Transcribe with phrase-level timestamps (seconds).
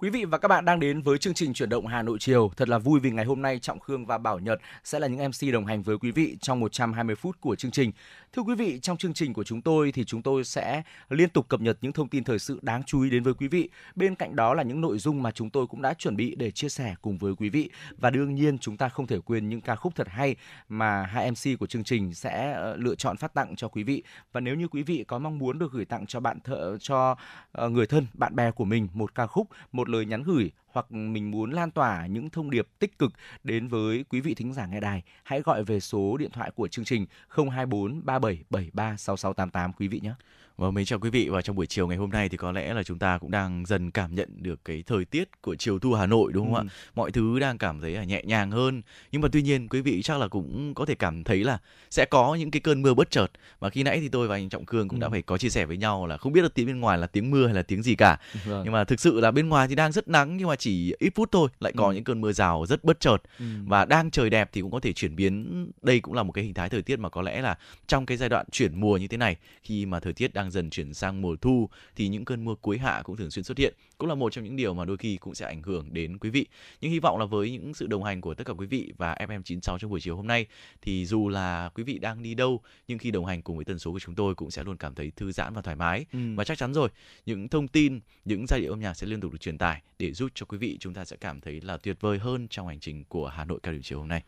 [0.00, 2.50] Quý vị và các bạn đang đến với chương trình chuyển động Hà Nội chiều.
[2.56, 5.28] Thật là vui vì ngày hôm nay Trọng Khương và Bảo Nhật sẽ là những
[5.28, 7.92] MC đồng hành với quý vị trong 120 phút của chương trình.
[8.32, 11.48] Thưa quý vị, trong chương trình của chúng tôi thì chúng tôi sẽ liên tục
[11.48, 13.68] cập nhật những thông tin thời sự đáng chú ý đến với quý vị.
[13.94, 16.50] Bên cạnh đó là những nội dung mà chúng tôi cũng đã chuẩn bị để
[16.50, 17.70] chia sẻ cùng với quý vị.
[17.98, 20.36] Và đương nhiên chúng ta không thể quên những ca khúc thật hay
[20.68, 24.02] mà hai MC của chương trình sẽ ờ, lựa chọn phát tặng cho quý vị.
[24.32, 27.16] Và nếu như quý vị có mong muốn được gửi tặng cho bạn thợ cho
[27.52, 30.92] ờ, người thân, bạn bè của mình một ca khúc, một lời nhắn gửi hoặc
[30.92, 33.12] mình muốn lan tỏa những thông điệp tích cực
[33.44, 36.68] đến với quý vị thính giả nghe đài, hãy gọi về số điện thoại của
[36.68, 40.12] chương trình 024 3773 6688 quý vị nhé.
[40.60, 42.74] Và mến chào quý vị và trong buổi chiều ngày hôm nay thì có lẽ
[42.74, 45.92] là chúng ta cũng đang dần cảm nhận được cái thời tiết của chiều thu
[45.92, 46.60] Hà Nội đúng không ừ.
[46.60, 46.72] ạ?
[46.94, 48.82] Mọi thứ đang cảm thấy là nhẹ nhàng hơn.
[49.12, 51.58] Nhưng mà tuy nhiên quý vị chắc là cũng có thể cảm thấy là
[51.90, 53.26] sẽ có những cái cơn mưa bất chợt.
[53.58, 55.02] Và khi nãy thì tôi và anh Trọng Cương cũng ừ.
[55.02, 57.06] đã phải có chia sẻ với nhau là không biết là tiếng bên ngoài là
[57.06, 58.18] tiếng mưa hay là tiếng gì cả.
[58.44, 58.62] Vâng.
[58.64, 61.12] Nhưng mà thực sự là bên ngoài thì đang rất nắng nhưng mà chỉ ít
[61.14, 61.92] phút thôi lại có ừ.
[61.92, 63.18] những cơn mưa rào rất bất chợt.
[63.38, 63.44] Ừ.
[63.66, 66.44] Và đang trời đẹp thì cũng có thể chuyển biến đây cũng là một cái
[66.44, 69.08] hình thái thời tiết mà có lẽ là trong cái giai đoạn chuyển mùa như
[69.08, 72.44] thế này khi mà thời tiết đang dần chuyển sang mùa thu thì những cơn
[72.44, 74.84] mưa cuối hạ cũng thường xuyên xuất hiện cũng là một trong những điều mà
[74.84, 76.46] đôi khi cũng sẽ ảnh hưởng đến quý vị
[76.80, 79.14] nhưng hy vọng là với những sự đồng hành của tất cả quý vị và
[79.14, 80.46] FM96 trong buổi chiều hôm nay
[80.82, 83.78] thì dù là quý vị đang đi đâu nhưng khi đồng hành cùng với tần
[83.78, 86.18] số của chúng tôi cũng sẽ luôn cảm thấy thư giãn và thoải mái ừ.
[86.36, 86.88] và chắc chắn rồi
[87.26, 90.12] những thông tin những giai điệu âm nhạc sẽ liên tục được truyền tải để
[90.12, 92.80] giúp cho quý vị chúng ta sẽ cảm thấy là tuyệt vời hơn trong hành
[92.80, 94.22] trình của Hà Nội cao điểm chiều hôm nay.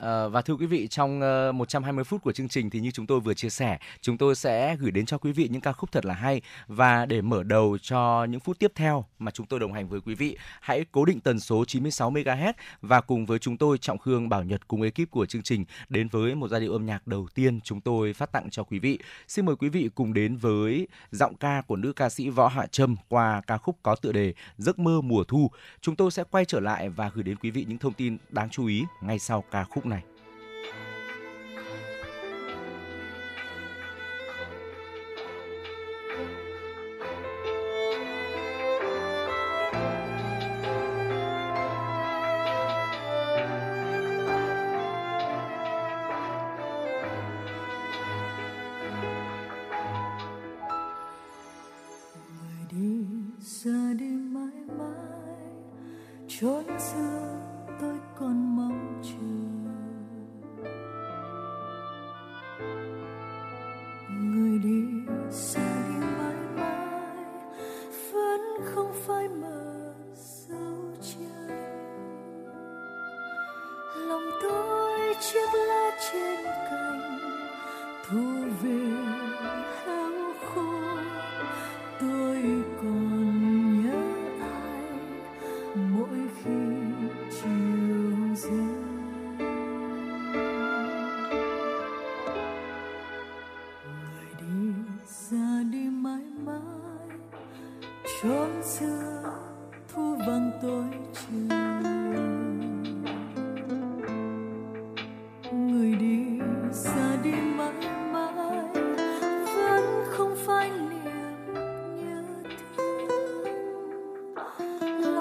[0.00, 2.90] À, và thưa quý vị, trong ờ, uh, 120 phút của chương trình thì như
[2.90, 5.72] chúng tôi vừa chia sẻ, chúng tôi sẽ gửi đến cho quý vị những ca
[5.72, 9.46] khúc thật là hay và để mở đầu cho những phút tiếp theo mà chúng
[9.46, 13.26] tôi đồng hành với quý vị, hãy cố định tần số 96 MHz và cùng
[13.26, 16.48] với chúng tôi Trọng Khương Bảo Nhật cùng ekip của chương trình đến với một
[16.48, 18.98] giai điệu âm nhạc đầu tiên chúng tôi phát tặng cho quý vị.
[19.28, 22.66] Xin mời quý vị cùng đến với giọng ca của nữ ca sĩ Võ Hạ
[22.66, 25.50] Trâm qua ca khúc có tựa đề Giấc mơ mùa thu.
[25.80, 28.50] Chúng tôi sẽ quay trở lại và gửi đến quý vị những thông tin đáng
[28.50, 29.89] chú ý ngay sau ca khúc này.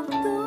[0.10, 0.39] Tuh.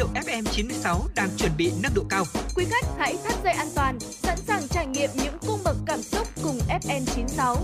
[0.00, 2.24] Hiệu FM96 đang chuẩn bị nâng độ cao.
[2.56, 6.02] Quý khách hãy thắt dây an toàn, sẵn sàng trải nghiệm những cung bậc cảm
[6.02, 7.56] xúc cùng FM96.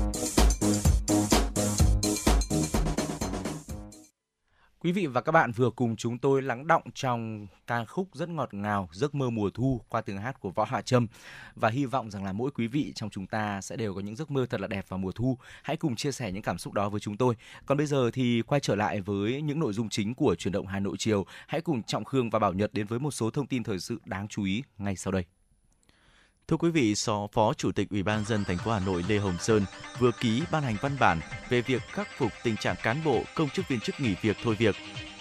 [4.87, 8.29] Quý vị và các bạn vừa cùng chúng tôi lắng động trong ca khúc rất
[8.29, 11.07] ngọt ngào, Giấc mơ mùa thu qua tiếng hát của Võ Hạ Trâm
[11.55, 14.17] và hy vọng rằng là mỗi quý vị trong chúng ta sẽ đều có những
[14.17, 15.39] giấc mơ thật là đẹp vào mùa thu.
[15.63, 17.35] Hãy cùng chia sẻ những cảm xúc đó với chúng tôi.
[17.67, 20.67] Còn bây giờ thì quay trở lại với những nội dung chính của truyền động
[20.67, 21.27] Hà Nội chiều.
[21.47, 24.01] Hãy cùng Trọng Khương và Bảo Nhật đến với một số thông tin thời sự
[24.05, 25.25] đáng chú ý ngay sau đây.
[26.51, 26.95] Thưa quý vị,
[27.33, 29.65] Phó Chủ tịch Ủy ban dân thành phố Hà Nội Lê Hồng Sơn
[29.99, 33.49] vừa ký ban hành văn bản về việc khắc phục tình trạng cán bộ, công
[33.49, 34.77] chức viên chức nghỉ việc thôi việc.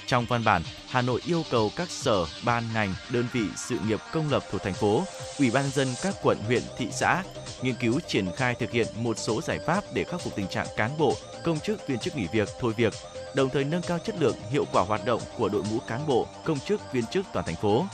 [0.06, 4.00] Trong văn bản, Hà Nội yêu cầu các sở, ban ngành, đơn vị sự nghiệp
[4.14, 5.04] công lập thuộc thành phố,
[5.40, 7.24] Ủy ban dân các quận, huyện, thị xã
[7.62, 10.68] nghiên cứu triển khai thực hiện một số giải pháp để khắc phục tình trạng
[10.78, 11.14] cán bộ,
[11.44, 12.94] công chức viên chức nghỉ việc thôi việc,
[13.36, 16.28] đồng thời nâng cao chất lượng, hiệu quả hoạt động của đội ngũ cán bộ,
[16.44, 17.86] công chức viên chức toàn thành phố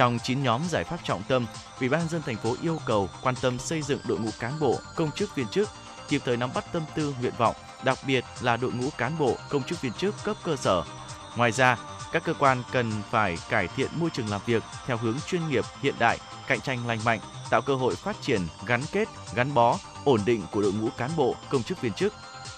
[0.00, 1.46] trong 9 nhóm giải pháp trọng tâm,
[1.80, 4.78] Ủy ban dân thành phố yêu cầu quan tâm xây dựng đội ngũ cán bộ,
[4.96, 5.68] công chức viên chức,
[6.08, 9.36] kịp thời nắm bắt tâm tư, nguyện vọng, đặc biệt là đội ngũ cán bộ,
[9.48, 10.82] công chức viên chức cấp cơ sở.
[11.36, 11.78] Ngoài ra,
[12.12, 15.64] các cơ quan cần phải cải thiện môi trường làm việc theo hướng chuyên nghiệp,
[15.82, 19.78] hiện đại, cạnh tranh lành mạnh, tạo cơ hội phát triển, gắn kết, gắn bó,
[20.04, 22.14] ổn định của đội ngũ cán bộ, công chức viên chức.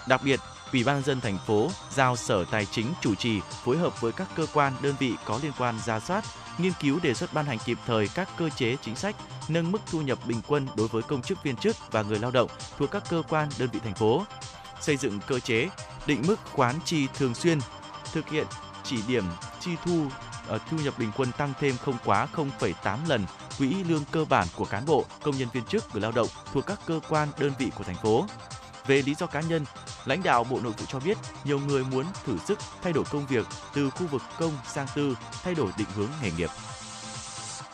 [0.08, 0.40] Đặc biệt,
[0.72, 4.28] Ủy ban dân thành phố giao Sở Tài chính chủ trì phối hợp với các
[4.36, 6.24] cơ quan đơn vị có liên quan ra soát,
[6.58, 9.16] nghiên cứu đề xuất ban hành kịp thời các cơ chế chính sách
[9.48, 12.30] nâng mức thu nhập bình quân đối với công chức viên chức và người lao
[12.30, 14.24] động thuộc các cơ quan đơn vị thành phố,
[14.80, 15.68] xây dựng cơ chế
[16.06, 17.58] định mức khoán chi thường xuyên,
[18.12, 18.46] thực hiện
[18.84, 19.24] chỉ điểm
[19.60, 20.06] chi thu
[20.46, 23.24] ở thu nhập bình quân tăng thêm không quá 0,8 lần
[23.58, 26.66] quỹ lương cơ bản của cán bộ, công nhân viên chức, người lao động thuộc
[26.66, 28.26] các cơ quan đơn vị của thành phố.
[28.86, 29.64] Về lý do cá nhân,
[30.04, 33.26] lãnh đạo Bộ Nội vụ cho biết nhiều người muốn thử sức thay đổi công
[33.26, 36.50] việc từ khu vực công sang tư, thay đổi định hướng nghề nghiệp.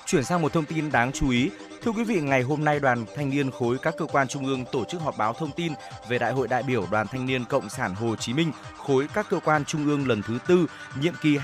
[0.07, 1.51] Chuyển sang một thông tin đáng chú ý,
[1.83, 4.65] Thưa quý vị, ngày hôm nay Đoàn Thanh niên khối các cơ quan trung ương
[4.73, 5.73] tổ chức họp báo thông tin
[6.09, 9.27] về Đại hội đại biểu Đoàn Thanh niên Cộng sản Hồ Chí Minh khối các
[9.31, 10.67] cơ quan trung ương lần thứ tư,
[11.01, 11.39] nhiệm kỳ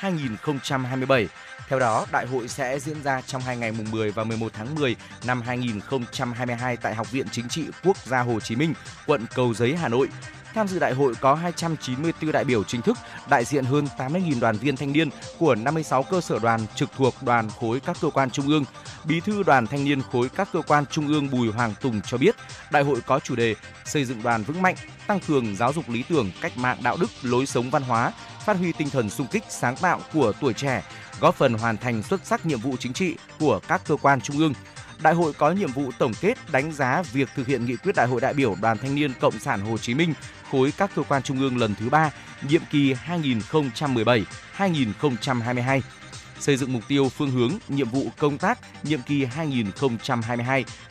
[0.00, 1.26] 2022-2027.
[1.68, 4.74] Theo đó, đại hội sẽ diễn ra trong hai ngày mùng 10 và 11 tháng
[4.74, 4.96] 10
[5.26, 8.74] năm 2022 tại Học viện Chính trị Quốc gia Hồ Chí Minh,
[9.06, 10.08] quận Cầu Giấy, Hà Nội.
[10.54, 12.98] Tham dự đại hội có 294 đại biểu chính thức,
[13.30, 17.14] đại diện hơn 80.000 đoàn viên thanh niên của 56 cơ sở đoàn trực thuộc
[17.22, 18.64] đoàn khối các cơ quan trung ương.
[19.04, 22.18] Bí thư đoàn thanh niên khối các cơ quan trung ương Bùi Hoàng Tùng cho
[22.18, 22.36] biết,
[22.70, 23.54] đại hội có chủ đề
[23.84, 27.10] xây dựng đoàn vững mạnh, tăng cường giáo dục lý tưởng, cách mạng đạo đức,
[27.22, 28.12] lối sống văn hóa,
[28.44, 30.82] phát huy tinh thần sung kích sáng tạo của tuổi trẻ,
[31.20, 34.38] góp phần hoàn thành xuất sắc nhiệm vụ chính trị của các cơ quan trung
[34.38, 34.52] ương.
[35.02, 38.06] Đại hội có nhiệm vụ tổng kết đánh giá việc thực hiện nghị quyết Đại
[38.06, 40.14] hội đại biểu Đoàn Thanh niên Cộng sản Hồ Chí Minh
[40.52, 42.10] khối các cơ quan trung ương lần thứ 3,
[42.48, 42.94] nhiệm kỳ
[44.58, 45.80] 2017-2022
[46.40, 49.26] xây dựng mục tiêu phương hướng, nhiệm vụ công tác nhiệm kỳ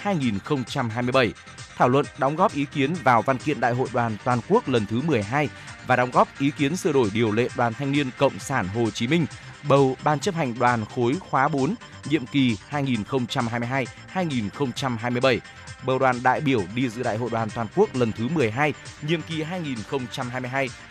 [0.04, 1.32] 2022-2027,
[1.78, 4.86] thảo luận đóng góp ý kiến vào văn kiện Đại hội đoàn toàn quốc lần
[4.86, 5.50] thứ 12
[5.88, 8.90] và đóng góp ý kiến sửa đổi điều lệ Đoàn Thanh niên Cộng sản Hồ
[8.90, 9.26] Chí Minh
[9.70, 11.76] bầu Ban chấp hành đoàn khối khóa 4
[12.10, 15.40] nhiệm kỳ 2022-2027,
[15.86, 19.22] bầu đoàn đại biểu đi dự đại hội đoàn toàn quốc lần thứ 12 nhiệm
[19.22, 19.44] kỳ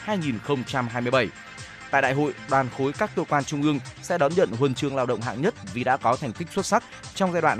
[0.07, 1.29] 2022-2027.
[1.91, 4.97] Tại đại hội, đoàn khối các cơ quan trung ương sẽ đón nhận huân chương
[4.97, 7.59] lao động hạng nhất vì đã có thành tích xuất sắc trong giai đoạn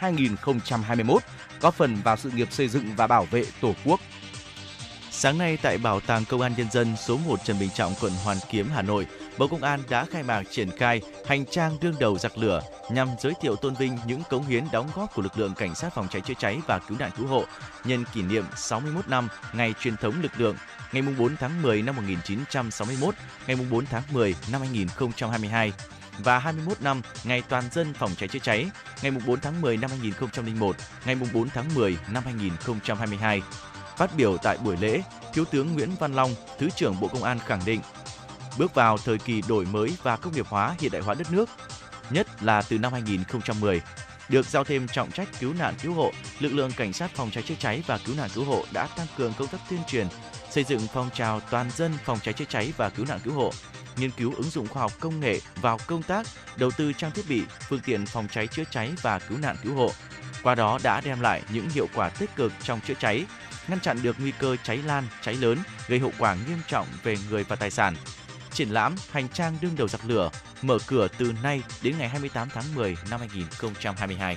[0.00, 1.18] 2017-2021,
[1.60, 4.00] góp phần vào sự nghiệp xây dựng và bảo vệ Tổ quốc.
[5.10, 8.12] Sáng nay tại Bảo tàng Công an Nhân dân số 1 Trần Bình Trọng, quận
[8.24, 9.06] Hoàn Kiếm, Hà Nội,
[9.38, 13.08] Bộ Công an đã khai mạc triển khai hành trang đương đầu giặc lửa nhằm
[13.20, 16.08] giới thiệu tôn vinh những cống hiến đóng góp của lực lượng cảnh sát phòng
[16.10, 17.44] cháy chữa cháy và cứu nạn cứu hộ
[17.84, 20.56] nhân kỷ niệm 61 năm ngày truyền thống lực lượng
[20.92, 23.14] ngày 4 tháng 10 năm 1961,
[23.46, 25.72] ngày 4 tháng 10 năm 2022
[26.18, 28.70] và 21 năm ngày toàn dân phòng cháy chữa cháy,
[29.02, 30.76] ngày 4 tháng 10 năm 2001,
[31.06, 33.42] ngày 4 tháng 10 năm 2022.
[33.96, 37.38] Phát biểu tại buổi lễ, Thiếu tướng Nguyễn Văn Long, Thứ trưởng Bộ Công an
[37.38, 37.80] khẳng định,
[38.58, 41.50] bước vào thời kỳ đổi mới và công nghiệp hóa hiện đại hóa đất nước,
[42.10, 43.80] nhất là từ năm 2010,
[44.28, 47.42] được giao thêm trọng trách cứu nạn cứu hộ, lực lượng cảnh sát phòng cháy
[47.42, 50.06] chữa cháy và cứu nạn cứu hộ đã tăng cường công tác tuyên truyền,
[50.50, 53.52] xây dựng phong trào toàn dân phòng cháy chữa cháy và cứu nạn cứu hộ,
[53.96, 57.24] nghiên cứu ứng dụng khoa học công nghệ vào công tác, đầu tư trang thiết
[57.28, 59.90] bị, phương tiện phòng cháy chữa cháy và cứu nạn cứu hộ.
[60.42, 63.24] Qua đó đã đem lại những hiệu quả tích cực trong chữa cháy,
[63.68, 65.58] ngăn chặn được nguy cơ cháy lan, cháy lớn
[65.88, 67.96] gây hậu quả nghiêm trọng về người và tài sản.
[68.54, 70.30] Triển lãm Hành trang đương đầu giặc lửa
[70.62, 74.36] mở cửa từ nay đến ngày 28 tháng 10 năm 2022.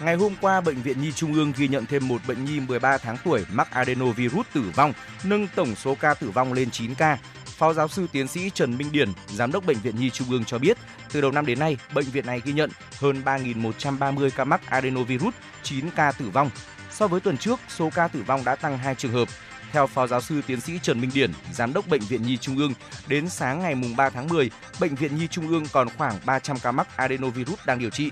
[0.00, 2.98] Ngày hôm qua, Bệnh viện Nhi Trung ương ghi nhận thêm một bệnh nhi 13
[2.98, 4.92] tháng tuổi mắc adenovirus tử vong,
[5.24, 7.18] nâng tổng số ca tử vong lên 9 ca.
[7.44, 10.44] Phó giáo sư tiến sĩ Trần Minh Điển, giám đốc Bệnh viện Nhi Trung ương
[10.44, 10.78] cho biết,
[11.12, 15.34] từ đầu năm đến nay, bệnh viện này ghi nhận hơn 3.130 ca mắc adenovirus,
[15.62, 16.50] 9 ca tử vong.
[16.90, 19.28] So với tuần trước, số ca tử vong đã tăng 2 trường hợp.
[19.72, 22.56] Theo Phó giáo sư tiến sĩ Trần Minh Điển, Giám đốc Bệnh viện Nhi Trung
[22.56, 22.72] ương,
[23.06, 24.50] đến sáng ngày 3 tháng 10,
[24.80, 28.10] Bệnh viện Nhi Trung ương còn khoảng 300 ca mắc adenovirus đang điều trị.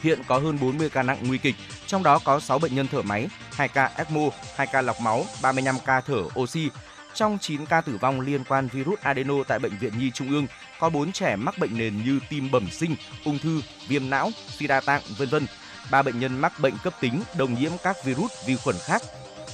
[0.00, 1.54] Hiện có hơn 40 ca nặng nguy kịch,
[1.86, 5.24] trong đó có 6 bệnh nhân thở máy, 2 ca ECMO, 2 ca lọc máu,
[5.42, 6.70] 35 ca thở oxy.
[7.14, 10.46] Trong 9 ca tử vong liên quan virus adeno tại Bệnh viện Nhi Trung ương,
[10.80, 14.66] có 4 trẻ mắc bệnh nền như tim bẩm sinh, ung thư, viêm não, suy
[14.66, 15.46] đa tạng, vân vân.
[15.90, 19.02] Ba bệnh nhân mắc bệnh cấp tính đồng nhiễm các virus vi khuẩn khác.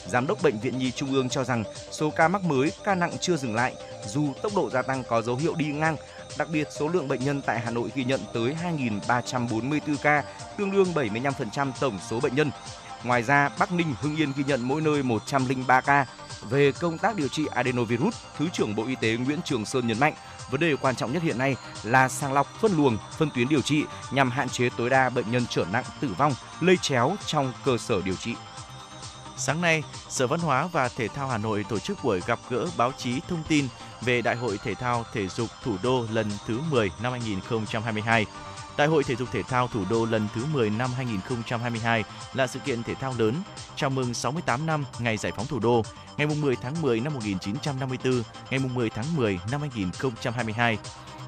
[0.08, 3.12] Giám đốc Bệnh viện Nhi Trung ương cho rằng số ca mắc mới, ca nặng
[3.20, 3.74] chưa dừng lại,
[4.06, 5.96] dù tốc độ gia tăng có dấu hiệu đi ngang,
[6.38, 10.24] Đặc biệt, số lượng bệnh nhân tại Hà Nội ghi nhận tới 2.344 ca,
[10.56, 12.50] tương đương 75% tổng số bệnh nhân.
[13.04, 16.06] Ngoài ra, Bắc Ninh, Hưng Yên ghi nhận mỗi nơi 103 ca.
[16.50, 20.00] Về công tác điều trị adenovirus, Thứ trưởng Bộ Y tế Nguyễn Trường Sơn nhấn
[20.00, 20.14] mạnh,
[20.50, 23.62] vấn đề quan trọng nhất hiện nay là sàng lọc, phân luồng, phân tuyến điều
[23.62, 27.52] trị nhằm hạn chế tối đa bệnh nhân trở nặng, tử vong, lây chéo trong
[27.64, 28.34] cơ sở điều trị.
[29.38, 32.66] Sáng nay, Sở Văn hóa và Thể thao Hà Nội tổ chức buổi gặp gỡ
[32.76, 33.68] báo chí thông tin
[34.00, 38.26] về Đại hội Thể thao Thể dục Thủ đô lần thứ 10 năm 2022.
[38.76, 42.58] Đại hội Thể dục Thể thao Thủ đô lần thứ 10 năm 2022 là sự
[42.58, 43.34] kiện thể thao lớn
[43.76, 45.82] chào mừng 68 năm ngày giải phóng thủ đô,
[46.16, 50.78] ngày 10 tháng 10 năm 1954, ngày 10 tháng 10 năm 2022.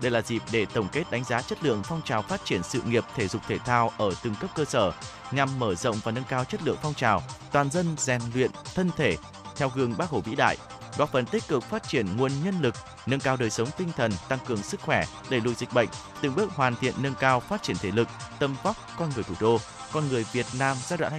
[0.02, 2.82] Đây là dịp để tổng kết đánh giá chất lượng phong trào phát triển sự
[2.82, 4.92] nghiệp thể dục thể thao ở từng cấp cơ sở,
[5.32, 8.90] nhằm mở rộng và nâng cao chất lượng phong trào, toàn dân rèn luyện thân
[8.96, 9.16] thể
[9.56, 10.56] theo gương Bác Hồ vĩ đại,
[10.98, 12.74] góp phần tích cực phát triển nguồn nhân lực,
[13.06, 15.88] nâng cao đời sống tinh thần, tăng cường sức khỏe, đẩy lùi dịch bệnh,
[16.20, 19.34] từng bước hoàn thiện nâng cao phát triển thể lực, tâm vóc con người thủ
[19.40, 19.58] đô,
[19.92, 21.12] con người Việt Nam giai đoạn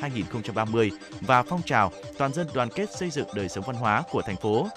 [0.00, 0.90] 2011-2030
[1.20, 4.36] và phong trào toàn dân đoàn kết xây dựng đời sống văn hóa của thành
[4.36, 4.68] phố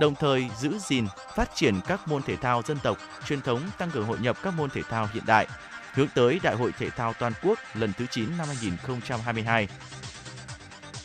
[0.00, 3.90] đồng thời giữ gìn, phát triển các môn thể thao dân tộc, truyền thống tăng
[3.90, 5.46] cường hội nhập các môn thể thao hiện đại,
[5.94, 9.68] hướng tới Đại hội Thể thao Toàn quốc lần thứ 9 năm 2022.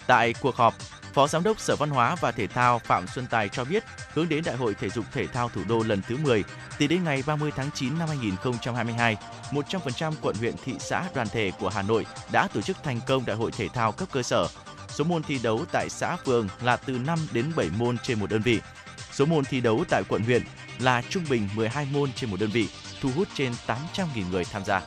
[0.08, 0.74] Tại cuộc họp,
[1.14, 3.84] Phó Giám đốc Sở Văn hóa và Thể thao Phạm Xuân Tài cho biết,
[4.14, 6.44] hướng đến Đại hội Thể dục Thể thao Thủ đô lần thứ 10,
[6.80, 9.18] từ đến ngày 30 tháng 9 năm 2022,
[9.52, 13.26] 100% quận huyện thị xã đoàn thể của Hà Nội đã tổ chức thành công
[13.26, 14.48] Đại hội Thể thao cấp cơ sở.
[14.90, 18.30] Số môn thi đấu tại xã phường là từ 5 đến 7 môn trên một
[18.30, 18.62] đơn vị.
[19.14, 20.42] Số môn thi đấu tại quận huyện
[20.80, 22.68] là trung bình 12 môn trên một đơn vị,
[23.02, 24.82] thu hút trên 800.000 người tham gia.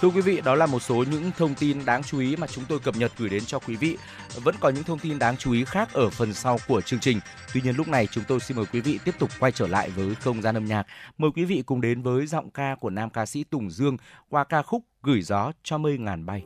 [0.00, 2.64] Thưa quý vị, đó là một số những thông tin đáng chú ý mà chúng
[2.68, 3.96] tôi cập nhật gửi đến cho quý vị.
[4.34, 7.20] Vẫn còn những thông tin đáng chú ý khác ở phần sau của chương trình.
[7.54, 9.90] Tuy nhiên lúc này chúng tôi xin mời quý vị tiếp tục quay trở lại
[9.90, 10.86] với không gian âm nhạc.
[11.18, 13.96] Mời quý vị cùng đến với giọng ca của nam ca sĩ Tùng Dương
[14.28, 16.44] qua ca khúc Gửi gió cho mây ngàn bay.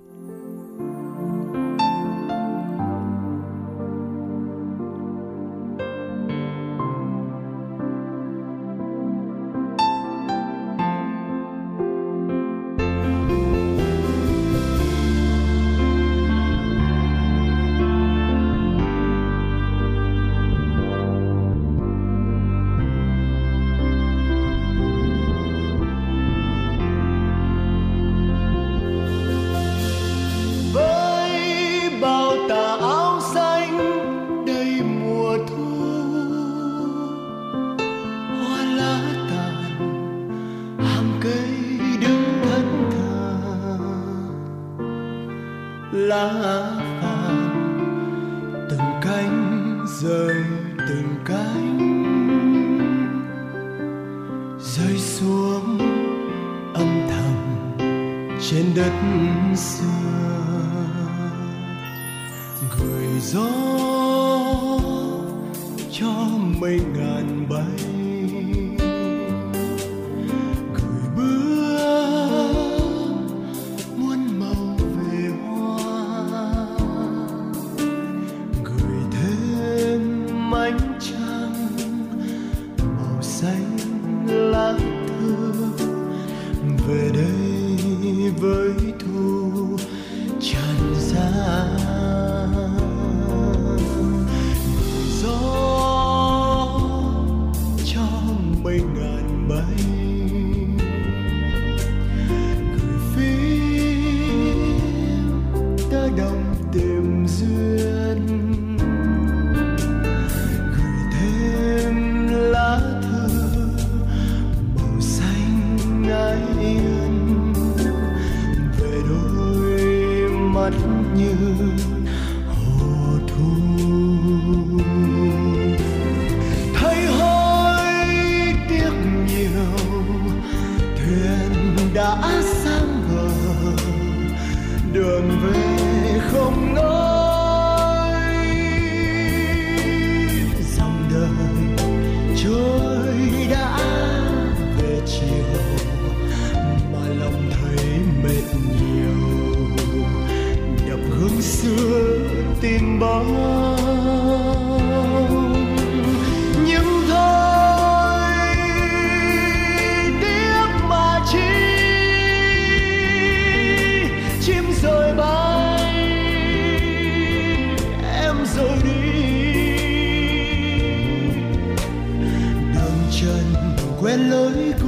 [174.19, 174.88] Quen lối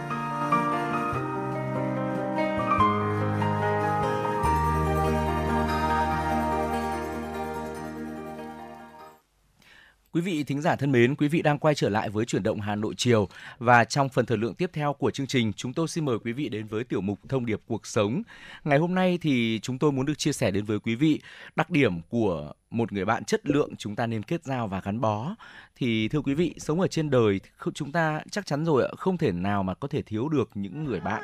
[10.21, 12.61] Quý vị thính giả thân mến, quý vị đang quay trở lại với chuyển động
[12.61, 13.27] Hà Nội chiều
[13.59, 16.31] và trong phần thời lượng tiếp theo của chương trình, chúng tôi xin mời quý
[16.31, 18.21] vị đến với tiểu mục thông điệp cuộc sống.
[18.63, 21.21] Ngày hôm nay thì chúng tôi muốn được chia sẻ đến với quý vị
[21.55, 25.01] đặc điểm của một người bạn chất lượng chúng ta nên kết giao và gắn
[25.01, 25.35] bó.
[25.75, 27.39] Thì thưa quý vị, sống ở trên đời
[27.73, 30.99] chúng ta chắc chắn rồi không thể nào mà có thể thiếu được những người
[30.99, 31.23] bạn.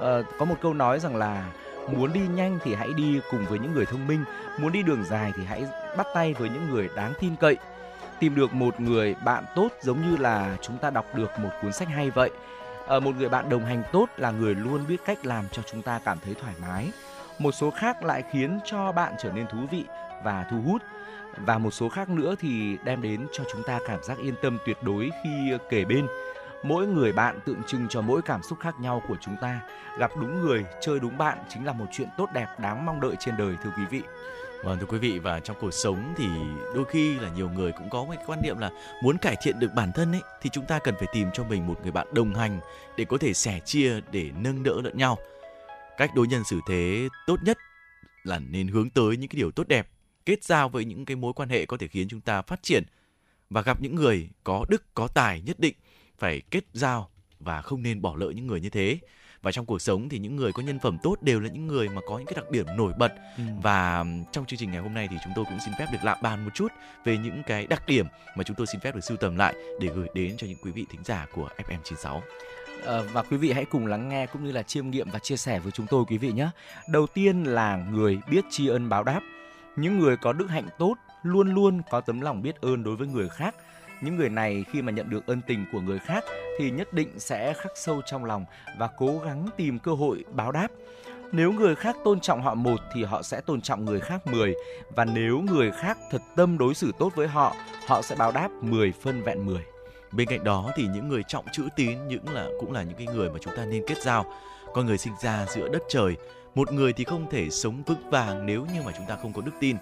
[0.00, 1.52] À, có một câu nói rằng là
[1.96, 4.24] muốn đi nhanh thì hãy đi cùng với những người thông minh,
[4.60, 5.64] muốn đi đường dài thì hãy
[5.96, 7.56] bắt tay với những người đáng tin cậy
[8.22, 11.72] tìm được một người bạn tốt giống như là chúng ta đọc được một cuốn
[11.72, 12.30] sách hay vậy.
[12.88, 15.82] À, một người bạn đồng hành tốt là người luôn biết cách làm cho chúng
[15.82, 16.90] ta cảm thấy thoải mái.
[17.38, 19.84] Một số khác lại khiến cho bạn trở nên thú vị
[20.24, 20.82] và thu hút.
[21.36, 24.58] Và một số khác nữa thì đem đến cho chúng ta cảm giác yên tâm
[24.66, 26.06] tuyệt đối khi kể bên.
[26.62, 29.60] Mỗi người bạn tượng trưng cho mỗi cảm xúc khác nhau của chúng ta.
[29.98, 33.16] Gặp đúng người chơi đúng bạn chính là một chuyện tốt đẹp đáng mong đợi
[33.20, 34.02] trên đời thưa quý vị.
[34.62, 36.26] Vâng thưa quý vị và trong cuộc sống thì
[36.74, 38.70] đôi khi là nhiều người cũng có cái quan niệm là
[39.02, 41.66] muốn cải thiện được bản thân ấy thì chúng ta cần phải tìm cho mình
[41.66, 42.60] một người bạn đồng hành
[42.96, 45.18] để có thể sẻ chia để nâng đỡ lẫn nhau.
[45.96, 47.58] Cách đối nhân xử thế tốt nhất
[48.22, 49.88] là nên hướng tới những cái điều tốt đẹp,
[50.26, 52.84] kết giao với những cái mối quan hệ có thể khiến chúng ta phát triển
[53.50, 55.74] và gặp những người có đức có tài nhất định
[56.18, 58.98] phải kết giao và không nên bỏ lỡ những người như thế
[59.42, 61.88] và trong cuộc sống thì những người có nhân phẩm tốt đều là những người
[61.88, 63.42] mà có những cái đặc điểm nổi bật ừ.
[63.62, 66.18] và trong chương trình ngày hôm nay thì chúng tôi cũng xin phép được lạm
[66.22, 66.72] bàn một chút
[67.04, 69.88] về những cái đặc điểm mà chúng tôi xin phép được sưu tầm lại để
[69.94, 72.20] gửi đến cho những quý vị thính giả của FM96.
[72.86, 75.36] À, và quý vị hãy cùng lắng nghe cũng như là chiêm nghiệm và chia
[75.36, 76.48] sẻ với chúng tôi quý vị nhé.
[76.88, 79.20] Đầu tiên là người biết tri ân báo đáp.
[79.76, 83.08] Những người có đức hạnh tốt luôn luôn có tấm lòng biết ơn đối với
[83.08, 83.54] người khác
[84.02, 86.24] những người này khi mà nhận được ân tình của người khác
[86.58, 88.44] thì nhất định sẽ khắc sâu trong lòng
[88.78, 90.68] và cố gắng tìm cơ hội báo đáp
[91.32, 94.54] nếu người khác tôn trọng họ một thì họ sẽ tôn trọng người khác 10
[94.96, 98.48] và nếu người khác thật tâm đối xử tốt với họ, họ sẽ báo đáp
[98.60, 99.62] 10 phân vẹn 10.
[100.12, 103.06] Bên cạnh đó thì những người trọng chữ tín những là cũng là những cái
[103.06, 104.34] người mà chúng ta nên kết giao.
[104.74, 106.16] Con người sinh ra giữa đất trời,
[106.54, 109.42] một người thì không thể sống vững vàng nếu như mà chúng ta không có
[109.42, 109.76] đức tin.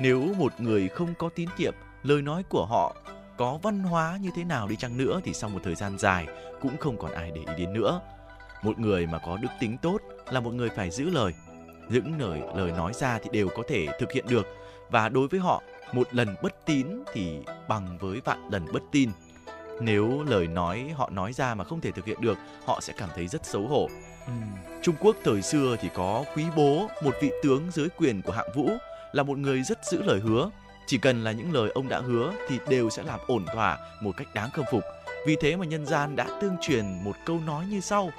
[0.00, 2.96] Nếu một người không có tín nhiệm, lời nói của họ
[3.36, 6.26] có văn hóa như thế nào đi chăng nữa thì sau một thời gian dài
[6.60, 8.00] cũng không còn ai để ý đến nữa.
[8.62, 9.98] Một người mà có đức tính tốt
[10.30, 11.32] là một người phải giữ lời.
[11.88, 14.46] Những lời lời nói ra thì đều có thể thực hiện được
[14.90, 19.10] và đối với họ một lần bất tín thì bằng với vạn lần bất tin.
[19.80, 23.08] Nếu lời nói họ nói ra mà không thể thực hiện được, họ sẽ cảm
[23.14, 23.88] thấy rất xấu hổ.
[24.26, 24.32] Ừ.
[24.82, 28.52] Trung Quốc thời xưa thì có quý bố, một vị tướng dưới quyền của hạng
[28.54, 28.70] vũ,
[29.12, 30.50] là một người rất giữ lời hứa
[30.92, 34.12] chỉ cần là những lời ông đã hứa thì đều sẽ làm ổn thỏa một
[34.16, 34.82] cách đáng khâm phục.
[35.26, 38.10] Vì thế mà nhân gian đã tương truyền một câu nói như sau.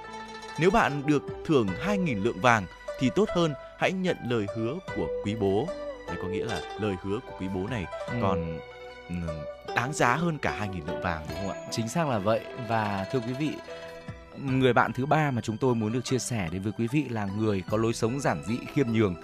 [0.59, 2.65] Nếu bạn được thưởng 2.000 lượng vàng
[2.99, 5.67] thì tốt hơn hãy nhận lời hứa của quý bố.
[6.07, 8.13] Đấy có nghĩa là lời hứa của quý bố này ừ.
[8.21, 8.59] còn
[9.09, 9.15] ừ,
[9.75, 11.67] đáng giá hơn cả 2.000 lượng vàng đúng không ạ?
[11.71, 13.51] Chính xác là vậy và thưa quý vị
[14.38, 17.05] người bạn thứ ba mà chúng tôi muốn được chia sẻ đến với quý vị
[17.09, 19.15] là người có lối sống giản dị khiêm nhường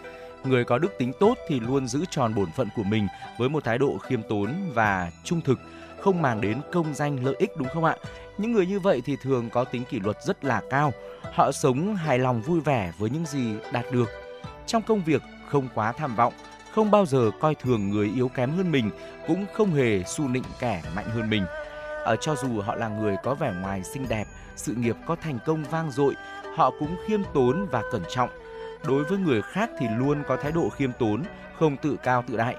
[0.44, 3.64] người có đức tính tốt thì luôn giữ tròn bổn phận của mình với một
[3.64, 5.60] thái độ khiêm tốn và trung thực,
[6.00, 7.96] không màng đến công danh lợi ích, đúng không ạ?
[8.38, 10.94] Những người như vậy thì thường có tính kỷ luật rất là cao.
[11.34, 14.10] Họ sống hài lòng vui vẻ với những gì đạt được.
[14.66, 16.34] Trong công việc, không quá tham vọng,
[16.74, 18.92] không bao giờ coi thường người yếu kém hơn mình,
[19.28, 21.46] cũng không hề xu nịnh kẻ mạnh hơn mình.
[22.04, 24.26] Ở cho dù họ là người có vẻ ngoài xinh đẹp,
[24.56, 26.14] sự nghiệp có thành công vang dội,
[26.56, 28.30] họ cũng khiêm tốn và cẩn trọng
[28.84, 31.24] đối với người khác thì luôn có thái độ khiêm tốn,
[31.60, 32.56] không tự cao tự đại.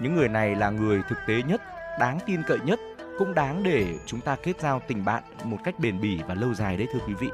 [0.00, 1.62] Những người này là người thực tế nhất,
[2.00, 2.80] đáng tin cậy nhất,
[3.18, 6.54] cũng đáng để chúng ta kết giao tình bạn một cách bền bỉ và lâu
[6.54, 7.28] dài đấy thưa quý vị.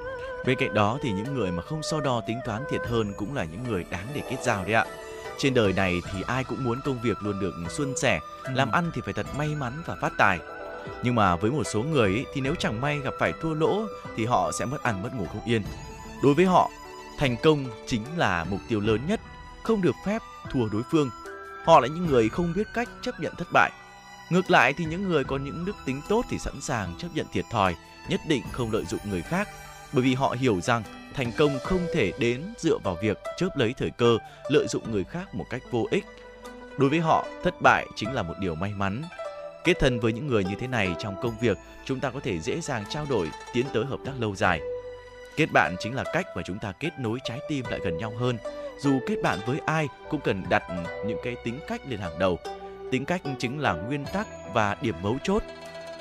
[0.47, 3.35] Bên cạnh đó thì những người mà không so đo tính toán thiệt hơn cũng
[3.35, 4.85] là những người đáng để kết giao đấy ạ.
[5.39, 8.51] Trên đời này thì ai cũng muốn công việc luôn được suôn sẻ, ừ.
[8.55, 10.39] làm ăn thì phải thật may mắn và phát tài.
[11.03, 13.83] Nhưng mà với một số người ấy, thì nếu chẳng may gặp phải thua lỗ
[14.17, 15.63] thì họ sẽ mất ăn mất ngủ không yên.
[16.23, 16.71] Đối với họ
[17.21, 19.21] Thành công chính là mục tiêu lớn nhất,
[19.63, 21.11] không được phép thua đối phương.
[21.65, 23.71] Họ là những người không biết cách chấp nhận thất bại.
[24.31, 27.27] Ngược lại thì những người có những đức tính tốt thì sẵn sàng chấp nhận
[27.33, 27.77] thiệt thòi,
[28.09, 29.49] nhất định không lợi dụng người khác,
[29.93, 30.83] bởi vì họ hiểu rằng
[31.15, 35.05] thành công không thể đến dựa vào việc chớp lấy thời cơ, lợi dụng người
[35.05, 36.05] khác một cách vô ích.
[36.79, 39.03] Đối với họ, thất bại chính là một điều may mắn.
[39.65, 42.41] Kết thân với những người như thế này trong công việc, chúng ta có thể
[42.41, 44.61] dễ dàng trao đổi, tiến tới hợp tác lâu dài.
[45.37, 48.13] Kết bạn chính là cách mà chúng ta kết nối trái tim lại gần nhau
[48.19, 48.39] hơn.
[48.79, 50.63] Dù kết bạn với ai cũng cần đặt
[51.07, 52.39] những cái tính cách lên hàng đầu.
[52.91, 55.43] Tính cách chính là nguyên tắc và điểm mấu chốt.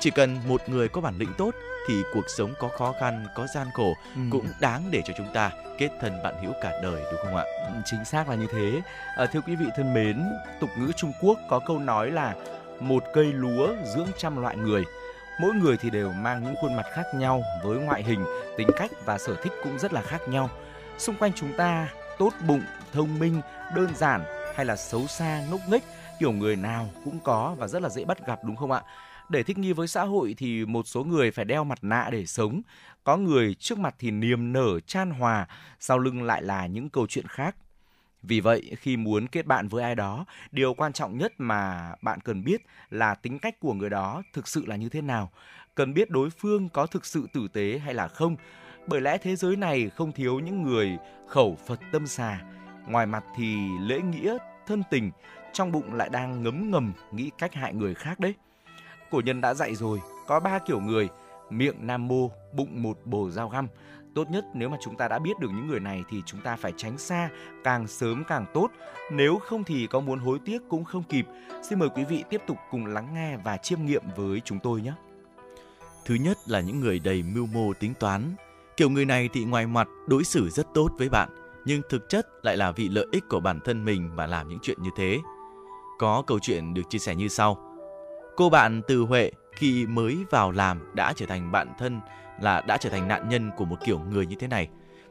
[0.00, 1.54] Chỉ cần một người có bản lĩnh tốt
[1.88, 4.20] thì cuộc sống có khó khăn, có gian khổ Ừ.
[4.30, 7.44] cũng đáng để cho chúng ta kết thân bạn hữu cả đời đúng không ạ?
[7.74, 8.80] Ừ, chính xác là như thế
[9.16, 10.22] à, thưa quý vị thân mến
[10.60, 12.34] tục ngữ trung quốc có câu nói là
[12.80, 14.84] một cây lúa dưỡng trăm loại người
[15.40, 18.24] mỗi người thì đều mang những khuôn mặt khác nhau với ngoại hình,
[18.56, 20.50] tính cách và sở thích cũng rất là khác nhau.
[20.98, 23.40] Xung quanh chúng ta, tốt bụng, thông minh,
[23.74, 24.24] đơn giản
[24.54, 25.82] hay là xấu xa, ngốc nghếch,
[26.20, 28.82] kiểu người nào cũng có và rất là dễ bắt gặp, đúng không ạ?
[29.28, 32.26] Để thích nghi với xã hội thì một số người phải đeo mặt nạ để
[32.26, 32.62] sống.
[33.04, 35.46] Có người trước mặt thì niềm nở, chan hòa,
[35.80, 37.56] sau lưng lại là những câu chuyện khác
[38.22, 42.20] vì vậy, khi muốn kết bạn với ai đó, điều quan trọng nhất mà bạn
[42.20, 45.30] cần biết là tính cách của người đó thực sự là như thế nào.
[45.74, 48.36] Cần biết đối phương có thực sự tử tế hay là không.
[48.86, 52.40] Bởi lẽ thế giới này không thiếu những người khẩu phật tâm xà.
[52.86, 55.10] Ngoài mặt thì lễ nghĩa, thân tình,
[55.52, 58.34] trong bụng lại đang ngấm ngầm nghĩ cách hại người khác đấy.
[59.10, 61.08] Cổ nhân đã dạy rồi, có ba kiểu người,
[61.50, 63.68] miệng nam mô, bụng một bồ dao găm
[64.14, 66.56] tốt nhất nếu mà chúng ta đã biết được những người này thì chúng ta
[66.56, 67.28] phải tránh xa
[67.64, 68.70] càng sớm càng tốt
[69.12, 71.26] nếu không thì có muốn hối tiếc cũng không kịp
[71.62, 74.80] xin mời quý vị tiếp tục cùng lắng nghe và chiêm nghiệm với chúng tôi
[74.80, 74.92] nhé
[76.04, 78.34] Thứ nhất là những người đầy mưu mô tính toán.
[78.76, 81.28] Kiểu người này thì ngoài mặt đối xử rất tốt với bạn,
[81.64, 84.58] nhưng thực chất lại là vì lợi ích của bản thân mình mà làm những
[84.62, 85.18] chuyện như thế.
[85.98, 87.58] Có câu chuyện được chia sẻ như sau.
[88.36, 92.00] Cô bạn Từ Huệ khi mới vào làm đã trở thành bạn thân
[92.40, 94.68] là đã trở thành nạn nhân của một kiểu người như thế này.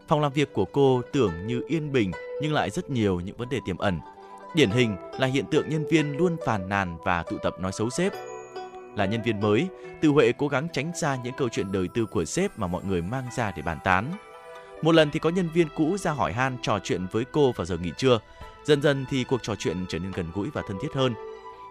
[0.07, 2.11] Phòng làm việc của cô tưởng như yên bình
[2.41, 3.99] nhưng lại rất nhiều những vấn đề tiềm ẩn.
[4.55, 7.89] Điển hình là hiện tượng nhân viên luôn phàn nàn và tụ tập nói xấu
[7.89, 8.13] sếp.
[8.95, 9.67] Là nhân viên mới,
[10.01, 12.83] Từ Huệ cố gắng tránh xa những câu chuyện đời tư của sếp mà mọi
[12.83, 14.11] người mang ra để bàn tán.
[14.81, 17.65] Một lần thì có nhân viên cũ ra hỏi han trò chuyện với cô vào
[17.65, 18.19] giờ nghỉ trưa.
[18.63, 21.13] Dần dần thì cuộc trò chuyện trở nên gần gũi và thân thiết hơn.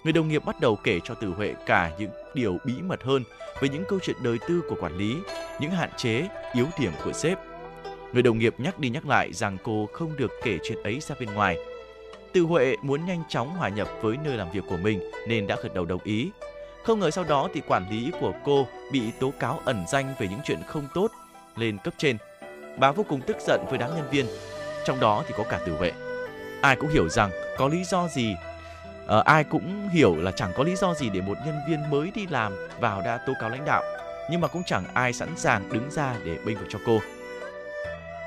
[0.05, 3.25] Người đồng nghiệp bắt đầu kể cho Từ Huệ cả những điều bí mật hơn
[3.61, 5.17] về những câu chuyện đời tư của quản lý,
[5.61, 7.39] những hạn chế, yếu điểm của sếp.
[8.13, 11.15] Người đồng nghiệp nhắc đi nhắc lại rằng cô không được kể chuyện ấy ra
[11.21, 11.57] bên ngoài.
[12.33, 15.57] Từ Huệ muốn nhanh chóng hòa nhập với nơi làm việc của mình nên đã
[15.63, 16.31] gật đầu đồng ý.
[16.83, 20.29] Không ngờ sau đó thì quản lý của cô bị tố cáo ẩn danh về
[20.29, 21.11] những chuyện không tốt
[21.57, 22.17] lên cấp trên.
[22.79, 24.27] Bà vô cùng tức giận với đám nhân viên,
[24.85, 25.93] trong đó thì có cả Từ Huệ.
[26.61, 28.35] Ai cũng hiểu rằng có lý do gì
[29.09, 32.11] à, ai cũng hiểu là chẳng có lý do gì để một nhân viên mới
[32.15, 33.83] đi làm vào đã tố cáo lãnh đạo,
[34.31, 37.01] nhưng mà cũng chẳng ai sẵn sàng đứng ra để bênh vực cho cô.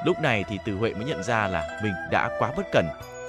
[0.06, 2.86] Lúc này thì Từ Huệ mới nhận ra là mình đã quá bất cẩn.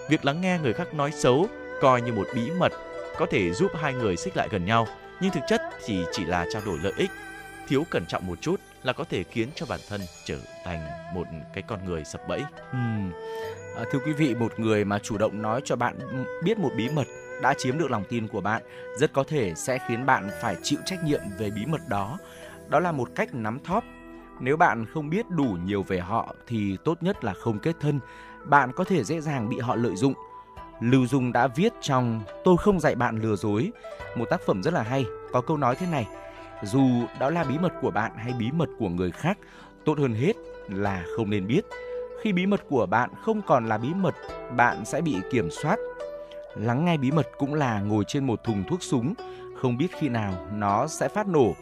[0.09, 1.47] Việc lắng nghe người khác nói xấu
[1.81, 2.73] coi như một bí mật
[3.19, 4.87] có thể giúp hai người xích lại gần nhau,
[5.21, 7.11] nhưng thực chất thì chỉ là trao đổi lợi ích.
[7.69, 11.27] Thiếu cẩn trọng một chút là có thể khiến cho bản thân trở thành một
[11.55, 12.43] cái con người sập bẫy.
[12.73, 13.13] Ừm,
[13.77, 15.99] à, thưa quý vị một người mà chủ động nói cho bạn
[16.45, 17.07] biết một bí mật
[17.43, 18.63] đã chiếm được lòng tin của bạn,
[18.99, 22.19] rất có thể sẽ khiến bạn phải chịu trách nhiệm về bí mật đó.
[22.69, 23.85] Đó là một cách nắm thóp.
[24.41, 28.01] Nếu bạn không biết đủ nhiều về họ, thì tốt nhất là không kết thân.
[28.45, 30.15] Bạn có thể dễ dàng bị họ lợi dụng.
[30.81, 33.73] Lưu dung đã viết trong tôi không dạy bạn lừa dối,
[34.17, 36.07] một tác phẩm rất là hay, có câu nói thế này,
[36.63, 36.89] dù
[37.21, 39.39] đó là bí mật của bạn hay bí mật của người khác,
[39.85, 40.33] tốt hơn hết
[40.69, 41.61] là không nên biết.
[42.23, 44.15] Khi bí mật của bạn không còn là bí mật,
[44.57, 45.77] bạn sẽ bị kiểm soát
[46.55, 49.15] lắng nghe bí mật cũng là ngồi trên một thùng thuốc súng,
[49.57, 51.57] không biết khi nào nó sẽ phát nổ.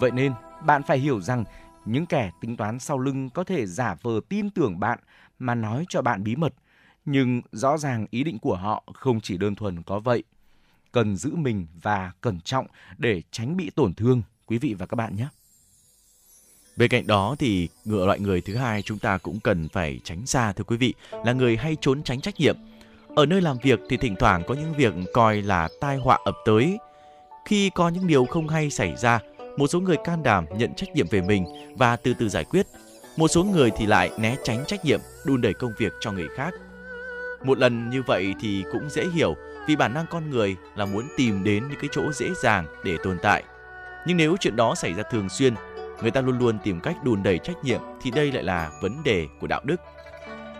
[0.00, 0.32] Vậy nên,
[0.64, 1.44] bạn phải hiểu rằng
[1.84, 4.98] những kẻ tính toán sau lưng có thể giả vờ tin tưởng bạn
[5.38, 6.54] mà nói cho bạn bí mật.
[7.04, 10.22] Nhưng rõ ràng ý định của họ không chỉ đơn thuần có vậy.
[10.92, 12.66] Cần giữ mình và cẩn trọng
[12.98, 15.28] để tránh bị tổn thương, quý vị và các bạn nhé.
[16.76, 20.26] Bên cạnh đó thì ngựa loại người thứ hai chúng ta cũng cần phải tránh
[20.26, 22.56] xa, thưa quý vị, là người hay trốn tránh trách nhiệm.
[23.16, 26.34] Ở nơi làm việc thì thỉnh thoảng có những việc coi là tai họa ập
[26.44, 26.78] tới.
[27.44, 29.18] Khi có những điều không hay xảy ra,
[29.56, 31.44] một số người can đảm nhận trách nhiệm về mình
[31.76, 32.66] và từ từ giải quyết.
[33.16, 36.28] Một số người thì lại né tránh trách nhiệm, đùn đẩy công việc cho người
[36.36, 36.54] khác.
[37.44, 39.34] Một lần như vậy thì cũng dễ hiểu
[39.68, 42.96] vì bản năng con người là muốn tìm đến những cái chỗ dễ dàng để
[43.02, 43.44] tồn tại.
[44.06, 45.54] Nhưng nếu chuyện đó xảy ra thường xuyên
[46.02, 49.02] người ta luôn luôn tìm cách đùn đẩy trách nhiệm thì đây lại là vấn
[49.04, 49.80] đề của đạo đức.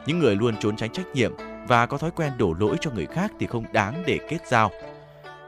[0.07, 1.33] Những người luôn trốn tránh trách nhiệm
[1.69, 4.71] và có thói quen đổ lỗi cho người khác thì không đáng để kết giao.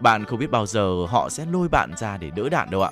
[0.00, 2.90] Bạn không biết bao giờ họ sẽ lôi bạn ra để đỡ đạn đâu ạ.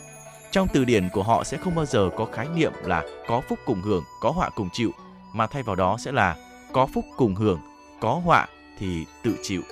[0.51, 3.59] Trong từ điển của họ sẽ không bao giờ có khái niệm là có phúc
[3.67, 4.91] cùng hưởng, có họa cùng chịu,
[5.33, 6.37] mà thay vào đó sẽ là
[6.73, 7.61] có phúc cùng hưởng,
[8.01, 8.47] có họa
[8.79, 9.63] thì tự chịu.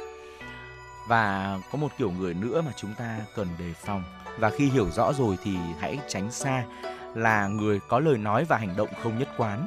[1.09, 4.03] và có một kiểu người nữa mà chúng ta cần đề phòng
[4.39, 6.65] và khi hiểu rõ rồi thì hãy tránh xa
[7.15, 9.67] là người có lời nói và hành động không nhất quán.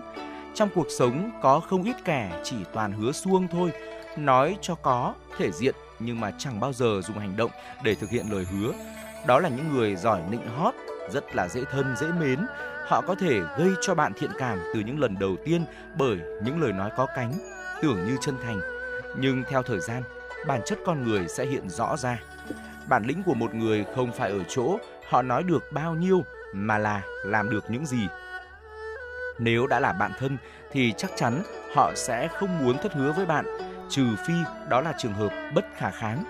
[0.57, 3.71] Trong cuộc sống có không ít kẻ chỉ toàn hứa suông thôi,
[4.17, 7.51] nói cho có thể diện nhưng mà chẳng bao giờ dùng hành động
[7.83, 8.71] để thực hiện lời hứa.
[9.27, 10.73] Đó là những người giỏi nịnh hót,
[11.11, 12.39] rất là dễ thân, dễ mến.
[12.87, 15.65] Họ có thể gây cho bạn thiện cảm từ những lần đầu tiên
[15.97, 17.33] bởi những lời nói có cánh,
[17.81, 18.61] tưởng như chân thành.
[19.17, 20.03] Nhưng theo thời gian,
[20.47, 22.19] bản chất con người sẽ hiện rõ ra.
[22.89, 24.77] Bản lĩnh của một người không phải ở chỗ
[25.09, 28.07] họ nói được bao nhiêu mà là làm được những gì.
[29.39, 30.38] Nếu đã là bạn thân
[30.71, 31.43] thì chắc chắn
[31.76, 33.45] họ sẽ không muốn thất hứa với bạn,
[33.89, 34.34] trừ phi
[34.69, 36.23] đó là trường hợp bất khả kháng.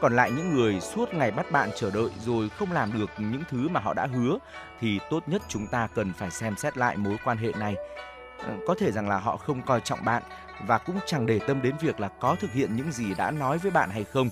[0.00, 3.42] Còn lại những người suốt ngày bắt bạn chờ đợi rồi không làm được những
[3.50, 4.38] thứ mà họ đã hứa
[4.80, 7.74] thì tốt nhất chúng ta cần phải xem xét lại mối quan hệ này.
[8.38, 10.22] Ờ, có thể rằng là họ không coi trọng bạn
[10.66, 13.58] và cũng chẳng để tâm đến việc là có thực hiện những gì đã nói
[13.58, 14.30] với bạn hay không.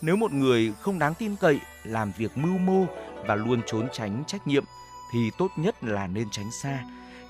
[0.00, 2.86] Nếu một người không đáng tin cậy, làm việc mưu mô
[3.26, 4.64] và luôn trốn tránh trách nhiệm
[5.12, 6.78] thì tốt nhất là nên tránh xa.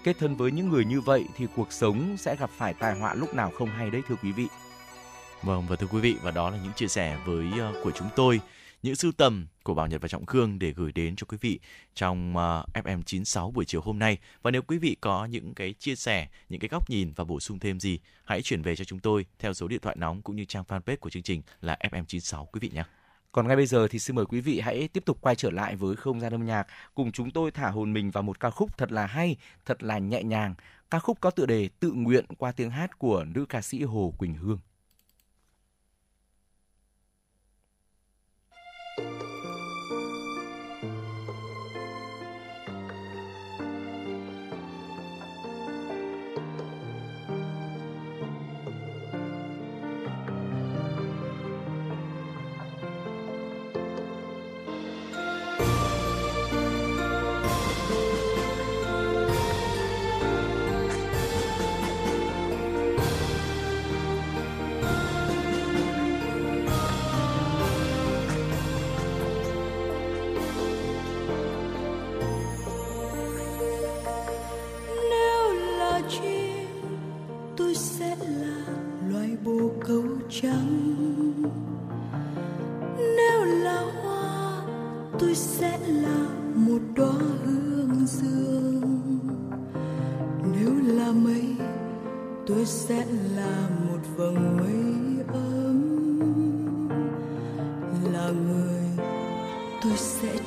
[0.04, 3.14] Kết thân với những người như vậy thì cuộc sống sẽ gặp phải tai họa
[3.14, 4.46] lúc nào không hay đấy thưa quý vị.
[5.42, 8.08] Vâng và thưa quý vị và đó là những chia sẻ với uh, của chúng
[8.16, 8.40] tôi
[8.82, 11.60] những sưu tầm của Bảo Nhật và Trọng Khương để gửi đến cho quý vị
[11.94, 14.18] trong uh, FM 96 buổi chiều hôm nay.
[14.42, 17.40] Và nếu quý vị có những cái chia sẻ, những cái góc nhìn và bổ
[17.40, 20.36] sung thêm gì, hãy chuyển về cho chúng tôi theo số điện thoại nóng cũng
[20.36, 22.84] như trang fanpage của chương trình là FM 96 quý vị nhé.
[23.32, 25.76] Còn ngay bây giờ thì xin mời quý vị hãy tiếp tục quay trở lại
[25.76, 28.78] với không gian âm nhạc cùng chúng tôi thả hồn mình vào một ca khúc
[28.78, 30.54] thật là hay, thật là nhẹ nhàng.
[30.90, 34.14] Ca khúc có tựa đề Tự nguyện qua tiếng hát của nữ ca sĩ Hồ
[34.18, 34.58] Quỳnh Hương.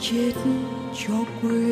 [0.04, 0.34] Chết
[0.93, 1.62] cho quê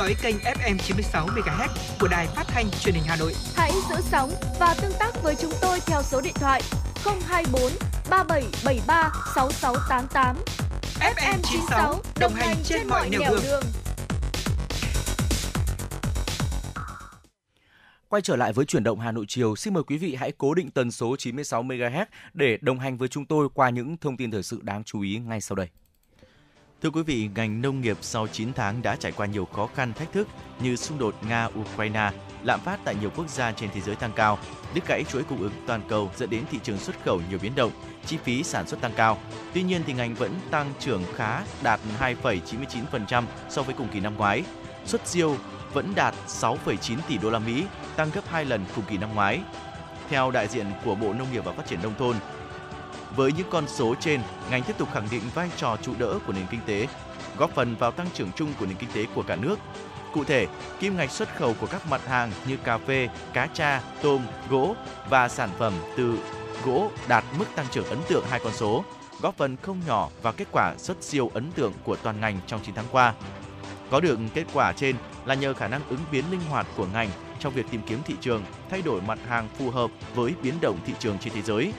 [0.00, 1.68] dõi kênh FM 96 MHz
[2.00, 3.34] của đài phát thanh truyền hình Hà Nội.
[3.54, 4.30] Hãy giữ sóng
[4.60, 6.62] và tương tác với chúng tôi theo số điện thoại
[7.04, 7.62] 024
[8.10, 10.36] 3773 6688.
[11.00, 13.62] FM 96 đồng hành trên mọi nẻo đường.
[18.08, 20.54] Quay trở lại với chuyển động Hà Nội chiều, xin mời quý vị hãy cố
[20.54, 24.30] định tần số 96 MHz để đồng hành với chúng tôi qua những thông tin
[24.30, 25.68] thời sự đáng chú ý ngay sau đây.
[26.82, 29.92] Thưa quý vị, ngành nông nghiệp sau 9 tháng đã trải qua nhiều khó khăn
[29.92, 30.28] thách thức
[30.60, 32.10] như xung đột Nga-Ukraine,
[32.42, 34.38] lạm phát tại nhiều quốc gia trên thế giới tăng cao,
[34.74, 37.54] đứt gãy chuỗi cung ứng toàn cầu dẫn đến thị trường xuất khẩu nhiều biến
[37.54, 37.72] động,
[38.06, 39.18] chi phí sản xuất tăng cao.
[39.54, 44.16] Tuy nhiên thì ngành vẫn tăng trưởng khá đạt 2,99% so với cùng kỳ năm
[44.16, 44.42] ngoái.
[44.86, 45.36] Xuất siêu
[45.72, 47.64] vẫn đạt 6,9 tỷ đô la Mỹ,
[47.96, 49.40] tăng gấp 2 lần cùng kỳ năm ngoái.
[50.08, 52.16] Theo đại diện của Bộ Nông nghiệp và Phát triển nông thôn,
[53.16, 56.32] với những con số trên, ngành tiếp tục khẳng định vai trò trụ đỡ của
[56.32, 56.88] nền kinh tế,
[57.38, 59.58] góp phần vào tăng trưởng chung của nền kinh tế của cả nước.
[60.12, 60.46] Cụ thể,
[60.80, 64.74] kim ngạch xuất khẩu của các mặt hàng như cà phê, cá tra, tôm, gỗ
[65.08, 66.18] và sản phẩm từ
[66.64, 68.84] gỗ đạt mức tăng trưởng ấn tượng hai con số,
[69.20, 72.60] góp phần không nhỏ vào kết quả xuất siêu ấn tượng của toàn ngành trong
[72.62, 73.14] 9 tháng qua.
[73.90, 77.08] Có được kết quả trên là nhờ khả năng ứng biến linh hoạt của ngành
[77.38, 80.78] trong việc tìm kiếm thị trường, thay đổi mặt hàng phù hợp với biến động
[80.86, 81.72] thị trường trên thế giới.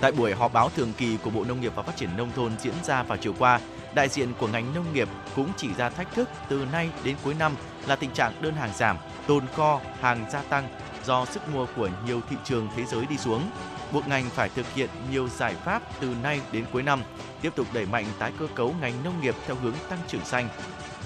[0.00, 2.58] Tại buổi họp báo thường kỳ của Bộ Nông nghiệp và Phát triển Nông thôn
[2.58, 3.60] diễn ra vào chiều qua,
[3.94, 7.34] đại diện của ngành nông nghiệp cũng chỉ ra thách thức từ nay đến cuối
[7.34, 7.54] năm
[7.86, 10.68] là tình trạng đơn hàng giảm, tồn kho, hàng gia tăng
[11.04, 13.50] do sức mua của nhiều thị trường thế giới đi xuống.
[13.92, 17.02] Buộc ngành phải thực hiện nhiều giải pháp từ nay đến cuối năm,
[17.40, 20.48] tiếp tục đẩy mạnh tái cơ cấu ngành nông nghiệp theo hướng tăng trưởng xanh.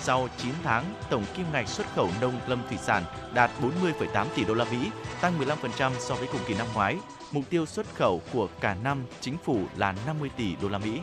[0.03, 3.51] Sau 9 tháng, tổng kim ngạch xuất khẩu nông lâm thủy sản đạt
[3.82, 6.97] 40,8 tỷ đô la Mỹ, tăng 15% so với cùng kỳ năm ngoái.
[7.32, 11.00] Mục tiêu xuất khẩu của cả năm chính phủ là 50 tỷ đô la Mỹ.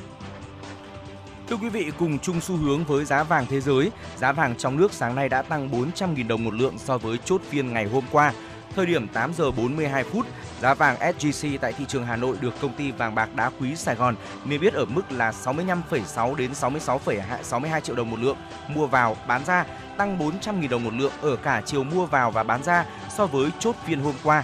[1.49, 4.77] Thưa quý vị, cùng chung xu hướng với giá vàng thế giới, giá vàng trong
[4.77, 8.03] nước sáng nay đã tăng 400.000 đồng một lượng so với chốt phiên ngày hôm
[8.11, 8.33] qua.
[8.75, 10.25] Thời điểm 8 giờ 42 phút,
[10.61, 13.75] giá vàng SJC tại thị trường Hà Nội được công ty vàng bạc đá quý
[13.75, 14.15] Sài Gòn
[14.45, 19.45] niêm yết ở mức là 65,6 đến 66,62 triệu đồng một lượng mua vào, bán
[19.45, 19.65] ra,
[19.97, 23.49] tăng 400.000 đồng một lượng ở cả chiều mua vào và bán ra so với
[23.59, 24.43] chốt phiên hôm qua.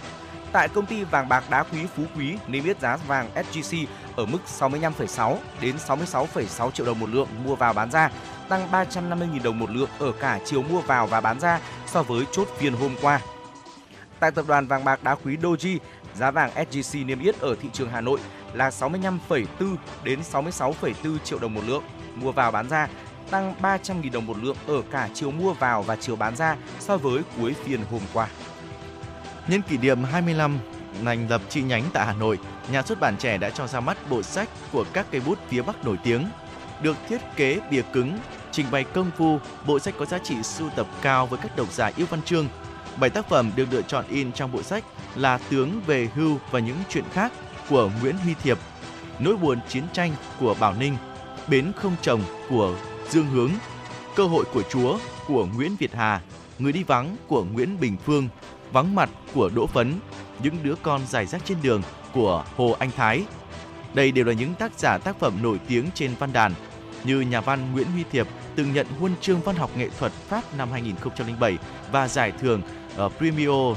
[0.53, 3.85] Tại công ty vàng bạc đá quý Phú Quý niêm yết giá vàng SJC
[4.15, 8.09] ở mức 65,6 đến 66,6 triệu đồng một lượng mua vào bán ra,
[8.49, 12.25] tăng 350.000 đồng một lượng ở cả chiều mua vào và bán ra so với
[12.31, 13.19] chốt phiên hôm qua.
[14.19, 15.77] Tại tập đoàn vàng bạc đá quý Doji,
[16.15, 18.19] giá vàng SJC niêm yết ở thị trường Hà Nội
[18.53, 21.83] là 65,4 đến 66,4 triệu đồng một lượng
[22.15, 22.87] mua vào bán ra,
[23.29, 26.97] tăng 300.000 đồng một lượng ở cả chiều mua vào và chiều bán ra so
[26.97, 28.27] với cuối phiên hôm qua.
[29.47, 30.59] Nhân kỷ niệm 25
[31.05, 32.39] thành lập chi nhánh tại Hà Nội,
[32.71, 35.61] nhà xuất bản trẻ đã cho ra mắt bộ sách của các cây bút phía
[35.61, 36.25] Bắc nổi tiếng.
[36.81, 38.17] Được thiết kế bìa cứng,
[38.51, 41.71] trình bày công phu, bộ sách có giá trị sưu tập cao với các độc
[41.73, 42.47] giả yêu văn chương.
[42.97, 44.83] Bảy tác phẩm được lựa chọn in trong bộ sách
[45.15, 47.31] là Tướng về hưu và những chuyện khác
[47.69, 48.57] của Nguyễn Huy Thiệp,
[49.19, 50.97] Nỗi buồn chiến tranh của Bảo Ninh,
[51.47, 52.75] Bến không chồng của
[53.09, 53.51] Dương Hướng,
[54.15, 56.21] Cơ hội của Chúa của Nguyễn Việt Hà,
[56.59, 58.27] Người đi vắng của Nguyễn Bình Phương,
[58.73, 59.99] Vắng mặt của Đỗ Phấn,
[60.43, 61.81] Những đứa con dài rác trên đường
[62.13, 63.23] của Hồ Anh Thái.
[63.93, 66.53] Đây đều là những tác giả tác phẩm nổi tiếng trên văn đàn
[67.03, 70.43] như nhà văn Nguyễn Huy Thiệp từng nhận huân chương văn học nghệ thuật Pháp
[70.57, 71.57] năm 2007
[71.91, 72.61] và giải thưởng
[72.95, 73.75] ở Premio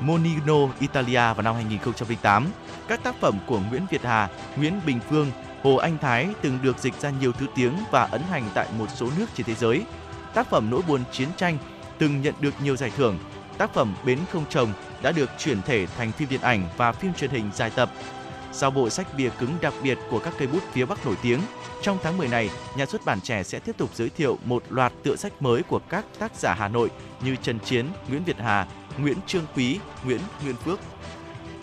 [0.00, 2.46] Monino Italia vào năm 2008.
[2.88, 5.30] Các tác phẩm của Nguyễn Việt Hà, Nguyễn Bình Phương,
[5.62, 8.86] Hồ Anh Thái từng được dịch ra nhiều thứ tiếng và ấn hành tại một
[8.94, 9.82] số nước trên thế giới.
[10.34, 11.58] Tác phẩm Nỗi buồn chiến tranh
[11.98, 13.18] từng nhận được nhiều giải thưởng.
[13.58, 17.14] Tác phẩm Bến không trồng đã được chuyển thể thành phim điện ảnh và phim
[17.14, 17.90] truyền hình dài tập.
[18.52, 21.40] Sau bộ sách bìa cứng đặc biệt của các cây bút phía Bắc nổi tiếng,
[21.82, 24.92] trong tháng 10 này, nhà xuất bản trẻ sẽ tiếp tục giới thiệu một loạt
[25.02, 26.90] tựa sách mới của các tác giả Hà Nội
[27.20, 28.66] như Trần Chiến, Nguyễn Việt Hà,
[28.98, 30.80] Nguyễn Trương Quý, Nguyễn Nguyên Phước.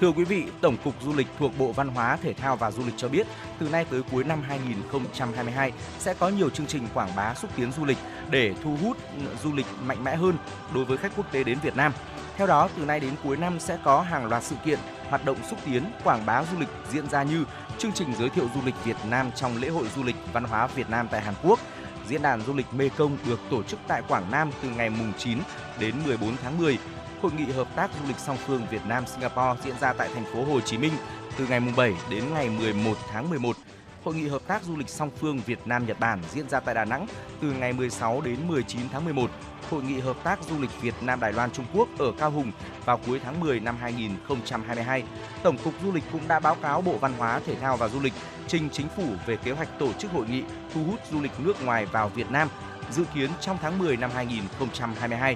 [0.03, 2.85] Thưa quý vị, Tổng cục Du lịch thuộc Bộ Văn hóa, Thể thao và Du
[2.85, 3.27] lịch cho biết,
[3.59, 7.71] từ nay tới cuối năm 2022 sẽ có nhiều chương trình quảng bá xúc tiến
[7.71, 7.97] du lịch
[8.29, 8.97] để thu hút
[9.43, 10.37] du lịch mạnh mẽ hơn
[10.73, 11.93] đối với khách quốc tế đến Việt Nam.
[12.37, 14.79] Theo đó, từ nay đến cuối năm sẽ có hàng loạt sự kiện,
[15.09, 17.45] hoạt động xúc tiến, quảng bá du lịch diễn ra như
[17.77, 20.67] chương trình giới thiệu du lịch Việt Nam trong lễ hội du lịch văn hóa
[20.67, 21.59] Việt Nam tại Hàn Quốc,
[22.07, 25.37] Diễn đàn du lịch mekong được tổ chức tại Quảng Nam từ ngày mùng 9
[25.79, 26.77] đến 14 tháng 10.
[27.23, 30.25] Hội nghị hợp tác du lịch song phương Việt Nam Singapore diễn ra tại thành
[30.25, 30.91] phố Hồ Chí Minh
[31.37, 33.55] từ ngày 7 đến ngày 11 tháng 11.
[34.03, 36.75] Hội nghị hợp tác du lịch song phương Việt Nam Nhật Bản diễn ra tại
[36.75, 37.07] Đà Nẵng
[37.41, 39.31] từ ngày 16 đến 19 tháng 11.
[39.69, 42.51] Hội nghị hợp tác du lịch Việt Nam Đài Loan Trung Quốc ở Cao Hùng
[42.85, 45.03] vào cuối tháng 10 năm 2022.
[45.43, 47.99] Tổng cục Du lịch cũng đã báo cáo Bộ Văn hóa, Thể thao và Du
[47.99, 48.13] lịch
[48.47, 50.43] trình chính phủ về kế hoạch tổ chức hội nghị
[50.73, 52.49] thu hút du lịch nước ngoài vào Việt Nam
[52.91, 55.35] dự kiến trong tháng 10 năm 2022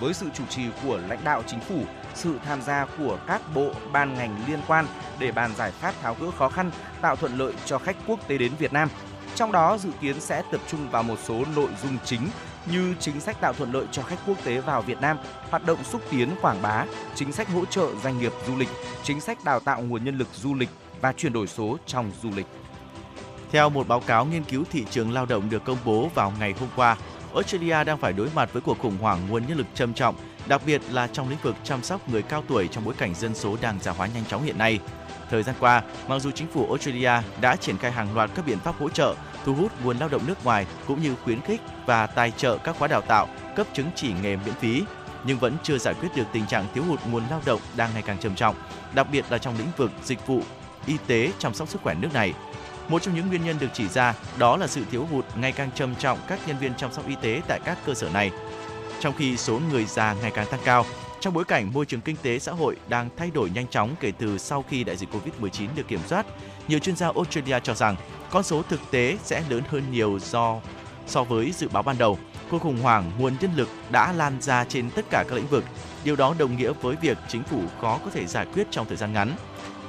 [0.00, 1.84] với sự chủ trì của lãnh đạo chính phủ,
[2.14, 4.86] sự tham gia của các bộ ban ngành liên quan
[5.18, 6.70] để bàn giải pháp tháo gỡ khó khăn,
[7.00, 8.88] tạo thuận lợi cho khách quốc tế đến Việt Nam.
[9.34, 12.28] Trong đó dự kiến sẽ tập trung vào một số nội dung chính
[12.66, 15.18] như chính sách tạo thuận lợi cho khách quốc tế vào Việt Nam,
[15.50, 16.84] hoạt động xúc tiến quảng bá,
[17.14, 18.68] chính sách hỗ trợ doanh nghiệp du lịch,
[19.02, 20.68] chính sách đào tạo nguồn nhân lực du lịch
[21.00, 22.46] và chuyển đổi số trong du lịch.
[23.50, 26.54] Theo một báo cáo nghiên cứu thị trường lao động được công bố vào ngày
[26.60, 26.96] hôm qua,
[27.34, 30.14] Australia đang phải đối mặt với cuộc khủng hoảng nguồn nhân lực trầm trọng,
[30.46, 33.34] đặc biệt là trong lĩnh vực chăm sóc người cao tuổi trong bối cảnh dân
[33.34, 34.78] số đang già hóa nhanh chóng hiện nay.
[35.30, 38.58] Thời gian qua, mặc dù chính phủ Australia đã triển khai hàng loạt các biện
[38.58, 39.14] pháp hỗ trợ,
[39.44, 42.76] thu hút nguồn lao động nước ngoài cũng như khuyến khích và tài trợ các
[42.78, 44.82] khóa đào tạo, cấp chứng chỉ nghề miễn phí,
[45.24, 48.02] nhưng vẫn chưa giải quyết được tình trạng thiếu hụt nguồn lao động đang ngày
[48.02, 48.56] càng trầm trọng,
[48.94, 50.42] đặc biệt là trong lĩnh vực dịch vụ
[50.86, 52.32] y tế chăm sóc sức khỏe nước này.
[52.88, 55.70] Một trong những nguyên nhân được chỉ ra đó là sự thiếu hụt ngày càng
[55.74, 58.30] trầm trọng các nhân viên chăm sóc y tế tại các cơ sở này.
[59.00, 60.84] Trong khi số người già ngày càng tăng cao,
[61.20, 64.12] trong bối cảnh môi trường kinh tế xã hội đang thay đổi nhanh chóng kể
[64.18, 66.26] từ sau khi đại dịch Covid-19 được kiểm soát,
[66.68, 67.96] nhiều chuyên gia Australia cho rằng
[68.30, 70.60] con số thực tế sẽ lớn hơn nhiều do
[71.06, 72.18] so với dự báo ban đầu.
[72.50, 75.64] Cuộc khủng hoảng nguồn nhân lực đã lan ra trên tất cả các lĩnh vực.
[76.04, 78.96] Điều đó đồng nghĩa với việc chính phủ khó có thể giải quyết trong thời
[78.96, 79.32] gian ngắn.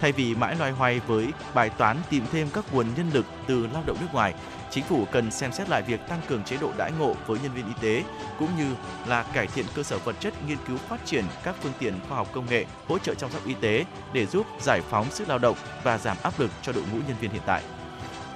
[0.01, 3.67] Thay vì mãi loay hoay với bài toán tìm thêm các nguồn nhân lực từ
[3.73, 4.33] lao động nước ngoài,
[4.71, 7.53] chính phủ cần xem xét lại việc tăng cường chế độ đãi ngộ với nhân
[7.53, 8.03] viên y tế
[8.39, 8.75] cũng như
[9.07, 12.17] là cải thiện cơ sở vật chất nghiên cứu phát triển các phương tiện khoa
[12.17, 15.39] học công nghệ hỗ trợ chăm sóc y tế để giúp giải phóng sức lao
[15.39, 17.63] động và giảm áp lực cho đội ngũ nhân viên hiện tại.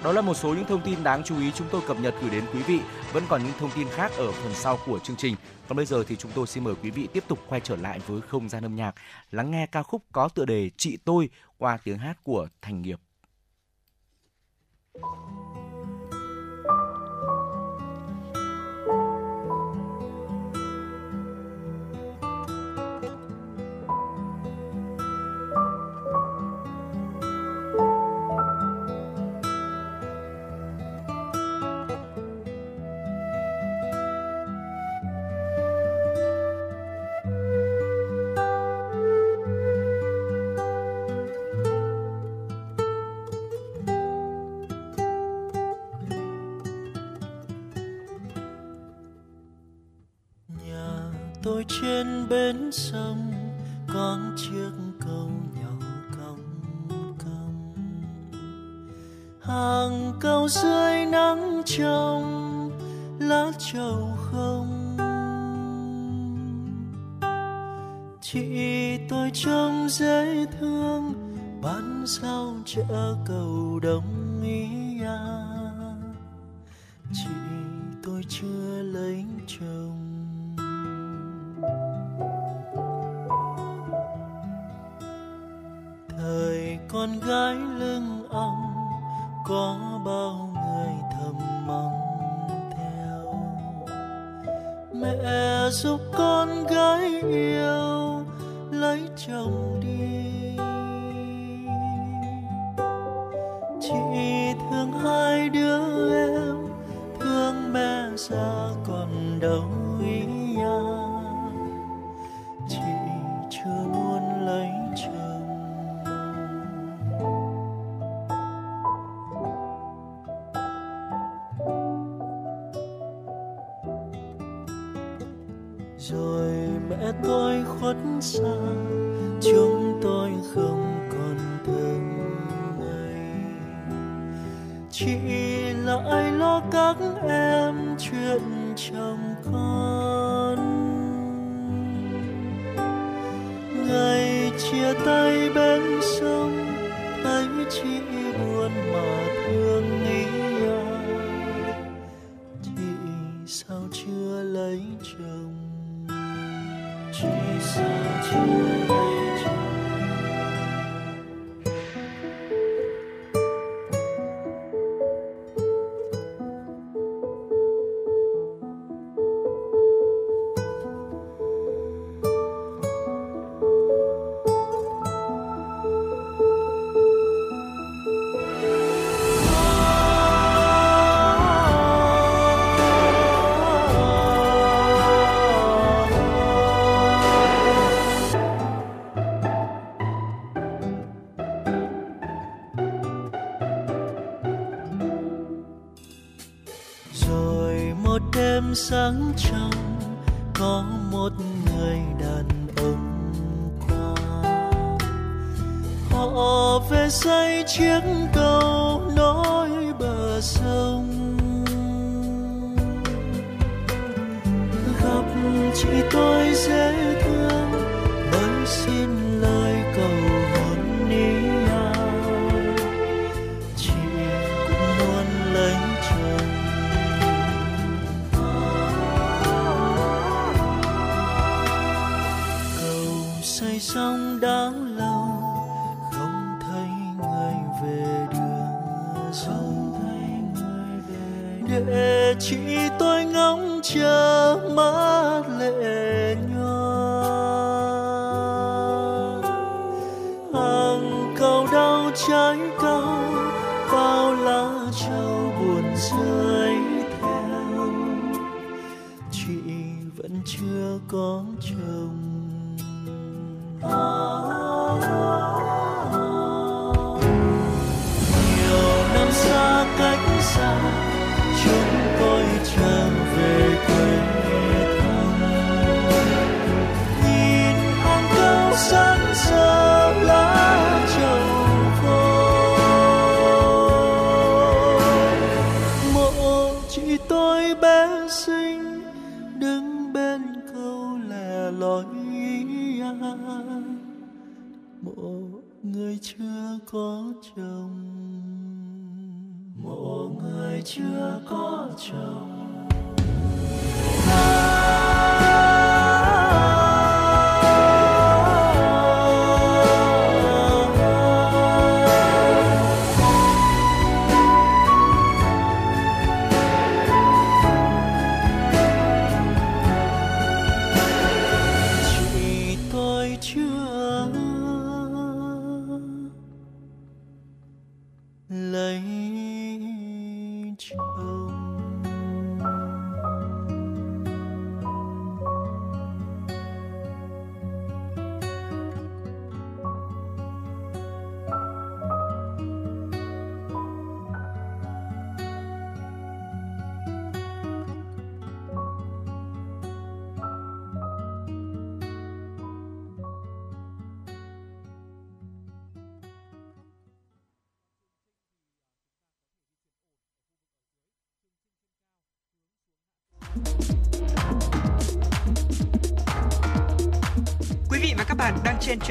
[0.03, 2.29] Đó là một số những thông tin đáng chú ý chúng tôi cập nhật gửi
[2.29, 2.79] đến quý vị.
[3.13, 5.35] Vẫn còn những thông tin khác ở phần sau của chương trình.
[5.67, 7.99] Còn bây giờ thì chúng tôi xin mời quý vị tiếp tục quay trở lại
[8.07, 8.95] với không gian âm nhạc,
[9.31, 12.99] lắng nghe ca khúc có tựa đề Chị tôi qua tiếng hát của Thành Nghiệp.
[14.93, 15.28] tôi
[72.75, 74.28] chợ cầu đông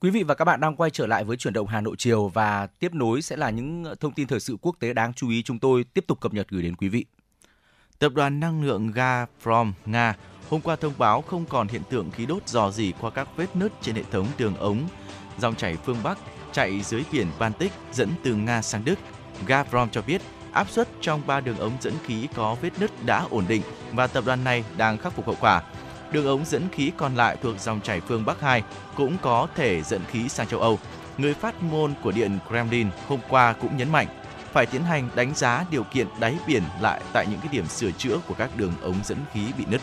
[0.00, 2.28] Quý vị và các bạn đang quay trở lại với chuyển động Hà Nội chiều
[2.28, 5.42] và tiếp nối sẽ là những thông tin thời sự quốc tế đáng chú ý
[5.42, 7.04] chúng tôi tiếp tục cập nhật gửi đến quý vị.
[7.98, 10.14] Tập đoàn năng lượng Gazprom, Nga,
[10.50, 13.56] hôm qua thông báo không còn hiện tượng khí đốt dò dỉ qua các vết
[13.56, 14.88] nứt trên hệ thống đường ống
[15.38, 16.18] dòng chảy phương Bắc
[16.52, 18.98] chạy dưới biển Baltic dẫn từ Nga sang Đức.
[19.46, 20.22] Gazprom cho biết
[20.52, 24.06] áp suất trong ba đường ống dẫn khí có vết nứt đã ổn định và
[24.06, 25.62] tập đoàn này đang khắc phục hậu quả.
[26.12, 28.62] Đường ống dẫn khí còn lại thuộc dòng chảy phương Bắc 2
[28.94, 30.78] cũng có thể dẫn khí sang châu Âu.
[31.18, 34.06] Người phát ngôn của Điện Kremlin hôm qua cũng nhấn mạnh
[34.52, 37.90] phải tiến hành đánh giá điều kiện đáy biển lại tại những cái điểm sửa
[37.90, 39.80] chữa của các đường ống dẫn khí bị nứt.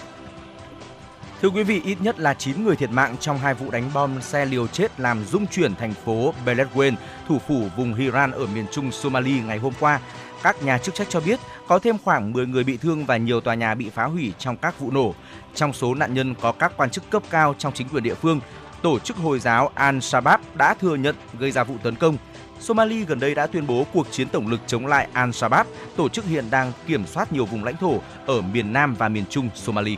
[1.42, 4.22] Thưa quý vị, ít nhất là 9 người thiệt mạng trong hai vụ đánh bom
[4.22, 6.96] xe liều chết làm rung chuyển thành phố Beledweyne,
[7.28, 10.00] thủ phủ vùng Hiran ở miền trung Somalia ngày hôm qua.
[10.44, 13.42] Các nhà chức trách cho biết có thêm khoảng 10 người bị thương và nhiều
[13.42, 15.14] tòa nhà bị phá hủy trong các vụ nổ.
[15.56, 18.40] Trong số nạn nhân có các quan chức cấp cao trong chính quyền địa phương.
[18.82, 22.18] Tổ chức Hồi giáo Al-Shabaab đã thừa nhận gây ra vụ tấn công.
[22.60, 25.66] Somalia gần đây đã tuyên bố cuộc chiến tổng lực chống lại Al-Shabaab,
[25.96, 29.24] tổ chức hiện đang kiểm soát nhiều vùng lãnh thổ ở miền Nam và miền
[29.30, 29.96] Trung Somalia.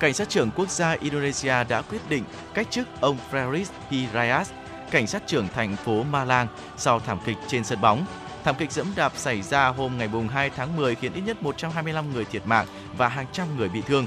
[0.00, 2.24] Cảnh sát trưởng quốc gia Indonesia đã quyết định
[2.54, 4.46] cách chức ông Faris Hirayat,
[4.90, 8.06] cảnh sát trưởng thành phố Malang sau thảm kịch trên sân bóng.
[8.44, 12.12] Thảm kịch dẫm đạp xảy ra hôm ngày 2 tháng 10 khiến ít nhất 125
[12.12, 12.66] người thiệt mạng
[12.96, 14.06] và hàng trăm người bị thương.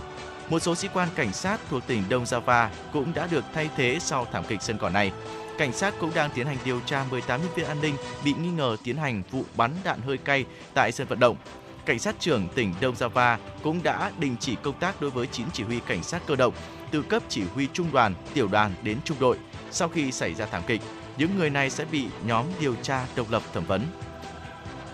[0.50, 3.98] Một số sĩ quan cảnh sát thuộc tỉnh Đông Java cũng đã được thay thế
[4.02, 5.12] sau thảm kịch sân cỏ này.
[5.58, 8.50] Cảnh sát cũng đang tiến hành điều tra 18 nhân viên an ninh bị nghi
[8.50, 11.38] ngờ tiến hành vụ bắn đạn hơi cay tại sân vận động.
[11.86, 15.46] Cảnh sát trưởng tỉnh Đông Java cũng đã đình chỉ công tác đối với 9
[15.54, 16.54] chỉ huy cảnh sát cơ động
[16.92, 19.38] từ cấp chỉ huy trung đoàn, tiểu đoàn đến trung đội.
[19.72, 20.82] Sau khi xảy ra thảm kịch,
[21.18, 23.82] những người này sẽ bị nhóm điều tra độc lập thẩm vấn.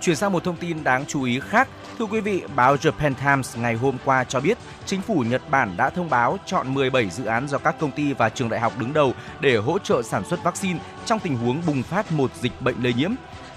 [0.03, 1.67] Chuyển sang một thông tin đáng chú ý khác,
[1.99, 5.77] thưa quý vị, báo Japan Times ngày hôm qua cho biết chính phủ Nhật Bản
[5.77, 8.73] đã thông báo chọn 17 dự án do các công ty và trường đại học
[8.79, 12.61] đứng đầu để hỗ trợ sản xuất vaccine trong tình huống bùng phát một dịch
[12.61, 13.11] bệnh lây nhiễm.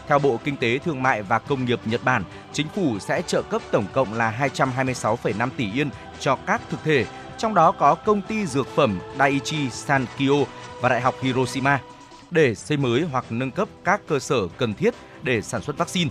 [0.08, 3.42] Theo Bộ Kinh tế, Thương mại và Công nghiệp Nhật Bản, chính phủ sẽ trợ
[3.42, 5.90] cấp tổng cộng là 226,5 tỷ yên
[6.20, 7.06] cho các thực thể,
[7.38, 10.44] trong đó có công ty dược phẩm Daiichi Sankyo
[10.80, 11.80] và Đại học Hiroshima
[12.30, 16.10] để xây mới hoặc nâng cấp các cơ sở cần thiết để sản xuất vaccine.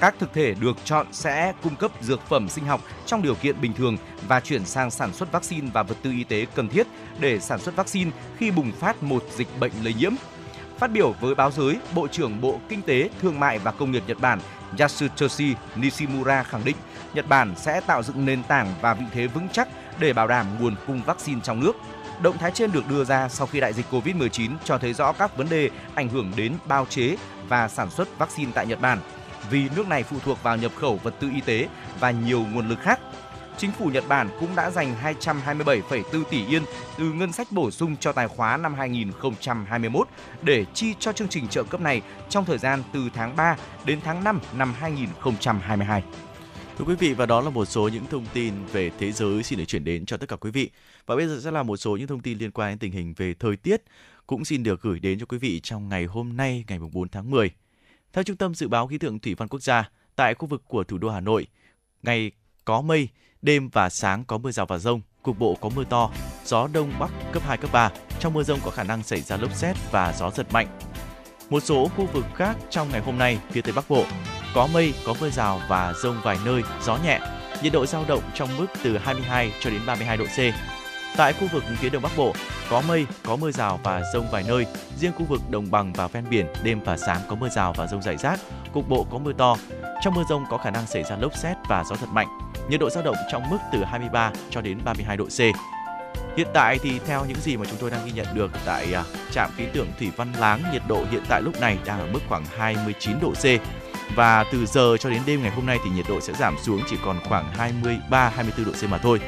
[0.00, 3.60] Các thực thể được chọn sẽ cung cấp dược phẩm sinh học trong điều kiện
[3.60, 3.96] bình thường
[4.28, 6.86] và chuyển sang sản xuất vaccine và vật tư y tế cần thiết
[7.20, 10.12] để sản xuất vaccine khi bùng phát một dịch bệnh lây nhiễm.
[10.78, 14.02] Phát biểu với báo giới, Bộ trưởng Bộ Kinh tế, Thương mại và Công nghiệp
[14.06, 14.40] Nhật Bản
[14.78, 16.76] Yasutoshi Nishimura khẳng định
[17.14, 19.68] Nhật Bản sẽ tạo dựng nền tảng và vị thế vững chắc
[20.00, 21.76] để bảo đảm nguồn cung vaccine trong nước.
[22.22, 25.36] Động thái trên được đưa ra sau khi đại dịch COVID-19 cho thấy rõ các
[25.36, 27.16] vấn đề ảnh hưởng đến bao chế
[27.48, 28.98] và sản xuất vaccine tại Nhật Bản,
[29.50, 31.68] vì nước này phụ thuộc vào nhập khẩu vật tư y tế
[32.00, 33.00] và nhiều nguồn lực khác
[33.58, 36.62] chính phủ Nhật Bản cũng đã dành 227,4 tỷ yên
[36.98, 40.08] từ ngân sách bổ sung cho tài khóa năm 2021
[40.42, 44.00] để chi cho chương trình trợ cấp này trong thời gian từ tháng 3 đến
[44.04, 46.02] tháng 5 năm 2022.
[46.78, 49.58] Thưa quý vị và đó là một số những thông tin về thế giới xin
[49.58, 50.70] được chuyển đến cho tất cả quý vị.
[51.06, 53.14] Và bây giờ sẽ là một số những thông tin liên quan đến tình hình
[53.16, 53.82] về thời tiết
[54.26, 57.30] cũng xin được gửi đến cho quý vị trong ngày hôm nay ngày 4 tháng
[57.30, 57.50] 10.
[58.16, 60.84] Theo Trung tâm Dự báo Khí tượng Thủy văn Quốc gia, tại khu vực của
[60.84, 61.46] thủ đô Hà Nội,
[62.02, 62.30] ngày
[62.64, 63.08] có mây,
[63.42, 66.10] Đêm và sáng có mưa rào và rông, cục bộ có mưa to,
[66.44, 67.90] gió đông bắc cấp 2, cấp 3.
[68.20, 70.66] Trong mưa rông có khả năng xảy ra lốc xét và gió giật mạnh.
[71.50, 74.04] Một số khu vực khác trong ngày hôm nay, phía Tây Bắc Bộ,
[74.54, 77.20] có mây, có mưa rào và rông vài nơi, gió nhẹ.
[77.62, 80.38] Nhiệt độ giao động trong mức từ 22 cho đến 32 độ C.
[81.16, 82.34] Tại khu vực phía Đông Bắc Bộ,
[82.70, 84.66] có mây, có mưa rào và rông vài nơi.
[84.96, 87.86] Riêng khu vực đồng bằng và ven biển, đêm và sáng có mưa rào và
[87.86, 88.40] rông rải rác.
[88.72, 89.56] Cục bộ có mưa to.
[90.02, 92.26] Trong mưa rông có khả năng xảy ra lốc xét và gió giật mạnh.
[92.68, 95.40] Nhiệt độ dao động trong mức từ 23 cho đến 32 độ C.
[96.36, 99.04] Hiện tại thì theo những gì mà chúng tôi đang ghi nhận được tại à,
[99.32, 102.20] trạm khí tượng thủy văn Láng, nhiệt độ hiện tại lúc này đang ở mức
[102.28, 103.44] khoảng 29 độ C.
[104.16, 106.80] Và từ giờ cho đến đêm ngày hôm nay thì nhiệt độ sẽ giảm xuống
[106.90, 109.20] chỉ còn khoảng 23 24 độ C mà thôi.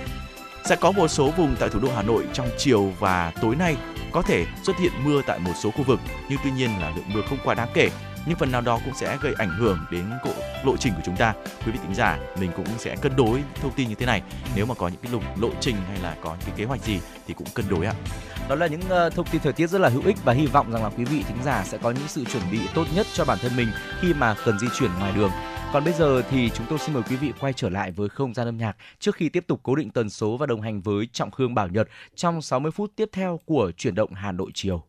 [0.65, 3.77] Sẽ có một số vùng tại thủ đô Hà Nội trong chiều và tối nay
[4.13, 7.05] có thể xuất hiện mưa tại một số khu vực, nhưng tuy nhiên là lượng
[7.09, 7.91] mưa không quá đáng kể.
[8.27, 10.33] Nhưng phần nào đó cũng sẽ gây ảnh hưởng đến lộ,
[10.65, 11.35] lộ trình của chúng ta.
[11.67, 14.23] Quý vị tính giả mình cũng sẽ cân đối thông tin như thế này.
[14.57, 16.85] Nếu mà có những cái lộ, lộ trình hay là có những cái kế hoạch
[16.85, 17.95] gì thì cũng cân đối ạ.
[18.49, 20.73] Đó là những uh, thông tin thời tiết rất là hữu ích và hy vọng
[20.73, 23.25] rằng là quý vị thính giả sẽ có những sự chuẩn bị tốt nhất cho
[23.25, 23.69] bản thân mình
[24.01, 25.31] khi mà cần di chuyển ngoài đường
[25.73, 28.35] còn bây giờ thì chúng tôi xin mời quý vị quay trở lại với không
[28.35, 31.09] gian âm nhạc trước khi tiếp tục cố định tần số và đồng hành với
[31.13, 34.83] Trọng Khương Bảo Nhật trong 60 phút tiếp theo của chuyển động Hà Nội chiều.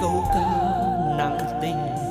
[0.00, 0.50] Câu ca
[1.16, 2.07] nặng tình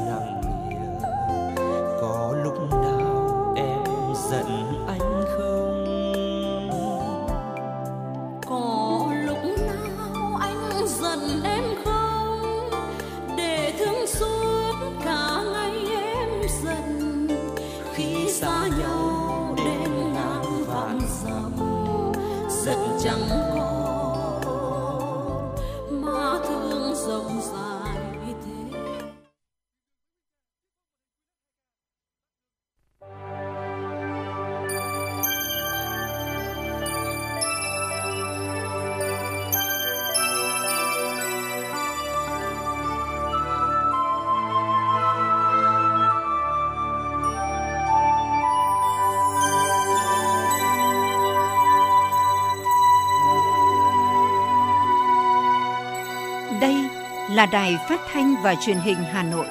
[57.38, 59.46] là đài phát thanh và truyền hình Hà Nội.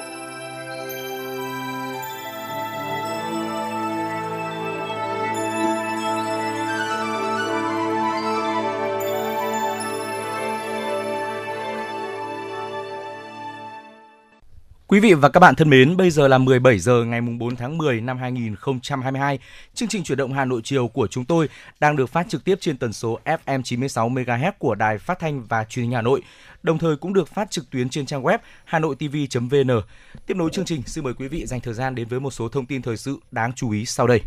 [14.89, 17.57] Quý vị và các bạn thân mến, bây giờ là 17 giờ ngày mùng 4
[17.57, 19.39] tháng 10 năm 2022.
[19.75, 21.49] Chương trình chuyển động Hà Nội chiều của chúng tôi
[21.81, 25.45] đang được phát trực tiếp trên tần số FM 96 MHz của Đài Phát thanh
[25.45, 26.23] và Truyền hình Hà Nội,
[26.67, 29.71] đồng thời cũng được phát trực tuyến trên trang web hanoitv.vn.
[30.27, 32.49] Tiếp nối chương trình, xin mời quý vị dành thời gian đến với một số
[32.49, 34.21] thông tin thời sự đáng chú ý sau đây.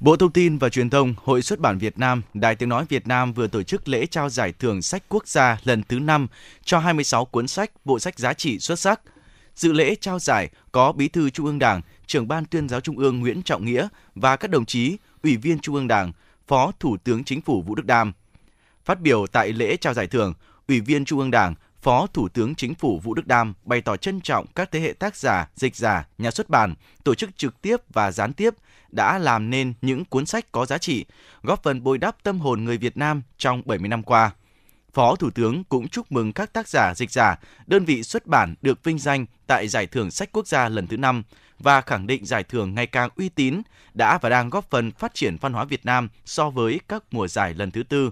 [0.00, 3.06] Bộ Thông tin và Truyền thông, Hội xuất bản Việt Nam, Đài Tiếng Nói Việt
[3.06, 6.26] Nam vừa tổ chức lễ trao giải thưởng sách quốc gia lần thứ 5
[6.64, 9.00] cho 26 cuốn sách, bộ sách giá trị xuất sắc.
[9.54, 12.98] Dự lễ trao giải có Bí thư Trung ương Đảng, Trưởng ban Tuyên giáo Trung
[12.98, 16.12] ương Nguyễn Trọng Nghĩa và các đồng chí Ủy viên Trung ương Đảng,
[16.46, 18.12] Phó Thủ tướng Chính phủ Vũ Đức Đam.
[18.84, 20.34] Phát biểu tại lễ trao giải thưởng,
[20.68, 23.96] Ủy viên Trung ương Đảng, Phó Thủ tướng Chính phủ Vũ Đức Đam bày tỏ
[23.96, 27.62] trân trọng các thế hệ tác giả, dịch giả, nhà xuất bản, tổ chức trực
[27.62, 28.54] tiếp và gián tiếp
[28.90, 31.04] đã làm nên những cuốn sách có giá trị,
[31.42, 34.30] góp phần bồi đắp tâm hồn người Việt Nam trong 70 năm qua.
[34.92, 38.54] Phó Thủ tướng cũng chúc mừng các tác giả, dịch giả, đơn vị xuất bản
[38.62, 41.22] được vinh danh tại Giải thưởng Sách Quốc gia lần thứ 5
[41.58, 43.62] và khẳng định giải thưởng ngày càng uy tín,
[43.94, 47.28] đã và đang góp phần phát triển văn hóa Việt Nam so với các mùa
[47.28, 48.10] giải lần thứ tư.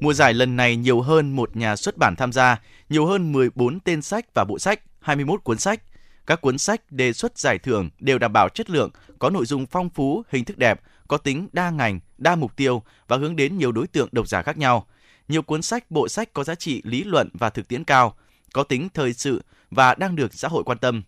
[0.00, 3.80] Mùa giải lần này nhiều hơn một nhà xuất bản tham gia, nhiều hơn 14
[3.80, 5.82] tên sách và bộ sách, 21 cuốn sách.
[6.26, 9.66] Các cuốn sách đề xuất giải thưởng đều đảm bảo chất lượng, có nội dung
[9.66, 13.58] phong phú, hình thức đẹp, có tính đa ngành, đa mục tiêu và hướng đến
[13.58, 14.86] nhiều đối tượng độc giả khác nhau.
[15.28, 18.14] Nhiều cuốn sách, bộ sách có giá trị lý luận và thực tiễn cao,
[18.52, 21.02] có tính thời sự và đang được xã hội quan tâm.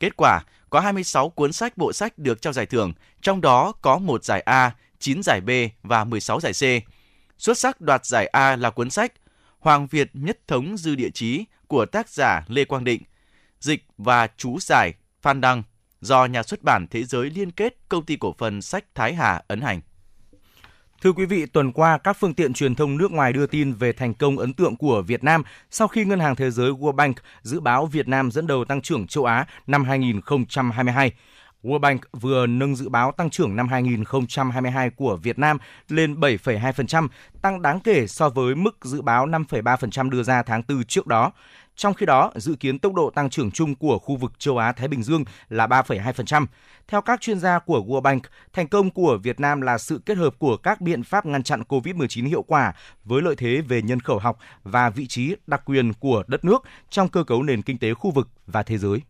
[0.00, 0.40] Kết quả,
[0.70, 4.40] có 26 cuốn sách bộ sách được trao giải thưởng, trong đó có một giải
[4.40, 5.50] A, 9 giải B
[5.82, 6.91] và 16 giải C.
[7.42, 9.12] Xuất sắc đoạt giải A là cuốn sách
[9.58, 13.02] Hoàng Việt nhất thống dư địa chí của tác giả Lê Quang Định,
[13.60, 15.62] dịch và chú giải Phan Đăng
[16.00, 19.42] do nhà xuất bản Thế giới liên kết công ty cổ phần sách Thái Hà
[19.48, 19.80] ấn hành.
[21.02, 23.92] Thưa quý vị, tuần qua các phương tiện truyền thông nước ngoài đưa tin về
[23.92, 27.16] thành công ấn tượng của Việt Nam sau khi Ngân hàng Thế giới World Bank
[27.42, 31.12] dự báo Việt Nam dẫn đầu tăng trưởng châu Á năm 2022.
[31.62, 35.58] World Bank vừa nâng dự báo tăng trưởng năm 2022 của Việt Nam
[35.88, 37.08] lên 7,2%,
[37.42, 41.32] tăng đáng kể so với mức dự báo 5,3% đưa ra tháng 4 trước đó.
[41.76, 44.88] Trong khi đó, dự kiến tốc độ tăng trưởng chung của khu vực châu Á-Thái
[44.88, 46.46] Bình Dương là 3,2%.
[46.88, 50.18] Theo các chuyên gia của World Bank, thành công của Việt Nam là sự kết
[50.18, 52.72] hợp của các biện pháp ngăn chặn COVID-19 hiệu quả
[53.04, 56.62] với lợi thế về nhân khẩu học và vị trí đặc quyền của đất nước
[56.90, 59.02] trong cơ cấu nền kinh tế khu vực và thế giới.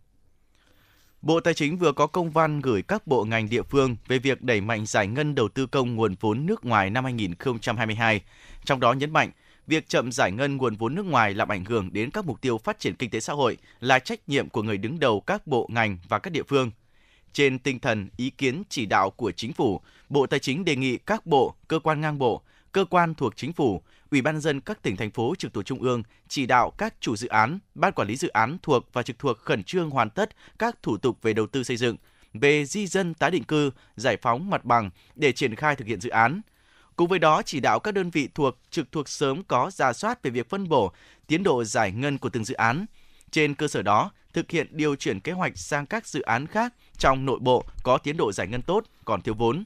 [1.23, 4.43] Bộ Tài chính vừa có công văn gửi các bộ ngành địa phương về việc
[4.43, 8.23] đẩy mạnh giải ngân đầu tư công nguồn vốn nước ngoài năm 2022.
[8.65, 9.31] Trong đó nhấn mạnh,
[9.67, 12.59] việc chậm giải ngân nguồn vốn nước ngoài làm ảnh hưởng đến các mục tiêu
[12.59, 15.69] phát triển kinh tế xã hội là trách nhiệm của người đứng đầu các bộ
[15.73, 16.71] ngành và các địa phương.
[17.33, 20.97] Trên tinh thần ý kiến chỉ đạo của chính phủ, Bộ Tài chính đề nghị
[20.97, 22.43] các bộ, cơ quan ngang bộ,
[22.73, 23.83] cơ quan thuộc chính phủ,
[24.13, 27.17] Ủy ban dân các tỉnh thành phố trực thuộc trung ương chỉ đạo các chủ
[27.17, 30.31] dự án, ban quản lý dự án thuộc và trực thuộc khẩn trương hoàn tất
[30.59, 31.97] các thủ tục về đầu tư xây dựng,
[32.35, 36.01] về di dân tái định cư, giải phóng mặt bằng để triển khai thực hiện
[36.01, 36.41] dự án.
[36.97, 40.23] Cùng với đó, chỉ đạo các đơn vị thuộc trực thuộc sớm có giả soát
[40.23, 40.93] về việc phân bổ,
[41.27, 42.87] tiến độ giải ngân của từng dự án.
[43.31, 46.75] Trên cơ sở đó, thực hiện điều chuyển kế hoạch sang các dự án khác
[46.99, 49.65] trong nội bộ có tiến độ giải ngân tốt, còn thiếu vốn.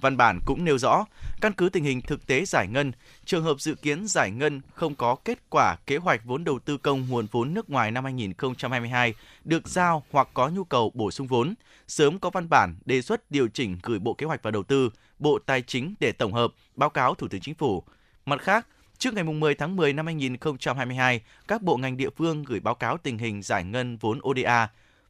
[0.00, 1.04] Văn bản cũng nêu rõ,
[1.40, 2.92] căn cứ tình hình thực tế giải ngân,
[3.24, 6.76] trường hợp dự kiến giải ngân không có kết quả kế hoạch vốn đầu tư
[6.76, 11.26] công nguồn vốn nước ngoài năm 2022 được giao hoặc có nhu cầu bổ sung
[11.26, 11.54] vốn,
[11.88, 14.90] sớm có văn bản đề xuất điều chỉnh gửi Bộ Kế hoạch và Đầu tư,
[15.18, 17.82] Bộ Tài chính để tổng hợp, báo cáo Thủ tướng Chính phủ.
[18.26, 18.66] Mặt khác,
[18.98, 22.96] Trước ngày 10 tháng 10 năm 2022, các bộ ngành địa phương gửi báo cáo
[22.96, 24.68] tình hình giải ngân vốn ODA,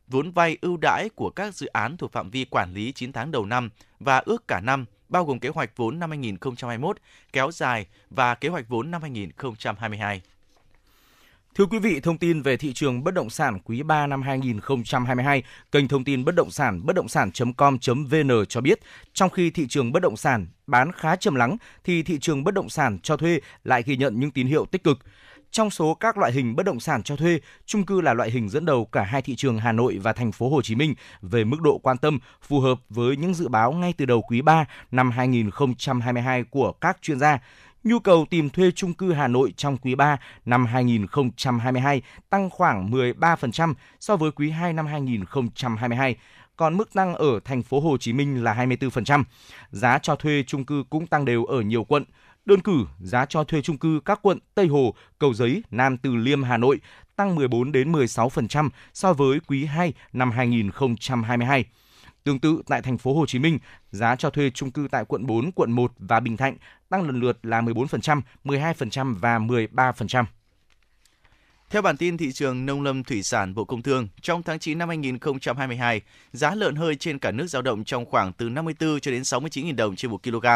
[0.08, 3.30] vốn vay ưu đãi của các dự án thuộc phạm vi quản lý 9 tháng
[3.30, 6.96] đầu năm và ước cả năm, bao gồm kế hoạch vốn năm 2021
[7.32, 10.20] kéo dài và kế hoạch vốn năm 2022.
[11.54, 15.42] Thưa quý vị, thông tin về thị trường bất động sản quý 3 năm 2022,
[15.72, 18.80] kênh thông tin bất động sản bất động sản.com.vn cho biết,
[19.12, 22.54] trong khi thị trường bất động sản bán khá trầm lắng thì thị trường bất
[22.54, 24.98] động sản cho thuê lại ghi nhận những tín hiệu tích cực.
[25.50, 28.48] Trong số các loại hình bất động sản cho thuê, chung cư là loại hình
[28.48, 31.44] dẫn đầu cả hai thị trường Hà Nội và thành phố Hồ Chí Minh về
[31.44, 34.64] mức độ quan tâm phù hợp với những dự báo ngay từ đầu quý 3
[34.90, 37.38] năm 2022 của các chuyên gia.
[37.84, 42.90] Nhu cầu tìm thuê chung cư Hà Nội trong quý 3 năm 2022 tăng khoảng
[42.90, 46.16] 13% so với quý 2 năm 2022
[46.58, 49.24] còn mức tăng ở thành phố Hồ Chí Minh là 24%.
[49.70, 52.04] Giá cho thuê chung cư cũng tăng đều ở nhiều quận.
[52.48, 56.16] Đơn cử, giá cho thuê chung cư các quận Tây Hồ, Cầu Giấy, Nam Từ
[56.16, 56.80] Liêm, Hà Nội
[57.16, 61.64] tăng 14 đến 16% so với quý 2 năm 2022.
[62.24, 63.58] Tương tự tại thành phố Hồ Chí Minh,
[63.90, 66.56] giá cho thuê chung cư tại quận 4, quận 1 và Bình Thạnh
[66.88, 70.24] tăng lần lượt là 14%, 12% và 13%.
[71.70, 74.78] Theo bản tin thị trường nông lâm thủy sản Bộ Công Thương, trong tháng 9
[74.78, 76.00] năm 2022,
[76.32, 79.76] giá lợn hơi trên cả nước dao động trong khoảng từ 54 cho đến 69.000
[79.76, 80.46] đồng trên 1 kg,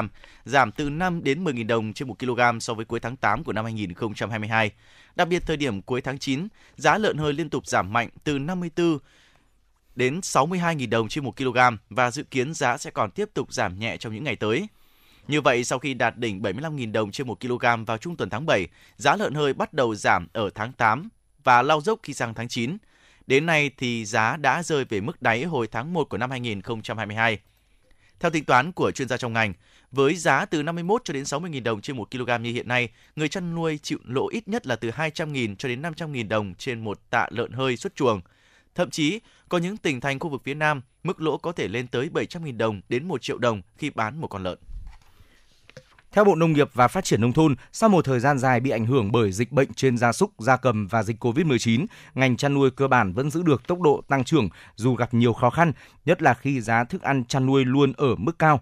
[0.44, 3.52] giảm từ 5 đến 10.000 đồng trên 1 kg so với cuối tháng 8 của
[3.52, 4.70] năm 2022.
[5.16, 8.38] Đặc biệt thời điểm cuối tháng 9, giá lợn hơi liên tục giảm mạnh từ
[8.38, 8.98] 54
[9.94, 11.58] đến 62.000 đồng trên 1 kg
[11.90, 14.66] và dự kiến giá sẽ còn tiếp tục giảm nhẹ trong những ngày tới.
[15.28, 18.46] Như vậy, sau khi đạt đỉnh 75.000 đồng trên 1 kg vào trung tuần tháng
[18.46, 21.08] 7, giá lợn hơi bắt đầu giảm ở tháng 8
[21.44, 22.76] và lao dốc khi sang tháng 9.
[23.26, 27.38] Đến nay thì giá đã rơi về mức đáy hồi tháng 1 của năm 2022.
[28.20, 29.54] Theo tính toán của chuyên gia trong ngành,
[29.90, 33.28] với giá từ 51 cho đến 60.000 đồng trên 1 kg như hiện nay, người
[33.28, 37.10] chăn nuôi chịu lỗ ít nhất là từ 200.000 cho đến 500.000 đồng trên một
[37.10, 38.20] tạ lợn hơi xuất chuồng.
[38.74, 41.86] Thậm chí, có những tỉnh thành khu vực phía Nam, mức lỗ có thể lên
[41.86, 44.58] tới 700.000 đồng đến 1 triệu đồng khi bán một con lợn.
[46.12, 48.70] Theo Bộ Nông nghiệp và Phát triển Nông thôn, sau một thời gian dài bị
[48.70, 52.54] ảnh hưởng bởi dịch bệnh trên gia súc, gia cầm và dịch COVID-19, ngành chăn
[52.54, 55.72] nuôi cơ bản vẫn giữ được tốc độ tăng trưởng dù gặp nhiều khó khăn,
[56.04, 58.60] nhất là khi giá thức ăn chăn nuôi luôn ở mức cao.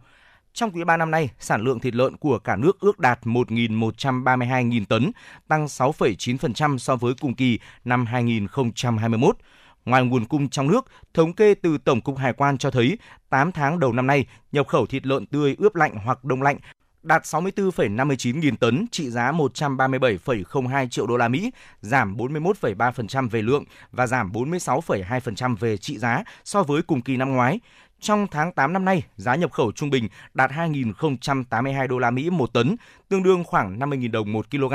[0.52, 4.84] Trong quý 3 năm nay, sản lượng thịt lợn của cả nước ước đạt 1.132.000
[4.88, 5.10] tấn,
[5.48, 9.36] tăng 6,9% so với cùng kỳ năm 2021.
[9.84, 12.98] Ngoài nguồn cung trong nước, thống kê từ Tổng cục Hải quan cho thấy
[13.30, 16.58] 8 tháng đầu năm nay, nhập khẩu thịt lợn tươi ướp lạnh hoặc đông lạnh
[17.02, 21.50] đạt 64,59 nghìn tấn, trị giá 137,02 triệu đô la Mỹ,
[21.80, 27.32] giảm 41,3% về lượng và giảm 46,2% về trị giá so với cùng kỳ năm
[27.32, 27.60] ngoái.
[28.00, 32.30] Trong tháng 8 năm nay, giá nhập khẩu trung bình đạt 2.082 đô la Mỹ
[32.30, 32.76] một tấn,
[33.08, 34.74] tương đương khoảng 50.000 đồng một kg.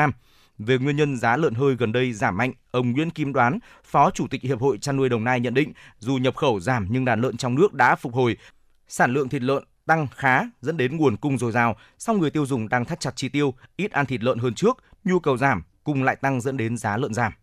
[0.58, 4.12] Về nguyên nhân giá lợn hơi gần đây giảm mạnh, ông Nguyễn Kim Đoán, Phó
[4.12, 7.06] Chủ tịch Hiệp hội chăn nuôi Đồng Nai nhận định, dù nhập khẩu giảm nhưng
[7.06, 8.38] đàn lợn trong nước đã phục hồi,
[8.88, 12.46] sản lượng thịt lợn tăng khá dẫn đến nguồn cung dồi dào, song người tiêu
[12.46, 15.64] dùng đang thắt chặt chi tiêu, ít ăn thịt lợn hơn trước, nhu cầu giảm,
[15.84, 17.34] cung lại tăng dẫn đến giá lợn giảm.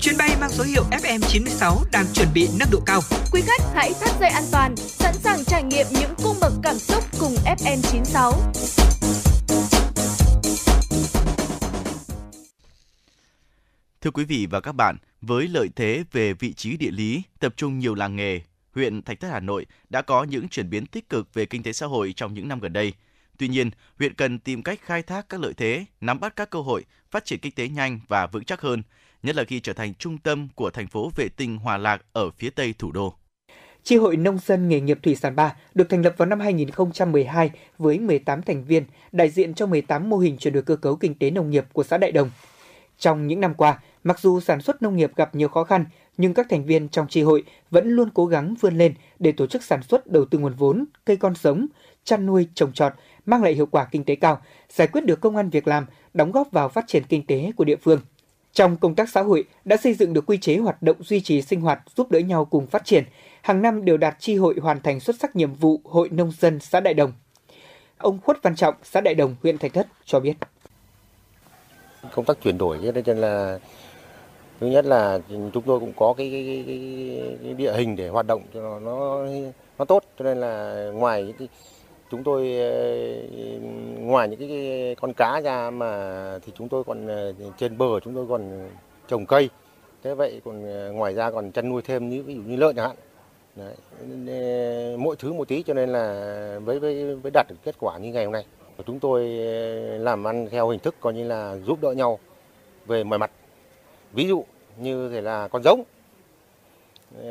[0.00, 3.00] Chuyến bay mang số hiệu FM96 đang chuẩn bị nâng độ cao.
[3.32, 6.76] Quý khách hãy thắt dây an toàn, sẵn sàng trải nghiệm những cung bậc cảm
[6.76, 8.32] xúc cùng FN96.
[14.00, 17.54] Thưa quý vị và các bạn, với lợi thế về vị trí địa lý, tập
[17.56, 18.40] trung nhiều làng nghề,
[18.74, 21.72] huyện Thạch Thất Hà Nội đã có những chuyển biến tích cực về kinh tế
[21.72, 22.92] xã hội trong những năm gần đây.
[23.38, 26.60] Tuy nhiên, huyện cần tìm cách khai thác các lợi thế, nắm bắt các cơ
[26.60, 28.82] hội, phát triển kinh tế nhanh và vững chắc hơn,
[29.22, 32.30] nhất là khi trở thành trung tâm của thành phố vệ tinh Hòa Lạc ở
[32.30, 33.14] phía tây thủ đô.
[33.82, 37.50] Chi hội Nông dân nghề nghiệp thủy sản 3 được thành lập vào năm 2012
[37.78, 41.14] với 18 thành viên, đại diện cho 18 mô hình chuyển đổi cơ cấu kinh
[41.14, 42.30] tế nông nghiệp của xã Đại Đồng.
[42.98, 45.84] Trong những năm qua, mặc dù sản xuất nông nghiệp gặp nhiều khó khăn,
[46.16, 49.46] nhưng các thành viên trong tri hội vẫn luôn cố gắng vươn lên để tổ
[49.46, 51.66] chức sản xuất đầu tư nguồn vốn, cây con sống
[52.04, 52.92] chăn nuôi, trồng trọt,
[53.26, 56.32] mang lại hiệu quả kinh tế cao, giải quyết được công an việc làm, đóng
[56.32, 58.00] góp vào phát triển kinh tế của địa phương.
[58.52, 61.42] Trong công tác xã hội đã xây dựng được quy chế hoạt động duy trì
[61.42, 63.04] sinh hoạt giúp đỡ nhau cùng phát triển,
[63.42, 66.60] hàng năm đều đạt tri hội hoàn thành xuất sắc nhiệm vụ Hội Nông dân
[66.60, 67.12] xã Đại Đồng.
[67.98, 70.34] Ông Khuất Văn Trọng, xã Đại Đồng, huyện Thạch Thất cho biết.
[72.14, 73.58] Công tác chuyển đổi cho nên là
[74.62, 78.26] thứ nhất là chúng tôi cũng có cái, cái, cái, cái địa hình để hoạt
[78.26, 79.26] động cho nó, nó
[79.78, 80.02] nó tốt.
[80.18, 81.48] Cho nên là ngoài những cái
[82.10, 83.08] chúng tôi ờ,
[83.98, 88.00] ngoài những cái, cái con cá ra mà thì chúng tôi còn ờ, trên bờ
[88.00, 88.70] chúng tôi còn
[89.08, 89.50] trồng cây.
[90.02, 92.76] Thế vậy còn ờ, ngoài ra còn chăn nuôi thêm như ví dụ như lợn
[92.76, 92.96] chẳng hạn.
[93.56, 93.74] Đấy.
[94.96, 98.12] mỗi thứ một tí cho nên là với với với đạt được kết quả như
[98.12, 98.44] ngày hôm nay.
[98.86, 99.28] Chúng tôi
[99.98, 102.18] làm ăn theo hình thức coi như là giúp đỡ nhau
[102.86, 103.30] về mọi mặt.
[104.12, 104.44] Ví dụ
[104.76, 105.84] như thế là con giống.
[107.22, 107.28] Ờ,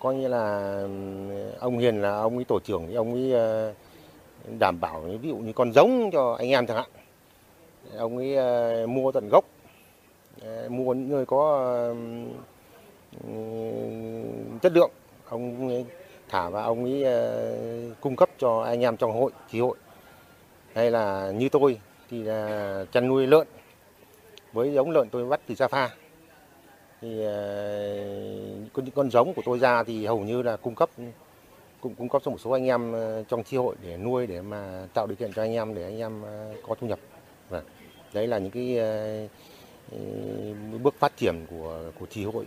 [0.00, 3.74] coi như là ừ, ông Hiền là ông ấy tổ trưởng thì ông ấy ờ,
[4.58, 6.90] đảm bảo ví dụ như con giống cho anh em chẳng hạn.
[7.96, 9.44] Ông ấy ờ, mua tận gốc
[10.68, 11.74] mua những nơi có
[13.24, 13.28] ừ,
[14.62, 14.90] chất lượng.
[15.28, 15.86] Ông ấy
[16.28, 17.04] thả và ông ấy
[18.00, 19.76] cung cấp cho anh em trong hội chi hội.
[20.74, 21.78] Hay là như tôi
[22.10, 23.46] thì là chăn nuôi lợn
[24.52, 25.90] với giống lợn tôi bắt từ Sa
[27.00, 28.04] thì ờ,
[28.76, 30.90] những con giống của tôi ra thì hầu như là cung cấp
[31.80, 34.42] cũng cung cấp cho một số anh em ờ, trong chi hội để nuôi để
[34.42, 36.98] mà tạo điều kiện cho anh em để anh em ờ, có thu nhập.
[37.48, 37.62] Và
[38.14, 38.76] đấy là những cái
[39.90, 39.98] ừ,
[40.82, 42.46] bước phát triển của của chi hội.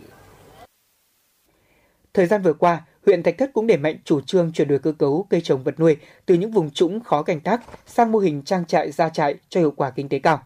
[2.14, 4.92] Thời gian vừa qua, huyện Thạch Thất cũng đẩy mạnh chủ trương chuyển đổi cơ
[4.92, 5.96] cấu cây trồng vật nuôi
[6.26, 9.60] từ những vùng trũng khó canh tác sang mô hình trang trại gia trại cho
[9.60, 10.42] hiệu quả kinh tế cao.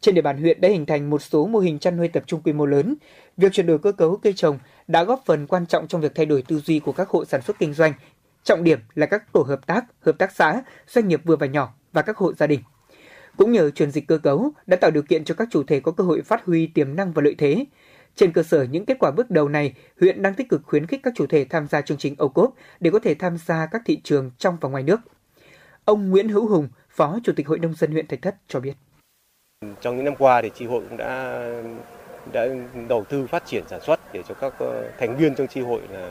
[0.00, 2.40] Trên địa bàn huyện đã hình thành một số mô hình chăn nuôi tập trung
[2.42, 2.94] quy mô lớn.
[3.36, 6.26] Việc chuyển đổi cơ cấu cây trồng đã góp phần quan trọng trong việc thay
[6.26, 7.92] đổi tư duy của các hộ sản xuất kinh doanh.
[8.44, 11.74] Trọng điểm là các tổ hợp tác, hợp tác xã, doanh nghiệp vừa và nhỏ
[11.92, 12.60] và các hộ gia đình.
[13.36, 15.92] Cũng nhờ chuyển dịch cơ cấu đã tạo điều kiện cho các chủ thể có
[15.92, 17.64] cơ hội phát huy tiềm năng và lợi thế.
[18.16, 21.00] Trên cơ sở những kết quả bước đầu này, huyện đang tích cực khuyến khích
[21.02, 23.82] các chủ thể tham gia chương trình ô cốp để có thể tham gia các
[23.84, 25.00] thị trường trong và ngoài nước.
[25.84, 28.74] Ông Nguyễn Hữu Hùng, Phó Chủ tịch Hội Nông dân huyện Thạch Thất cho biết.
[29.80, 31.42] Trong những năm qua thì tri hội cũng đã
[32.32, 32.46] đã
[32.88, 35.80] đầu tư phát triển sản xuất để cho các ờ, thành viên trong tri hội
[35.90, 36.10] là,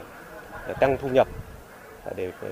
[0.68, 1.28] là tăng thu nhập.
[2.06, 2.50] À, để, ờ,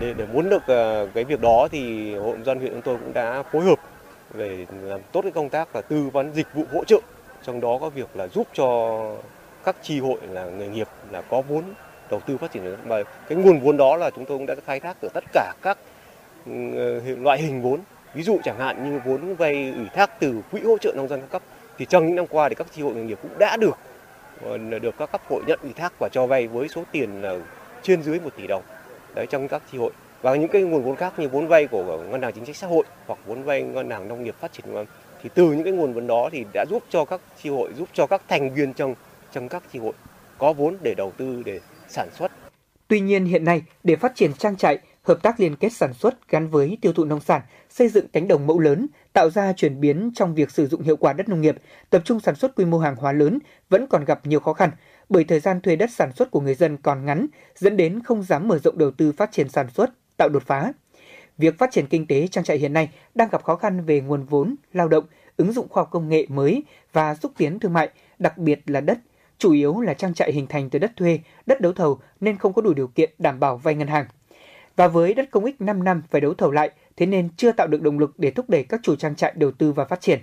[0.00, 2.98] để để muốn được ờ, cái việc đó thì hội nông dân huyện chúng tôi
[2.98, 3.78] cũng đã phối hợp
[4.30, 6.98] về làm tốt cái công tác là tư vấn dịch vụ hỗ trợ.
[7.42, 9.00] Trong đó có việc là giúp cho
[9.64, 11.62] các tri hội là nghề nghiệp là có vốn
[12.10, 12.96] đầu tư phát triển mà
[13.28, 15.78] cái nguồn vốn đó là chúng tôi cũng đã khai thác ở tất cả các
[16.46, 17.80] ừ, loại hình vốn
[18.16, 21.20] ví dụ chẳng hạn như vốn vay ủy thác từ quỹ hỗ trợ nông dân
[21.20, 21.42] các cấp
[21.78, 23.78] thì trong những năm qua thì các chi hội nghề nghiệp cũng đã được
[24.42, 27.36] ờ, được các cấp hội nhận ủy thác và cho vay với số tiền là
[27.82, 28.62] trên dưới 1 tỷ đồng
[29.14, 32.04] đấy trong các chi hội và những cái nguồn vốn khác như vốn vay của
[32.10, 34.64] ngân hàng chính sách xã hội hoặc vốn vay ngân hàng nông nghiệp phát triển
[35.22, 37.88] thì từ những cái nguồn vốn đó thì đã giúp cho các chi hội giúp
[37.92, 38.94] cho các thành viên trong
[39.32, 39.92] trong các chi hội
[40.38, 42.32] có vốn để đầu tư để sản xuất.
[42.88, 46.28] Tuy nhiên hiện nay để phát triển trang trại, hợp tác liên kết sản xuất
[46.28, 49.80] gắn với tiêu thụ nông sản, xây dựng cánh đồng mẫu lớn, tạo ra chuyển
[49.80, 51.56] biến trong việc sử dụng hiệu quả đất nông nghiệp,
[51.90, 53.38] tập trung sản xuất quy mô hàng hóa lớn
[53.70, 54.70] vẫn còn gặp nhiều khó khăn
[55.08, 57.26] bởi thời gian thuê đất sản xuất của người dân còn ngắn,
[57.56, 60.72] dẫn đến không dám mở rộng đầu tư phát triển sản xuất, tạo đột phá.
[61.38, 64.24] Việc phát triển kinh tế trang trại hiện nay đang gặp khó khăn về nguồn
[64.24, 65.04] vốn, lao động,
[65.36, 67.88] ứng dụng khoa học công nghệ mới và xúc tiến thương mại,
[68.18, 68.98] đặc biệt là đất,
[69.38, 72.52] chủ yếu là trang trại hình thành từ đất thuê, đất đấu thầu nên không
[72.52, 74.06] có đủ điều kiện đảm bảo vay ngân hàng.
[74.76, 77.66] Và với đất công ích 5 năm phải đấu thầu lại, thế nên chưa tạo
[77.66, 80.20] được động lực để thúc đẩy các chủ trang trại đầu tư và phát triển.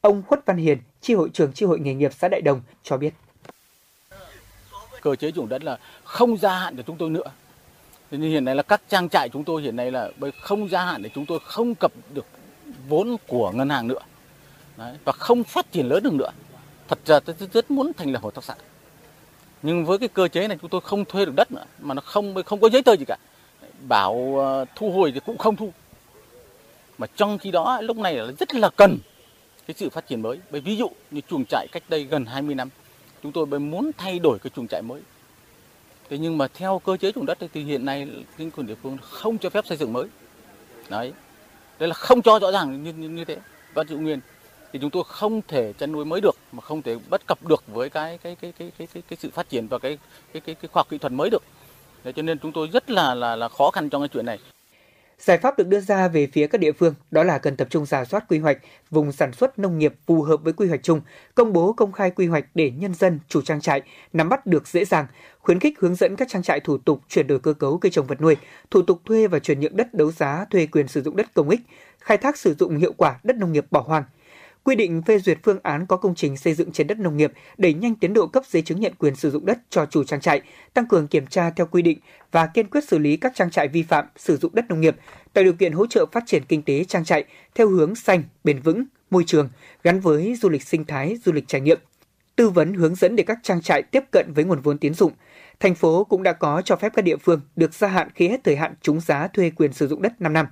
[0.00, 2.96] Ông Khuất Văn Hiền, chi hội trưởng chi hội nghề nghiệp xã Đại Đồng cho
[2.96, 3.14] biết.
[5.02, 7.32] Cơ chế dùng đất là không gia hạn cho chúng tôi nữa.
[8.10, 10.10] Thế nên hiện nay là các trang trại chúng tôi hiện nay là
[10.40, 12.26] không gia hạn để chúng tôi không cập được
[12.88, 14.00] vốn của ngân hàng nữa.
[14.76, 16.30] Đấy, và không phát triển lớn được nữa
[16.88, 18.54] thật ra tôi rất muốn thành lập hợp tác xã
[19.62, 22.02] nhưng với cái cơ chế này chúng tôi không thuê được đất nữa mà nó
[22.04, 23.16] không không có giấy tờ gì cả
[23.88, 25.72] bảo ờ, thu hồi thì cũng không thu.
[26.98, 28.98] Mà trong khi đó lúc này là rất là cần
[29.66, 30.38] cái sự phát triển mới.
[30.50, 32.68] Bởi ví dụ như chuồng trại cách đây gần 20 năm
[33.22, 35.00] chúng tôi muốn thay đổi cái chuồng trại mới.
[36.10, 38.08] Thế nhưng mà theo cơ chế chuồng đất thì hiện nay
[38.38, 40.06] chính quyền địa phương không cho phép xây dựng mới.
[40.88, 41.12] Đấy.
[41.78, 43.36] Đây là không cho rõ ràng như, như, như thế.
[43.74, 44.20] Và dự nguyên
[44.72, 47.64] thì chúng tôi không thể chăn nuôi mới được mà không thể bất cập được
[47.66, 49.98] với cái cái cái cái cái cái, cái sự phát triển và cái
[50.32, 51.42] cái cái, cái khoa học kỹ thuật mới được.
[52.06, 54.38] Thế cho nên chúng tôi rất là là là khó khăn trong cái chuyện này.
[55.18, 57.86] Giải pháp được đưa ra về phía các địa phương đó là cần tập trung
[57.86, 58.58] giả soát quy hoạch
[58.90, 61.00] vùng sản xuất nông nghiệp phù hợp với quy hoạch chung,
[61.34, 64.68] công bố công khai quy hoạch để nhân dân, chủ trang trại nắm bắt được
[64.68, 65.06] dễ dàng,
[65.38, 68.06] khuyến khích hướng dẫn các trang trại thủ tục chuyển đổi cơ cấu cây trồng
[68.06, 68.36] vật nuôi,
[68.70, 71.48] thủ tục thuê và chuyển nhượng đất đấu giá thuê quyền sử dụng đất công
[71.48, 71.60] ích,
[72.00, 74.04] khai thác sử dụng hiệu quả đất nông nghiệp bỏ hoang,
[74.66, 77.32] quy định phê duyệt phương án có công trình xây dựng trên đất nông nghiệp,
[77.58, 80.20] đẩy nhanh tiến độ cấp giấy chứng nhận quyền sử dụng đất cho chủ trang
[80.20, 80.40] trại,
[80.74, 81.98] tăng cường kiểm tra theo quy định
[82.32, 84.96] và kiên quyết xử lý các trang trại vi phạm sử dụng đất nông nghiệp,
[85.32, 87.24] tạo điều kiện hỗ trợ phát triển kinh tế trang trại
[87.54, 89.48] theo hướng xanh, bền vững, môi trường
[89.82, 91.78] gắn với du lịch sinh thái, du lịch trải nghiệm.
[92.36, 95.12] Tư vấn hướng dẫn để các trang trại tiếp cận với nguồn vốn tín dụng.
[95.60, 98.44] Thành phố cũng đã có cho phép các địa phương được gia hạn khi hết
[98.44, 100.46] thời hạn trúng giá thuê quyền sử dụng đất 5 năm.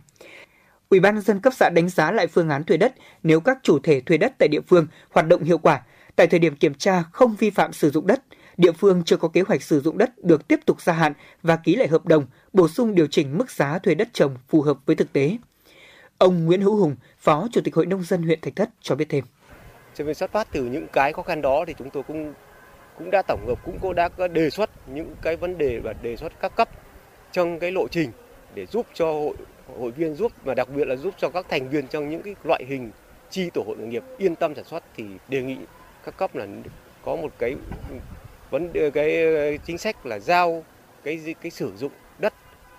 [0.88, 3.78] Ủy ban dân cấp xã đánh giá lại phương án thuê đất nếu các chủ
[3.78, 5.80] thể thuê đất tại địa phương hoạt động hiệu quả,
[6.16, 8.22] tại thời điểm kiểm tra không vi phạm sử dụng đất,
[8.56, 11.12] địa phương chưa có kế hoạch sử dụng đất được tiếp tục gia hạn
[11.42, 14.62] và ký lại hợp đồng, bổ sung điều chỉnh mức giá thuê đất trồng phù
[14.62, 15.36] hợp với thực tế.
[16.18, 19.06] Ông Nguyễn Hữu Hùng, Phó Chủ tịch Hội nông dân huyện Thạch Thất cho biết
[19.08, 19.24] thêm.
[19.94, 22.34] Cho nên xuất phát từ những cái khó khăn đó thì chúng tôi cũng
[22.98, 25.92] cũng đã tổng hợp cũng có đã có đề xuất những cái vấn đề và
[25.92, 26.68] đề xuất các cấp
[27.32, 28.10] trong cái lộ trình
[28.54, 29.34] để giúp cho hội
[29.78, 32.34] hội viên giúp và đặc biệt là giúp cho các thành viên trong những cái
[32.44, 32.90] loại hình
[33.30, 35.56] chi tổ hội nghề nghiệp yên tâm sản xuất thì đề nghị
[36.04, 36.46] các cấp là
[37.04, 37.56] có một cái
[38.50, 40.64] vấn đề cái chính sách là giao
[41.04, 42.34] cái cái sử dụng đất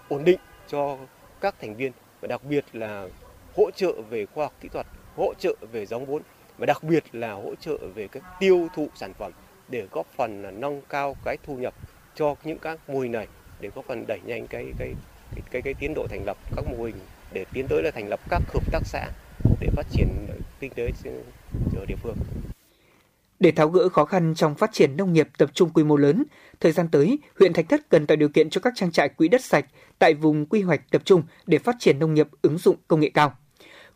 [0.10, 0.98] ổn định cho
[1.42, 1.92] các thành viên
[2.22, 3.08] và đặc biệt là
[3.56, 6.22] hỗ trợ về khoa học kỹ thuật, hỗ trợ về giống vốn
[6.58, 9.32] và đặc biệt là hỗ trợ về cái tiêu thụ sản phẩm
[9.68, 11.74] để góp phần là nâng cao cái thu nhập
[12.16, 13.28] cho những các mô hình này
[13.60, 14.94] để góp phần đẩy nhanh cái cái
[15.52, 16.96] cái, cái, tiến độ thành lập các mô hình
[17.34, 19.08] để tiến tới là thành lập các hợp tác xã
[19.60, 20.08] để phát triển
[20.60, 20.92] kinh tế
[21.76, 22.16] ở địa phương.
[23.40, 26.24] Để tháo gỡ khó khăn trong phát triển nông nghiệp tập trung quy mô lớn,
[26.60, 29.28] thời gian tới, huyện Thạch Thất cần tạo điều kiện cho các trang trại quỹ
[29.28, 29.66] đất sạch
[30.00, 33.12] tại vùng quy hoạch tập trung để phát triển nông nghiệp ứng dụng công nghệ
[33.14, 33.38] cao.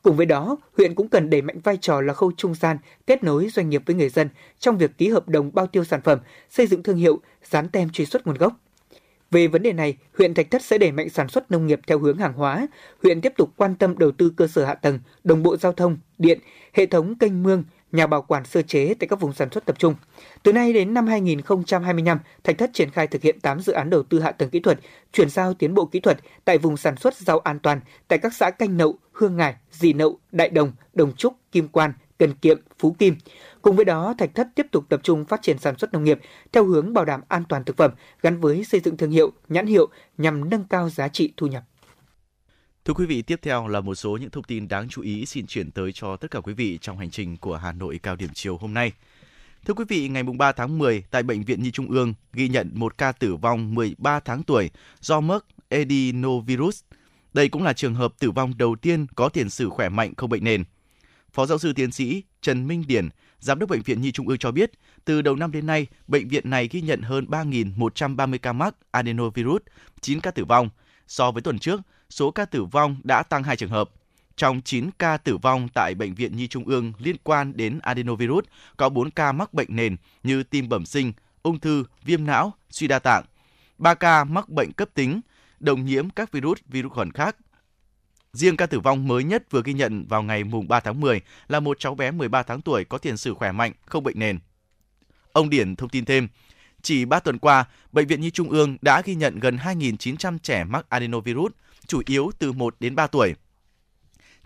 [0.02, 3.24] Cùng với đó, huyện cũng cần đẩy mạnh vai trò là khâu trung gian, kết
[3.24, 4.30] nối doanh nghiệp với người dân
[4.60, 7.90] trong việc ký hợp đồng bao tiêu sản phẩm, xây dựng thương hiệu, dán tem
[7.90, 8.54] truy xuất nguồn gốc.
[9.32, 12.00] Về vấn đề này, huyện Thạch Thất sẽ đẩy mạnh sản xuất nông nghiệp theo
[12.00, 12.68] hướng hàng hóa.
[13.04, 15.98] Huyện tiếp tục quan tâm đầu tư cơ sở hạ tầng, đồng bộ giao thông,
[16.18, 16.40] điện,
[16.74, 19.80] hệ thống kênh mương, nhà bảo quản sơ chế tại các vùng sản xuất tập
[19.80, 19.96] trung.
[20.44, 24.04] Từ nay đến năm 2025, Thạch Thất triển khai thực hiện 8 dự án đầu
[24.04, 24.80] tư hạ tầng kỹ thuật,
[25.14, 28.34] chuyển giao tiến bộ kỹ thuật tại vùng sản xuất rau an toàn tại các
[28.34, 32.58] xã Canh Nậu, Hương Ngải, Dì Nậu, Đại Đồng, Đồng Trúc, Kim Quan, Cần Kiệm,
[32.80, 33.16] Phú Kim.
[33.62, 36.20] Cùng với đó, Thạch Thất tiếp tục tập trung phát triển sản xuất nông nghiệp
[36.52, 37.92] theo hướng bảo đảm an toàn thực phẩm
[38.22, 41.64] gắn với xây dựng thương hiệu, nhãn hiệu nhằm nâng cao giá trị thu nhập.
[42.86, 45.48] Thưa quý vị, tiếp theo là một số những thông tin đáng chú ý xin
[45.48, 48.30] chuyển tới cho tất cả quý vị trong hành trình của Hà Nội cao điểm
[48.34, 48.92] chiều hôm nay.
[49.66, 52.72] Thưa quý vị, ngày 3 tháng 10 tại Bệnh viện Nhi Trung ương ghi nhận
[52.74, 54.70] một ca tử vong 13 tháng tuổi
[55.00, 56.84] do mắc adenovirus.
[57.34, 60.30] Đây cũng là trường hợp tử vong đầu tiên có tiền sử khỏe mạnh không
[60.30, 60.64] bệnh nền.
[61.34, 64.38] Phó giáo sư tiến sĩ Trần Minh Điển, Giám đốc Bệnh viện Nhi Trung ương
[64.38, 64.72] cho biết,
[65.06, 69.62] từ đầu năm đến nay, bệnh viện này ghi nhận hơn 3.130 ca mắc adenovirus,
[70.02, 70.70] 9 ca tử vong.
[71.08, 73.90] So với tuần trước, số ca tử vong đã tăng 2 trường hợp.
[74.36, 78.46] Trong 9 ca tử vong tại Bệnh viện Nhi Trung ương liên quan đến adenovirus,
[78.78, 82.88] có 4 ca mắc bệnh nền như tim bẩm sinh, ung thư, viêm não, suy
[82.88, 83.26] đa tạng.
[83.78, 85.22] 3 ca mắc bệnh cấp tính,
[85.60, 87.36] đồng nhiễm các virus, virus khuẩn khác.
[88.34, 91.22] Riêng ca tử vong mới nhất vừa ghi nhận vào ngày mùng 3 tháng 10
[91.48, 94.40] là một cháu bé 13 tháng tuổi có tiền sử khỏe mạnh, không bệnh nền.
[95.32, 96.28] Ông Điển thông tin thêm,
[96.82, 100.64] chỉ 3 tuần qua, Bệnh viện Nhi Trung ương đã ghi nhận gần 2.900 trẻ
[100.64, 101.52] mắc adenovirus,
[101.88, 103.36] chủ yếu từ 1 đến 3 tuổi.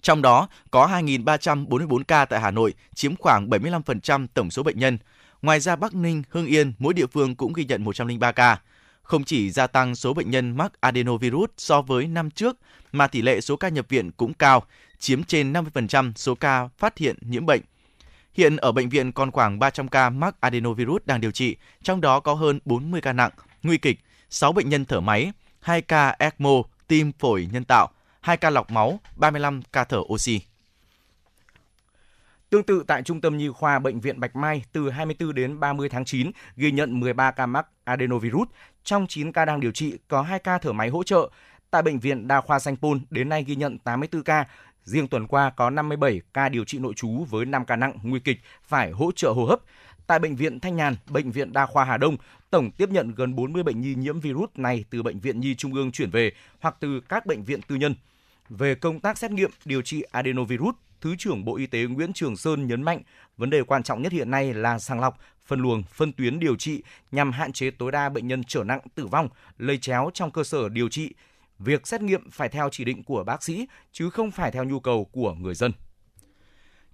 [0.01, 4.97] Trong đó có 2.344 ca tại Hà Nội, chiếm khoảng 75% tổng số bệnh nhân.
[5.41, 8.59] Ngoài ra Bắc Ninh, Hưng Yên, mỗi địa phương cũng ghi nhận 103 ca.
[9.01, 12.57] Không chỉ gia tăng số bệnh nhân mắc adenovirus so với năm trước,
[12.93, 14.63] mà tỷ lệ số ca nhập viện cũng cao,
[14.99, 17.61] chiếm trên 50% số ca phát hiện nhiễm bệnh.
[18.33, 22.19] Hiện ở bệnh viện còn khoảng 300 ca mắc adenovirus đang điều trị, trong đó
[22.19, 23.31] có hơn 40 ca nặng,
[23.63, 23.99] nguy kịch,
[24.29, 27.89] 6 bệnh nhân thở máy, 2 ca ECMO, tim phổi nhân tạo,
[28.21, 30.41] 2 ca lọc máu, 35 ca thở oxy.
[32.49, 35.89] Tương tự tại Trung tâm Nhi khoa Bệnh viện Bạch Mai, từ 24 đến 30
[35.89, 38.47] tháng 9 ghi nhận 13 ca mắc adenovirus.
[38.83, 41.29] Trong 9 ca đang điều trị, có 2 ca thở máy hỗ trợ.
[41.73, 44.45] Tại Bệnh viện Đa khoa Sanh Pôn, đến nay ghi nhận 84 ca.
[44.83, 48.19] Riêng tuần qua có 57 ca điều trị nội trú với 5 ca nặng, nguy
[48.19, 49.59] kịch, phải hỗ trợ hô hấp.
[50.07, 52.17] Tại Bệnh viện Thanh Nhàn, Bệnh viện Đa khoa Hà Đông,
[52.49, 55.73] tổng tiếp nhận gần 40 bệnh nhi nhiễm virus này từ Bệnh viện Nhi Trung
[55.73, 57.95] ương chuyển về hoặc từ các bệnh viện tư nhân.
[58.49, 62.37] Về công tác xét nghiệm điều trị adenovirus, Thứ trưởng Bộ Y tế Nguyễn Trường
[62.37, 63.01] Sơn nhấn mạnh,
[63.37, 66.55] vấn đề quan trọng nhất hiện nay là sàng lọc, phân luồng, phân tuyến điều
[66.55, 70.31] trị nhằm hạn chế tối đa bệnh nhân trở nặng tử vong, lây chéo trong
[70.31, 71.13] cơ sở điều trị.
[71.59, 74.79] Việc xét nghiệm phải theo chỉ định của bác sĩ chứ không phải theo nhu
[74.79, 75.71] cầu của người dân.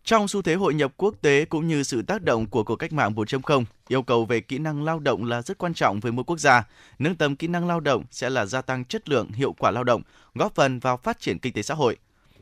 [0.03, 2.93] Trong xu thế hội nhập quốc tế cũng như sự tác động của cuộc cách
[2.93, 6.23] mạng 4.0, yêu cầu về kỹ năng lao động là rất quan trọng với mỗi
[6.23, 6.67] quốc gia.
[6.99, 9.83] Nâng tầm kỹ năng lao động sẽ là gia tăng chất lượng, hiệu quả lao
[9.83, 10.01] động,
[10.35, 11.97] góp phần vào phát triển kinh tế xã hội.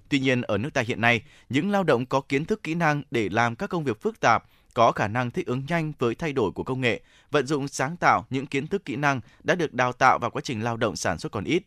[0.10, 3.04] Tuy nhiên, ở nước ta hiện nay, những lao động có kiến thức kỹ năng
[3.12, 6.34] để làm các công việc phức tạp, có khả năng thích ứng nhanh với thay
[6.34, 9.74] đổi của công nghệ, vận dụng sáng tạo những kiến thức kỹ năng đã được
[9.74, 11.64] đào tạo vào quá trình lao động sản xuất còn ít.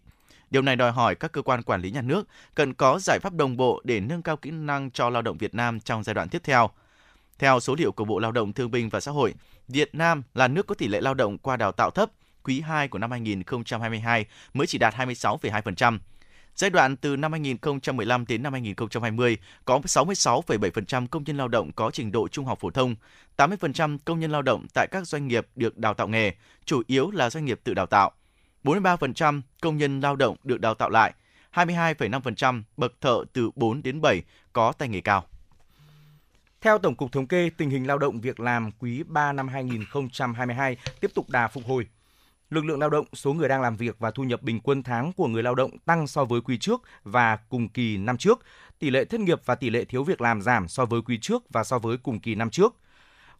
[0.50, 3.32] Điều này đòi hỏi các cơ quan quản lý nhà nước cần có giải pháp
[3.32, 6.28] đồng bộ để nâng cao kỹ năng cho lao động Việt Nam trong giai đoạn
[6.28, 6.70] tiếp theo.
[7.38, 9.34] Theo số liệu của Bộ Lao động Thương binh và Xã hội,
[9.68, 12.10] Việt Nam là nước có tỷ lệ lao động qua đào tạo thấp,
[12.42, 15.98] quý 2 của năm 2022 mới chỉ đạt 26,2%.
[16.54, 21.90] Giai đoạn từ năm 2015 đến năm 2020 có 66,7% công nhân lao động có
[21.90, 22.94] trình độ trung học phổ thông,
[23.36, 26.32] 80% công nhân lao động tại các doanh nghiệp được đào tạo nghề,
[26.64, 28.12] chủ yếu là doanh nghiệp tự đào tạo.
[28.64, 31.12] 43% công nhân lao động được đào tạo lại,
[31.54, 34.22] 22,5% bậc thợ từ 4 đến 7
[34.52, 35.24] có tay nghề cao.
[36.60, 40.76] Theo Tổng cục Thống kê, tình hình lao động việc làm quý 3 năm 2022
[41.00, 41.86] tiếp tục đà phục hồi.
[42.50, 45.12] Lực lượng lao động, số người đang làm việc và thu nhập bình quân tháng
[45.12, 48.40] của người lao động tăng so với quý trước và cùng kỳ năm trước.
[48.78, 51.42] Tỷ lệ thất nghiệp và tỷ lệ thiếu việc làm giảm so với quý trước
[51.50, 52.76] và so với cùng kỳ năm trước.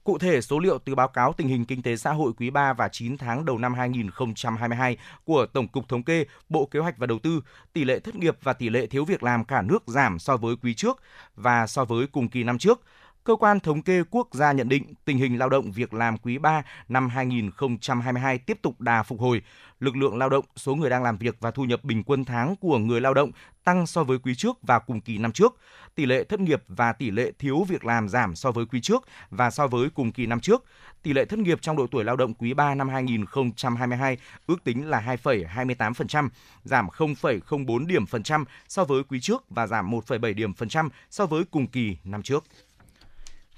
[0.05, 2.73] Cụ thể, số liệu từ báo cáo tình hình kinh tế xã hội quý 3
[2.73, 7.07] và 9 tháng đầu năm 2022 của Tổng cục Thống kê, Bộ Kế hoạch và
[7.07, 10.19] Đầu tư, tỷ lệ thất nghiệp và tỷ lệ thiếu việc làm cả nước giảm
[10.19, 11.03] so với quý trước
[11.37, 12.81] và so với cùng kỳ năm trước.
[13.25, 16.39] Cơ quan Thống kê Quốc gia nhận định tình hình lao động việc làm quý
[16.39, 19.43] 3 năm 2022 tiếp tục đà phục hồi.
[19.81, 22.57] Lực lượng lao động, số người đang làm việc và thu nhập bình quân tháng
[22.57, 23.31] của người lao động
[23.65, 25.57] tăng so với quý trước và cùng kỳ năm trước.
[25.95, 29.05] Tỷ lệ thất nghiệp và tỷ lệ thiếu việc làm giảm so với quý trước
[29.31, 30.65] và so với cùng kỳ năm trước.
[31.03, 34.17] Tỷ lệ thất nghiệp trong độ tuổi lao động quý 3 năm 2022
[34.47, 36.29] ước tính là 2,28%,
[36.65, 40.89] giảm 0,04 điểm phần trăm so với quý trước và giảm 1,7 điểm phần trăm
[41.11, 42.45] so với cùng kỳ năm trước.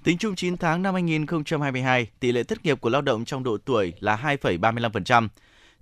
[0.05, 3.59] Tính chung 9 tháng năm 2022, tỷ lệ thất nghiệp của lao động trong độ
[3.65, 5.29] tuổi là 2,35%.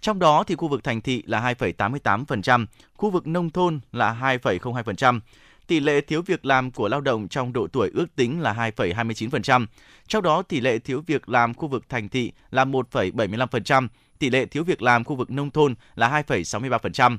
[0.00, 5.20] Trong đó thì khu vực thành thị là 2,88%, khu vực nông thôn là 2,02%.
[5.66, 9.66] Tỷ lệ thiếu việc làm của lao động trong độ tuổi ước tính là 2,29%.
[10.06, 13.88] Trong đó tỷ lệ thiếu việc làm khu vực thành thị là 1,75%,
[14.18, 17.18] tỷ lệ thiếu việc làm khu vực nông thôn là 2,63%.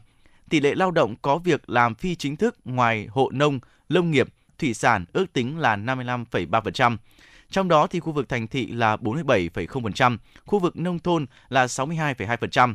[0.49, 3.59] Tỷ lệ lao động có việc làm phi chính thức ngoài hộ nông,
[3.89, 4.27] lâm nghiệp
[4.61, 6.97] thủy sản ước tính là 55,3%.
[7.49, 12.73] Trong đó thì khu vực thành thị là 47,0%, khu vực nông thôn là 62,2%.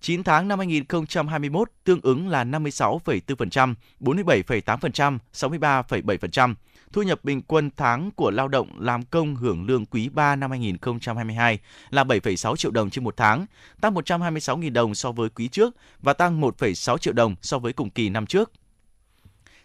[0.00, 6.54] 9 tháng năm 2021 tương ứng là 56,4%, 47,8%, 63,7%.
[6.92, 10.50] thu nhập bình quân tháng của lao động làm công hưởng lương quý 3 năm
[10.50, 11.58] 2022
[11.90, 13.46] là 7,6 triệu đồng trên một tháng,
[13.80, 17.90] tăng 126.000 đồng so với quý trước và tăng 1,6 triệu đồng so với cùng
[17.90, 18.52] kỳ năm trước.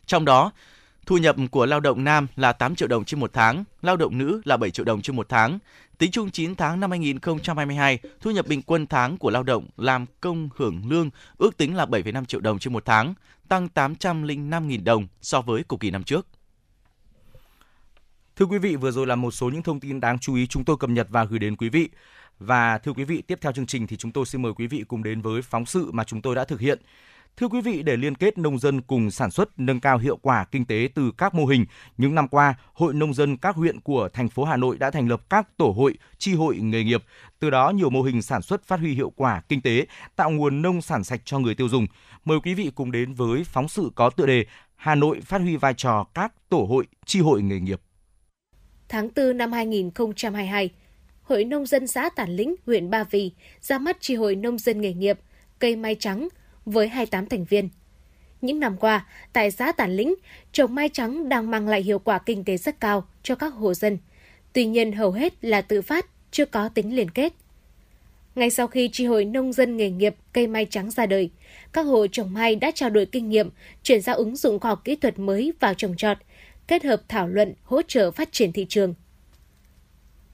[0.05, 0.51] Trong đó,
[1.05, 4.17] thu nhập của lao động nam là 8 triệu đồng trên một tháng, lao động
[4.17, 5.59] nữ là 7 triệu đồng trên một tháng.
[5.97, 10.05] Tính chung 9 tháng năm 2022, thu nhập bình quân tháng của lao động làm
[10.21, 13.13] công hưởng lương ước tính là 7,5 triệu đồng trên một tháng,
[13.47, 16.27] tăng 805.000 đồng so với cùng kỳ năm trước.
[18.35, 20.65] Thưa quý vị, vừa rồi là một số những thông tin đáng chú ý chúng
[20.65, 21.89] tôi cập nhật và gửi đến quý vị.
[22.39, 24.83] Và thưa quý vị, tiếp theo chương trình thì chúng tôi xin mời quý vị
[24.87, 26.79] cùng đến với phóng sự mà chúng tôi đã thực hiện.
[27.37, 30.45] Thưa quý vị, để liên kết nông dân cùng sản xuất nâng cao hiệu quả
[30.51, 31.65] kinh tế từ các mô hình,
[31.97, 35.07] những năm qua, Hội nông dân các huyện của thành phố Hà Nội đã thành
[35.07, 37.03] lập các tổ hội, chi hội nghề nghiệp.
[37.39, 39.85] Từ đó nhiều mô hình sản xuất phát huy hiệu quả kinh tế,
[40.15, 41.87] tạo nguồn nông sản sạch cho người tiêu dùng.
[42.25, 44.45] Mời quý vị cùng đến với phóng sự có tựa đề
[44.75, 47.81] Hà Nội phát huy vai trò các tổ hội, chi hội nghề nghiệp.
[48.89, 50.69] Tháng 4 năm 2022,
[51.21, 53.31] Hội Nông dân xã Tản Lĩnh, huyện Ba Vì
[53.61, 55.19] ra mắt chi hội nông dân nghề nghiệp
[55.59, 56.27] cây mai trắng
[56.65, 57.69] với 28 thành viên.
[58.41, 60.15] Những năm qua, tại xã Tản Lĩnh,
[60.51, 63.73] trồng mai trắng đang mang lại hiệu quả kinh tế rất cao cho các hộ
[63.73, 63.97] dân.
[64.53, 67.33] Tuy nhiên hầu hết là tự phát, chưa có tính liên kết.
[68.35, 71.29] Ngay sau khi tri hội nông dân nghề nghiệp cây mai trắng ra đời,
[71.73, 73.49] các hộ trồng mai đã trao đổi kinh nghiệm,
[73.83, 76.17] chuyển giao ứng dụng khoa học kỹ thuật mới vào trồng trọt,
[76.67, 78.93] kết hợp thảo luận hỗ trợ phát triển thị trường.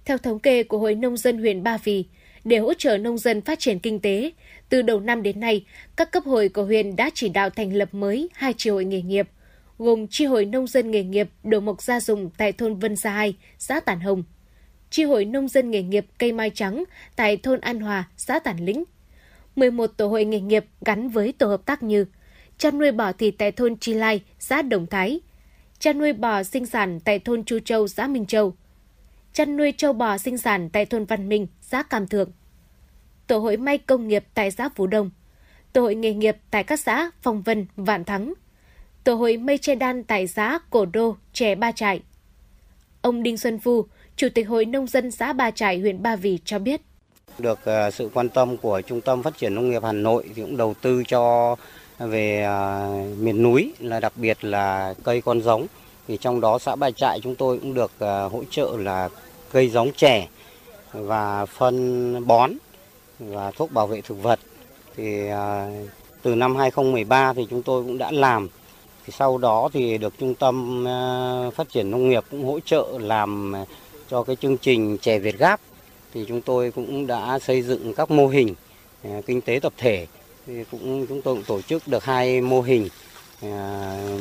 [0.06, 2.06] Theo thống kê của Hội Nông dân huyện Ba Vì,
[2.50, 4.32] để hỗ trợ nông dân phát triển kinh tế,
[4.70, 5.66] từ đầu năm đến nay,
[5.96, 9.02] các cấp hội của huyện đã chỉ đạo thành lập mới hai chi hội nghề
[9.02, 9.30] nghiệp,
[9.78, 13.12] gồm chi hội nông dân nghề nghiệp đồ mộc gia dùng tại thôn Vân Gia
[13.12, 14.24] 2, xã Tản Hồng,
[14.90, 16.84] chi hội nông dân nghề nghiệp cây mai trắng
[17.16, 18.84] tại thôn An Hòa, xã Tản Lĩnh,
[19.56, 22.06] 11 tổ hội nghề nghiệp gắn với tổ hợp tác như
[22.58, 25.20] chăn nuôi bò thịt tại thôn Chi Lai, xã Đồng Thái,
[25.80, 28.54] chăn nuôi bò sinh sản tại thôn Chu Châu, xã Minh Châu,
[29.34, 32.32] chăn nuôi châu bò sinh sản tại thôn Văn Minh, xã Cam Thượng,
[33.30, 35.10] tổ hội may công nghiệp tại xã Phú Đông,
[35.74, 38.34] tổ hội nghề nghiệp tại các xã Phong Vân, Vạn Thắng,
[39.04, 42.02] tổ hội mây che đan tại xã Cổ Đô, Trẻ Ba Trại.
[43.02, 43.86] Ông Đinh Xuân Phu,
[44.16, 46.82] Chủ tịch Hội Nông dân xã Ba Trại, huyện Ba Vì cho biết.
[47.38, 50.42] Được à, sự quan tâm của Trung tâm Phát triển Nông nghiệp Hà Nội thì
[50.42, 51.56] cũng đầu tư cho
[52.00, 52.90] về à,
[53.20, 55.68] miền núi là đặc biệt là cây con giống.
[56.08, 59.10] Thì trong đó xã Ba Trại chúng tôi cũng được à, hỗ trợ là
[59.52, 60.28] cây giống trẻ
[60.92, 62.52] và phân bón
[63.20, 64.40] và thuốc bảo vệ thực vật.
[64.96, 65.68] Thì à,
[66.22, 68.50] từ năm 2013 thì chúng tôi cũng đã làm.
[69.06, 72.86] Thì sau đó thì được Trung tâm à, Phát triển Nông nghiệp cũng hỗ trợ
[73.00, 73.66] làm à,
[74.10, 75.60] cho cái chương trình chè Việt Gáp
[76.14, 78.56] thì chúng tôi cũng đã xây dựng các mô hình
[79.26, 80.08] kinh tế tập thể
[80.48, 82.90] thì cũng, chúng tôi cũng tổ chức được hai mô hình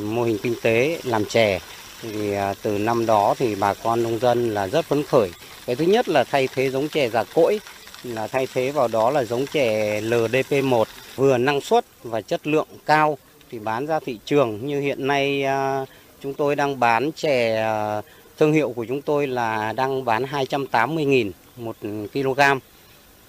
[0.03, 1.61] mô hình kinh tế làm chè
[2.03, 5.31] thì từ năm đó thì bà con nông dân là rất phấn khởi
[5.67, 7.61] cái thứ nhất là thay thế giống chè già cỗi
[8.03, 10.85] là thay thế vào đó là giống chè LDP1
[11.17, 13.19] vừa năng suất và chất lượng cao
[13.51, 15.85] thì bán ra thị trường như hiện nay à,
[16.21, 18.03] chúng tôi đang bán chè à,
[18.39, 21.77] Thương hiệu của chúng tôi là đang bán 280.000 một
[22.13, 22.41] kg.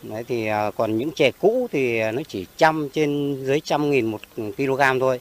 [0.04, 4.06] Đấy thì à, còn những chè cũ thì nó chỉ trăm trên dưới trăm nghìn
[4.06, 4.22] một
[4.58, 5.20] kg thôi.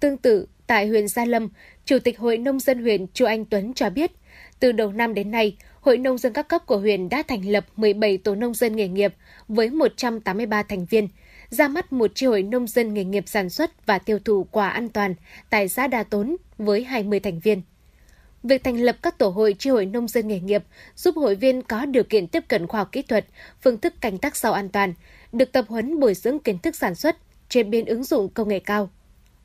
[0.00, 1.48] Tương tự, tại huyện Gia Lâm,
[1.84, 4.12] Chủ tịch Hội Nông dân huyện Chu Anh Tuấn cho biết,
[4.60, 7.66] từ đầu năm đến nay, Hội Nông dân các cấp của huyện đã thành lập
[7.76, 9.14] 17 tổ nông dân nghề nghiệp
[9.48, 11.08] với 183 thành viên,
[11.50, 14.68] ra mắt một chi hội nông dân nghề nghiệp sản xuất và tiêu thụ quả
[14.68, 15.14] an toàn
[15.50, 17.62] tại xã Đà Tốn với 20 thành viên.
[18.42, 20.64] Việc thành lập các tổ hội tri hội nông dân nghề nghiệp
[20.96, 23.26] giúp hội viên có điều kiện tiếp cận khoa học kỹ thuật,
[23.62, 24.94] phương thức canh tác rau an toàn,
[25.32, 27.16] được tập huấn bồi dưỡng kiến thức sản xuất,
[27.48, 28.90] chế biến ứng dụng công nghệ cao.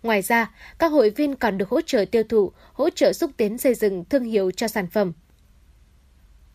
[0.04, 3.58] Ngoài ra, các hội viên còn được hỗ trợ tiêu thụ, hỗ trợ xúc tiến
[3.58, 5.14] xây dựng thương hiệu cho sản phẩm.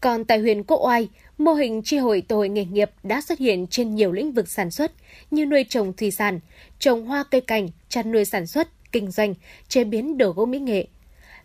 [0.00, 1.08] Còn tại huyện Quốc Oai,
[1.38, 4.48] mô hình tri hội tổ hội nghề nghiệp đã xuất hiện trên nhiều lĩnh vực
[4.48, 4.92] sản xuất
[5.30, 6.40] như nuôi trồng thủy sản,
[6.78, 9.34] trồng hoa cây cảnh, chăn nuôi sản xuất, kinh doanh,
[9.68, 10.86] chế biến đồ gỗ mỹ nghệ–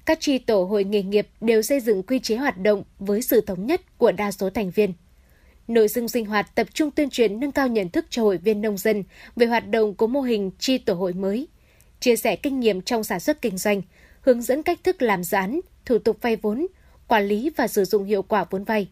[0.05, 3.41] các tri tổ hội nghề nghiệp đều xây dựng quy chế hoạt động với sự
[3.41, 4.93] thống nhất của đa số thành viên.
[5.67, 8.61] Nội dung sinh hoạt tập trung tuyên truyền nâng cao nhận thức cho hội viên
[8.61, 9.03] nông dân
[9.35, 11.47] về hoạt động của mô hình tri tổ hội mới,
[11.99, 13.81] chia sẻ kinh nghiệm trong sản xuất kinh doanh,
[14.21, 16.67] hướng dẫn cách thức làm dự án, thủ tục vay vốn,
[17.07, 18.87] quản lý và sử dụng hiệu quả vốn vay.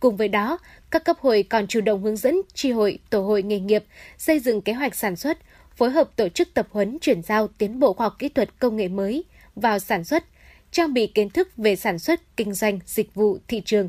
[0.00, 0.58] Cùng với đó,
[0.90, 3.84] các cấp hội còn chủ động hướng dẫn tri hội, tổ hội nghề nghiệp
[4.18, 5.38] xây dựng kế hoạch sản xuất,
[5.76, 8.76] phối hợp tổ chức tập huấn chuyển giao tiến bộ khoa học kỹ thuật công
[8.76, 9.24] nghệ mới–
[9.62, 10.24] vào sản xuất,
[10.70, 13.88] trang bị kiến thức về sản xuất, kinh doanh, dịch vụ, thị trường,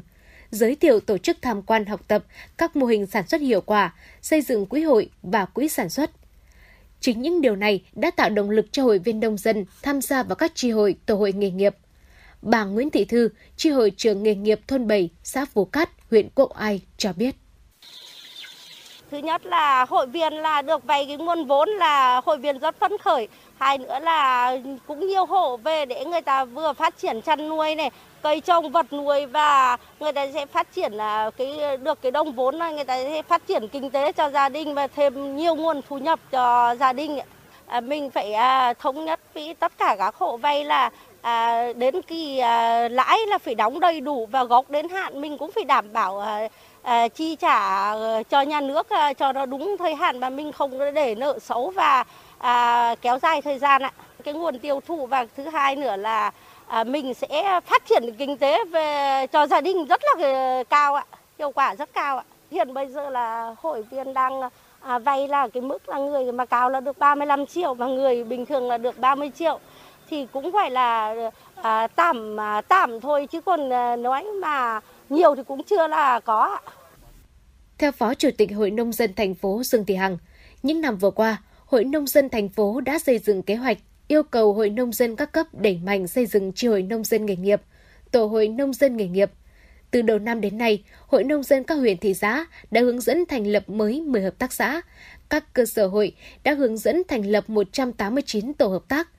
[0.51, 2.23] giới thiệu tổ chức tham quan học tập
[2.57, 6.11] các mô hình sản xuất hiệu quả, xây dựng quỹ hội và quỹ sản xuất.
[6.99, 10.23] Chính những điều này đã tạo động lực cho hội viên nông dân tham gia
[10.23, 11.75] vào các tri hội, tổ hội nghề nghiệp.
[12.41, 16.29] Bà Nguyễn Thị Thư, tri hội trưởng nghề nghiệp thôn 7, xã Phú Cát, huyện
[16.35, 17.35] Quốc Ai cho biết.
[19.11, 22.79] Thứ nhất là hội viên là được vay cái nguồn vốn là hội viên rất
[22.79, 23.27] phấn khởi.
[23.57, 24.57] Hai nữa là
[24.87, 27.91] cũng nhiều hộ về để người ta vừa phát triển chăn nuôi này,
[28.21, 32.31] cây trồng vật nuôi và người ta sẽ phát triển là cái được cái đồng
[32.31, 35.55] vốn này người ta sẽ phát triển kinh tế cho gia đình và thêm nhiều
[35.55, 37.19] nguồn thu nhập cho gia đình.
[37.65, 40.89] À, mình phải à, thống nhất với tất cả các hộ vay là
[41.21, 45.37] à, đến kỳ à, lãi là phải đóng đầy đủ và gốc đến hạn mình
[45.37, 46.47] cũng phải đảm bảo à,
[46.81, 50.51] à, chi trả ờ, cho nhà nước à, cho nó đúng thời hạn mà mình
[50.51, 52.03] không để nợ xấu và
[52.37, 53.91] à, kéo dài thời gian ạ.
[54.23, 56.31] Cái nguồn tiêu thụ và thứ hai nữa là
[56.67, 60.95] à, mình sẽ phát triển kinh tế về cho gia đình rất là ờ, cao
[60.95, 61.05] ạ,
[61.39, 62.23] hiệu quả rất cao ạ.
[62.51, 64.41] Hiện bây giờ là hội viên đang
[64.81, 68.23] à, vay là cái mức là người mà cao là được 35 triệu và người
[68.23, 69.59] bình thường là được 30 triệu
[70.09, 71.15] thì cũng phải là
[71.55, 74.79] à, tạm à, tạm thôi chứ còn à, nói mà
[75.09, 76.59] nhiều thì cũng chưa là có.
[77.77, 80.17] Theo Phó Chủ tịch Hội Nông dân thành phố Dương Thị Hằng,
[80.63, 83.77] những năm vừa qua, Hội Nông dân thành phố đã xây dựng kế hoạch
[84.07, 87.25] yêu cầu Hội Nông dân các cấp đẩy mạnh xây dựng tri hội nông dân
[87.25, 87.61] nghề nghiệp,
[88.11, 89.31] tổ hội nông dân nghề nghiệp.
[89.91, 93.25] Từ đầu năm đến nay, Hội Nông dân các huyện thị xã đã hướng dẫn
[93.25, 94.81] thành lập mới 10 hợp tác xã.
[95.29, 99.09] Các cơ sở hội đã hướng dẫn thành lập 189 tổ hợp tác.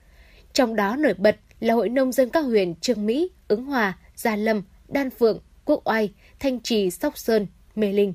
[0.53, 4.35] Trong đó nổi bật là Hội Nông dân các huyện Trương Mỹ, Ứng Hòa, Gia
[4.35, 8.13] Lâm, Đan Phượng, Quốc Oai, Thanh Trì, Sóc Sơn, Mê Linh.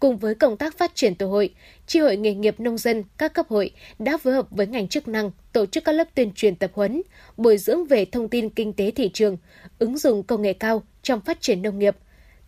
[0.00, 1.54] Cùng với công tác phát triển tổ hội,
[1.86, 5.08] tri hội nghề nghiệp nông dân các cấp hội đã phối hợp với ngành chức
[5.08, 7.02] năng tổ chức các lớp tuyên truyền tập huấn,
[7.36, 9.36] bồi dưỡng về thông tin kinh tế thị trường,
[9.78, 11.96] ứng dụng công nghệ cao trong phát triển nông nghiệp,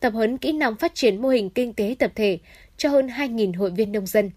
[0.01, 2.39] tập huấn kỹ năng phát triển mô hình kinh tế tập thể
[2.77, 4.31] cho hơn 2.000 hội viên nông dân.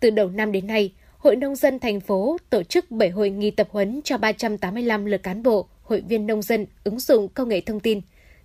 [0.00, 3.50] Từ đầu năm đến nay, Hội Nông dân thành phố tổ chức 7 hội nghị
[3.50, 7.60] tập huấn cho 385 lượt cán bộ, hội viên nông dân ứng dụng công nghệ
[7.60, 8.00] thông tin,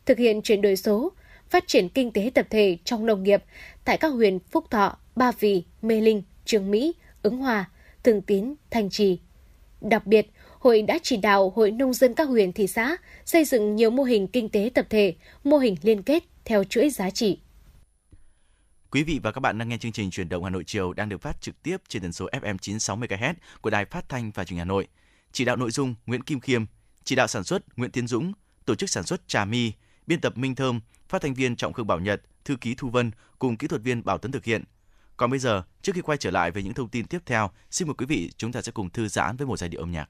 [0.06, 1.12] thực hiện chuyển đổi số,
[1.50, 3.44] phát triển kinh tế tập thể trong nông nghiệp
[3.86, 7.70] tại các huyện Phúc Thọ, Ba Vì, Mê Linh, Trường Mỹ, Ứng Hòa,
[8.04, 9.20] Thường Tín, Thanh Trì.
[9.82, 13.76] Đặc biệt, hội đã chỉ đạo Hội Nông dân các huyện thị xã xây dựng
[13.76, 15.14] nhiều mô hình kinh tế tập thể,
[15.44, 17.40] mô hình liên kết theo chuỗi giá trị.
[18.94, 21.10] Quý vị và các bạn đang nghe chương trình Chuyển động Hà Nội chiều đang
[21.10, 24.46] được phát trực tiếp trên tần số FM 96 MHz của Đài Phát thanh và
[24.46, 24.88] Truyền hình Hà Nội.
[25.32, 26.66] Chỉ đạo nội dung Nguyễn Kim Khiêm,
[27.04, 28.34] chỉ đạo sản xuất Nguyễn Tiến Dũng,
[28.66, 29.72] tổ chức sản xuất Trà My,
[30.08, 33.12] biên tập Minh Thơm, phát thanh viên Trọng Khương Bảo Nhật, thư ký Thu Vân
[33.40, 34.64] cùng kỹ thuật viên Bảo Tuấn thực hiện.
[35.18, 37.88] Còn bây giờ, trước khi quay trở lại với những thông tin tiếp theo, xin
[37.88, 40.10] mời quý vị chúng ta sẽ cùng thư giãn với một giai điệu âm nhạc.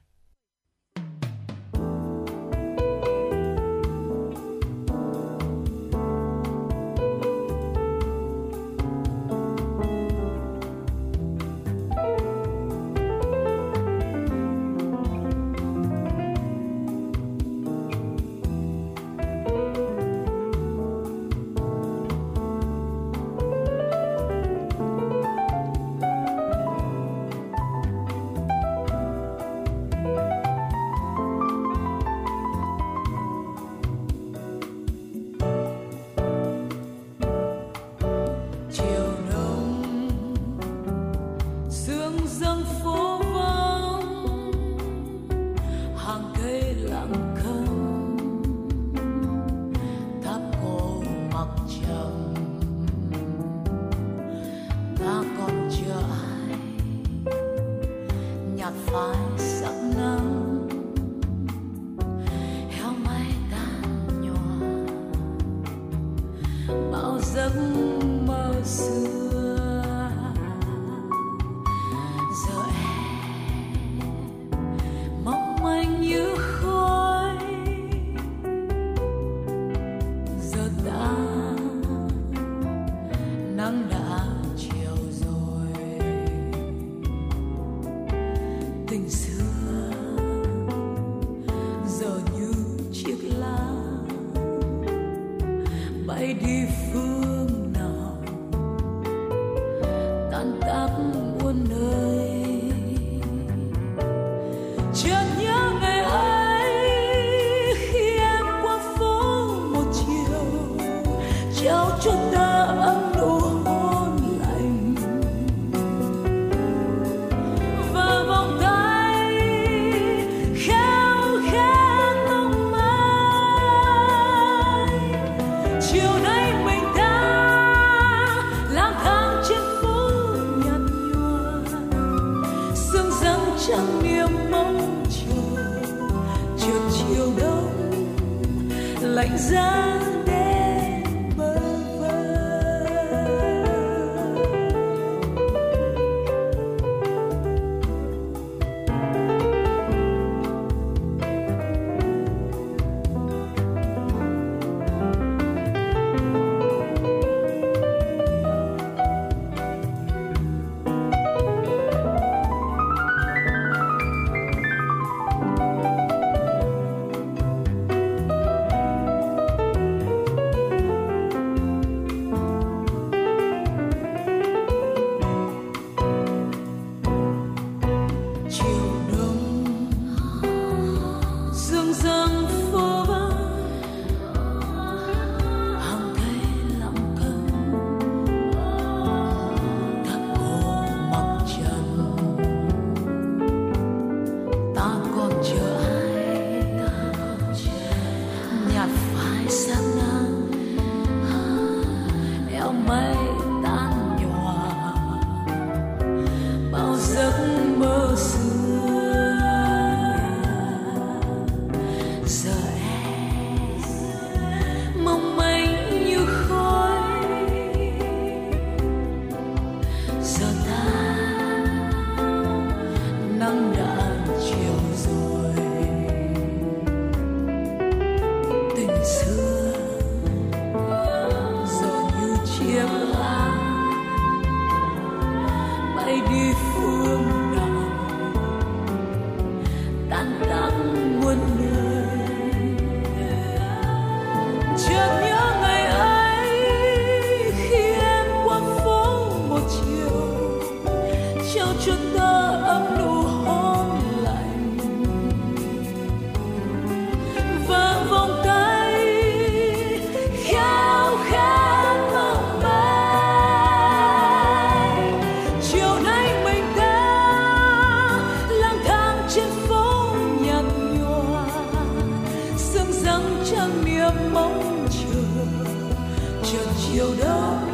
[276.52, 277.72] Chợt chiều đông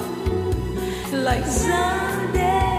[1.13, 2.70] lạnh giá đêm.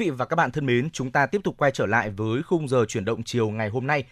[0.00, 2.68] Vị và các bạn thân mến, chúng ta tiếp tục quay trở lại với khung
[2.68, 4.04] giờ chuyển động chiều ngày hôm nay.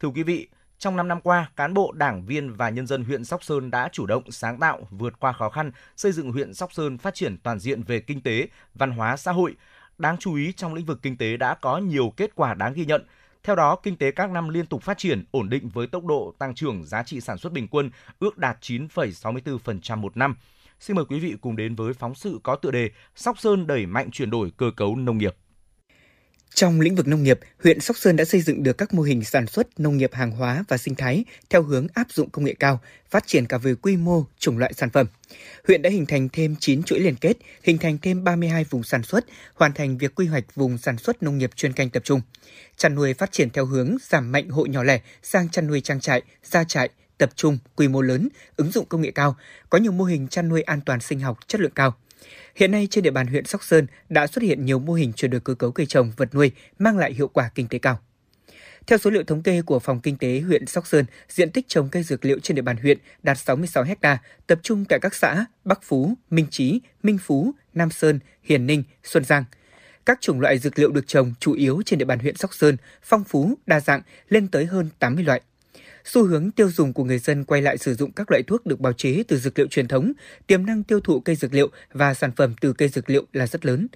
[0.00, 0.48] Thưa quý vị,
[0.78, 3.88] trong 5 năm qua, cán bộ, đảng viên và nhân dân huyện Sóc Sơn đã
[3.92, 7.38] chủ động, sáng tạo, vượt qua khó khăn, xây dựng huyện Sóc Sơn phát triển
[7.38, 9.54] toàn diện về kinh tế, văn hóa, xã hội.
[9.98, 12.84] Đáng chú ý trong lĩnh vực kinh tế đã có nhiều kết quả đáng ghi
[12.84, 13.04] nhận.
[13.42, 16.34] Theo đó, kinh tế các năm liên tục phát triển, ổn định với tốc độ
[16.38, 20.36] tăng trưởng giá trị sản xuất bình quân ước đạt 9,64% một năm.
[20.80, 23.86] Xin mời quý vị cùng đến với phóng sự có tựa đề Sóc Sơn đẩy
[23.86, 25.36] mạnh chuyển đổi cơ cấu nông nghiệp.
[26.54, 29.24] Trong lĩnh vực nông nghiệp, huyện Sóc Sơn đã xây dựng được các mô hình
[29.24, 32.54] sản xuất nông nghiệp hàng hóa và sinh thái theo hướng áp dụng công nghệ
[32.60, 32.80] cao,
[33.10, 35.06] phát triển cả về quy mô, chủng loại sản phẩm.
[35.66, 39.02] Huyện đã hình thành thêm 9 chuỗi liên kết, hình thành thêm 32 vùng sản
[39.02, 39.24] xuất,
[39.54, 42.20] hoàn thành việc quy hoạch vùng sản xuất nông nghiệp chuyên canh tập trung.
[42.76, 46.00] Chăn nuôi phát triển theo hướng giảm mạnh hộ nhỏ lẻ sang chăn nuôi trang
[46.00, 49.36] trại, gia trại, tập trung, quy mô lớn, ứng dụng công nghệ cao,
[49.70, 51.94] có nhiều mô hình chăn nuôi an toàn sinh học chất lượng cao.
[52.54, 55.30] Hiện nay trên địa bàn huyện Sóc Sơn đã xuất hiện nhiều mô hình chuyển
[55.30, 58.00] đổi cơ cấu cây trồng, vật nuôi mang lại hiệu quả kinh tế cao.
[58.86, 61.88] Theo số liệu thống kê của Phòng Kinh tế huyện Sóc Sơn, diện tích trồng
[61.88, 65.46] cây dược liệu trên địa bàn huyện đạt 66 ha, tập trung tại các xã
[65.64, 69.44] Bắc Phú, Minh Chí, Minh Phú, Nam Sơn, Hiền Ninh, Xuân Giang.
[70.06, 72.76] Các chủng loại dược liệu được trồng chủ yếu trên địa bàn huyện Sóc Sơn,
[73.02, 75.40] phong phú, đa dạng, lên tới hơn 80 loại.
[76.06, 78.80] Xu hướng tiêu dùng của người dân quay lại sử dụng các loại thuốc được
[78.80, 80.12] bào chế từ dược liệu truyền thống,
[80.46, 83.46] tiềm năng tiêu thụ cây dược liệu và sản phẩm từ cây dược liệu là
[83.46, 83.86] rất lớn.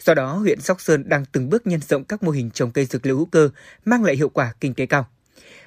[0.00, 2.84] Do đó, huyện Sóc Sơn đang từng bước nhân rộng các mô hình trồng cây
[2.84, 3.50] dược liệu hữu cơ,
[3.84, 5.06] mang lại hiệu quả kinh tế cao.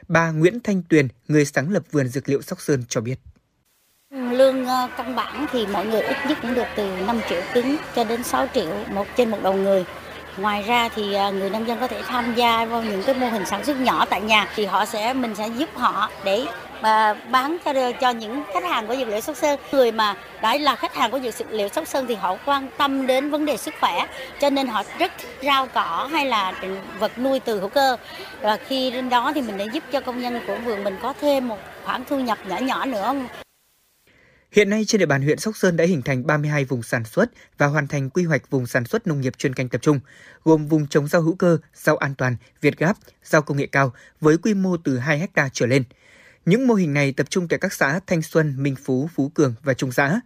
[0.08, 3.20] Bà Nguyễn Thanh Tuyền, người sáng lập vườn dược liệu Sóc Sơn cho biết.
[4.14, 7.76] Lương ờ, căn bản thì mọi người ít nhất cũng được từ 5 triệu cứng
[7.96, 9.86] cho đến 6 triệu một trên một đầu người.
[10.38, 13.28] Ngoài ra thì à, người nông dân có thể tham gia vào những cái mô
[13.28, 16.46] hình sản xuất nhỏ tại nhà thì họ sẽ, mình sẽ giúp họ để
[16.82, 19.60] mà bán cho cho những khách hàng của dược liệu Sóc Sơn.
[19.72, 23.08] Người mà đã là khách hàng của dược liệu Sóc Sơn thì họ quan tâm
[23.08, 24.06] đến vấn đề sức khỏe,
[24.40, 26.54] cho nên họ rất thích rau cỏ hay là
[27.00, 27.98] vật nuôi từ hữu cơ.
[28.42, 31.14] Và khi đến đó thì mình để giúp cho công nhân của vườn mình có
[31.22, 33.14] thêm một khoản thu nhập nhỏ nhỏ nữa
[34.54, 37.32] Hiện nay trên địa bàn huyện Sóc Sơn đã hình thành 32 vùng sản xuất
[37.58, 40.00] và hoàn thành quy hoạch vùng sản xuất nông nghiệp chuyên canh tập trung,
[40.44, 43.94] gồm vùng trồng rau hữu cơ, rau an toàn, Việt Gáp, rau công nghệ cao
[44.22, 45.84] với quy mô từ 2 ha trở lên.
[46.46, 49.56] Những mô hình này tập trung tại các xã Thanh Xuân, Minh Phú, Phú Cường
[49.64, 50.20] và Trung xã.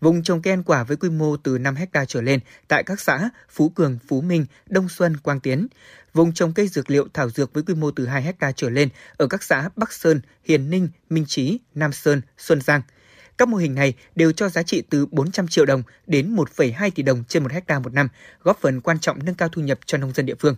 [0.00, 3.00] Vùng trồng cây ăn quả với quy mô từ 5 ha trở lên tại các
[3.00, 5.66] xã Phú Cường, Phú Minh, Đông Xuân, Quang Tiến.
[6.14, 8.88] Vùng trồng cây dược liệu thảo dược với quy mô từ 2 ha trở lên
[9.16, 12.82] ở các xã Bắc Sơn, Hiền Ninh, Minh Trí, Nam Sơn, Xuân Giang–
[13.40, 17.02] các mô hình này đều cho giá trị từ 400 triệu đồng đến 1,2 tỷ
[17.02, 18.08] đồng trên một hecta một năm,
[18.42, 20.56] góp phần quan trọng nâng cao thu nhập cho nông dân địa phương.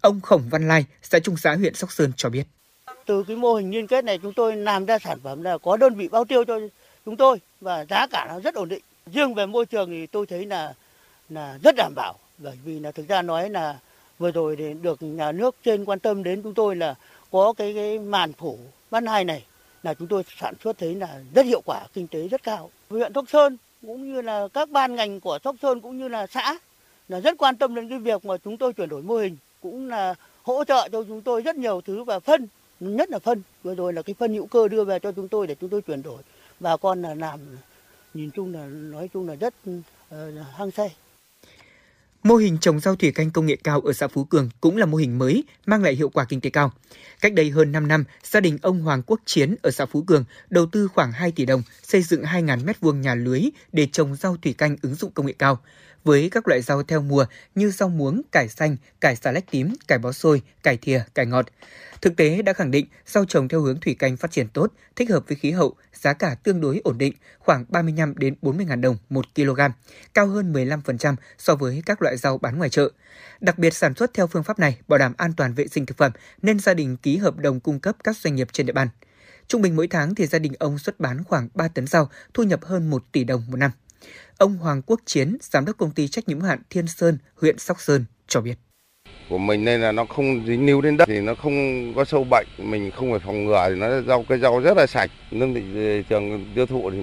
[0.00, 2.44] Ông Khổng Văn Lai, xã Trung xã huyện Sóc Sơn cho biết.
[3.06, 5.76] Từ cái mô hình liên kết này chúng tôi làm ra sản phẩm là có
[5.76, 6.60] đơn vị bao tiêu cho
[7.04, 8.82] chúng tôi và giá cả nó rất ổn định.
[9.12, 10.74] Riêng về môi trường thì tôi thấy là
[11.28, 13.78] là rất đảm bảo bởi vì là thực ra nói là
[14.18, 16.94] vừa rồi thì được nhà nước trên quan tâm đến chúng tôi là
[17.30, 18.58] có cái cái màn phủ
[18.90, 19.44] ban hai này
[19.82, 22.70] là chúng tôi sản xuất thấy là rất hiệu quả, kinh tế rất cao.
[22.90, 26.26] Huyện Sóc Sơn cũng như là các ban ngành của Sóc Sơn cũng như là
[26.26, 26.58] xã
[27.08, 29.88] là rất quan tâm đến cái việc mà chúng tôi chuyển đổi mô hình cũng
[29.88, 32.46] là hỗ trợ cho chúng tôi rất nhiều thứ và phân
[32.80, 33.42] nhất là phân.
[33.62, 35.82] Vừa rồi là cái phân hữu cơ đưa về cho chúng tôi để chúng tôi
[35.82, 36.22] chuyển đổi.
[36.60, 37.40] Bà con là làm
[38.14, 39.78] nhìn chung là nói chung là rất uh,
[40.54, 40.94] hăng say.
[42.22, 44.86] Mô hình trồng rau thủy canh công nghệ cao ở xã Phú Cường cũng là
[44.86, 46.72] mô hình mới, mang lại hiệu quả kinh tế cao.
[47.20, 50.24] Cách đây hơn 5 năm, gia đình ông Hoàng Quốc Chiến ở xã Phú Cường
[50.50, 53.42] đầu tư khoảng 2 tỷ đồng xây dựng 2.000 m2 nhà lưới
[53.72, 55.58] để trồng rau thủy canh ứng dụng công nghệ cao
[56.04, 59.74] với các loại rau theo mùa như rau muống, cải xanh, cải xà lách tím,
[59.88, 61.46] cải bó xôi, cải thìa, cải ngọt.
[62.00, 65.10] Thực tế đã khẳng định rau trồng theo hướng thủy canh phát triển tốt, thích
[65.10, 68.80] hợp với khí hậu, giá cả tương đối ổn định, khoảng 35 đến 40 ngàn
[68.80, 69.60] đồng một kg,
[70.14, 72.90] cao hơn 15% so với các loại rau bán ngoài chợ.
[73.40, 75.96] Đặc biệt sản xuất theo phương pháp này bảo đảm an toàn vệ sinh thực
[75.96, 76.12] phẩm
[76.42, 78.88] nên gia đình ký hợp đồng cung cấp các doanh nghiệp trên địa bàn.
[79.46, 82.42] Trung bình mỗi tháng thì gia đình ông xuất bán khoảng 3 tấn rau, thu
[82.42, 83.70] nhập hơn 1 tỷ đồng một năm.
[84.38, 87.80] Ông Hoàng Quốc Chiến, giám đốc công ty trách nhiệm hạn Thiên Sơn, huyện Sóc
[87.80, 88.54] Sơn cho biết.
[89.28, 92.24] Của mình nên là nó không dính níu đến đất thì nó không có sâu
[92.30, 95.10] bệnh mình không phải phòng ngừa thì nó rau cây rau rất là sạch.
[95.30, 95.62] Nên thị
[96.08, 96.98] trường tiêu thụ thì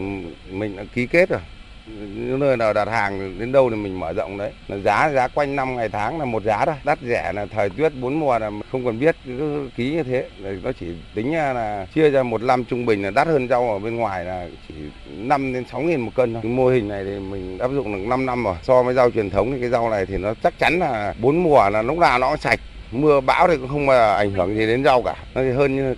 [0.52, 1.42] mình đã ký kết rồi
[1.90, 4.52] những nơi nào đặt hàng đến đâu thì mình mở rộng đấy.
[4.68, 6.76] Là giá giá quanh năm, ngày tháng là một giá thôi.
[6.84, 10.30] Đắt rẻ là thời tiết bốn mùa là không cần biết, cứ ký như thế.
[10.64, 13.80] Nó chỉ tính là chia ra một năm trung bình là đắt hơn rau ở
[13.80, 14.74] bên ngoài là chỉ
[15.08, 16.44] 5 đến 6 nghìn một cân thôi.
[16.44, 18.56] Mô hình này thì mình áp dụng được 5 năm rồi.
[18.64, 21.44] So với rau truyền thống thì cái rau này thì nó chắc chắn là bốn
[21.44, 22.60] mùa là lúc nào nó cũng sạch.
[22.92, 25.16] Mưa bão thì cũng không mà ảnh hưởng gì đến rau cả.
[25.36, 25.96] Nó thì hơn như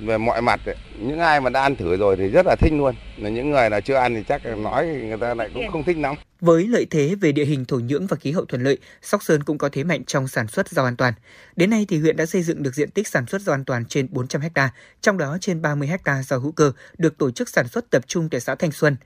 [0.00, 0.76] về mọi mặt ấy.
[1.00, 3.70] những ai mà đã ăn thử rồi thì rất là thích luôn là những người
[3.70, 6.86] là chưa ăn thì chắc nói người ta lại cũng không thích lắm với lợi
[6.90, 9.68] thế về địa hình thổ nhưỡng và khí hậu thuận lợi, Sóc Sơn cũng có
[9.68, 11.14] thế mạnh trong sản xuất rau an toàn.
[11.56, 13.84] Đến nay thì huyện đã xây dựng được diện tích sản xuất rau an toàn
[13.84, 17.68] trên 400 ha, trong đó trên 30 ha rau hữu cơ được tổ chức sản
[17.68, 18.96] xuất tập trung tại xã Thanh Xuân.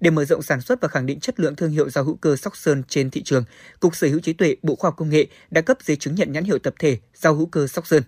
[0.00, 2.36] Để mở rộng sản xuất và khẳng định chất lượng thương hiệu rau hữu cơ
[2.36, 3.44] Sóc Sơn trên thị trường,
[3.80, 6.32] Cục Sở hữu trí tuệ Bộ Khoa học Công nghệ đã cấp giấy chứng nhận
[6.32, 8.02] nhãn hiệu tập thể rau hữu cơ Sóc Sơn.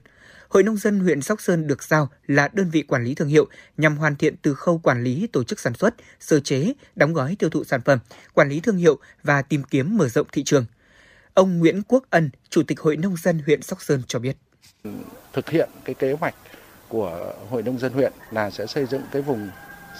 [0.52, 3.46] Hội nông dân huyện Sóc Sơn được giao là đơn vị quản lý thương hiệu
[3.76, 7.36] nhằm hoàn thiện từ khâu quản lý tổ chức sản xuất, sơ chế, đóng gói
[7.38, 7.98] tiêu thụ sản phẩm,
[8.34, 10.64] quản lý thương hiệu và tìm kiếm mở rộng thị trường.
[11.34, 14.36] Ông Nguyễn Quốc Ân, Chủ tịch Hội nông dân huyện Sóc Sơn cho biết.
[15.32, 16.34] Thực hiện cái kế hoạch
[16.88, 19.50] của Hội nông dân huyện là sẽ xây dựng cái vùng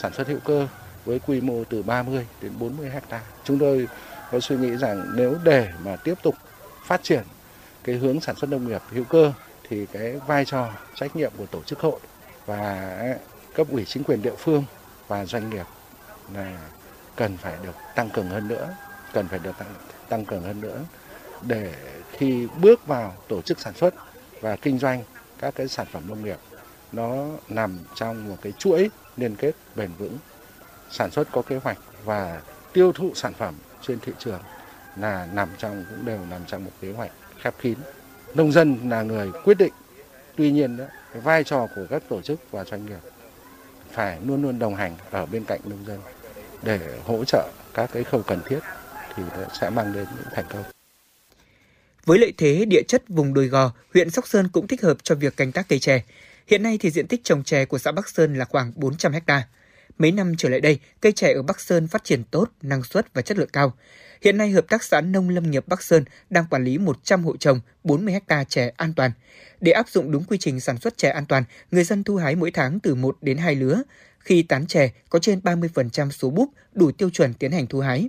[0.02, 0.68] sản xuất hữu cơ
[1.04, 3.20] với quy mô từ 30 đến 40 hecta.
[3.44, 3.88] Chúng tôi
[4.32, 6.34] có suy nghĩ rằng nếu để mà tiếp tục
[6.86, 7.22] phát triển
[7.84, 9.32] cái hướng sản xuất nông nghiệp hữu cơ
[9.72, 12.00] thì cái vai trò trách nhiệm của tổ chức hội
[12.46, 12.98] và
[13.54, 14.64] cấp ủy chính quyền địa phương
[15.08, 15.66] và doanh nghiệp
[16.34, 16.58] là
[17.16, 18.74] cần phải được tăng cường hơn nữa,
[19.12, 19.74] cần phải được tăng,
[20.08, 20.84] tăng cường hơn nữa
[21.42, 21.74] để
[22.10, 23.94] khi bước vào tổ chức sản xuất
[24.40, 25.04] và kinh doanh
[25.38, 26.38] các cái sản phẩm nông nghiệp
[26.92, 30.18] nó nằm trong một cái chuỗi liên kết bền vững
[30.90, 32.40] sản xuất có kế hoạch và
[32.72, 34.40] tiêu thụ sản phẩm trên thị trường
[34.96, 37.78] là nằm trong cũng đều nằm trong một kế hoạch khép kín.
[38.34, 39.72] Nông dân là người quyết định.
[40.36, 42.98] Tuy nhiên đó, cái vai trò của các tổ chức và doanh nghiệp
[43.92, 46.00] phải luôn luôn đồng hành ở bên cạnh nông dân
[46.62, 48.58] để hỗ trợ các cái khâu cần thiết
[49.16, 49.22] thì
[49.60, 50.62] sẽ mang đến những thành công.
[52.04, 55.14] Với lợi thế địa chất vùng đồi gò, huyện Sóc Sơn cũng thích hợp cho
[55.14, 56.02] việc canh tác cây chè.
[56.46, 59.46] Hiện nay thì diện tích trồng chè của xã Bắc Sơn là khoảng 400 hectare
[59.98, 63.14] Mấy năm trở lại đây, cây chè ở Bắc Sơn phát triển tốt, năng suất
[63.14, 63.74] và chất lượng cao.
[64.22, 67.36] Hiện nay, Hợp tác xã Nông Lâm nghiệp Bắc Sơn đang quản lý 100 hộ
[67.36, 69.10] trồng, 40 ha chè an toàn.
[69.60, 72.36] Để áp dụng đúng quy trình sản xuất chè an toàn, người dân thu hái
[72.36, 73.82] mỗi tháng từ 1 đến 2 lứa.
[74.18, 78.08] Khi tán chè có trên 30% số búp đủ tiêu chuẩn tiến hành thu hái.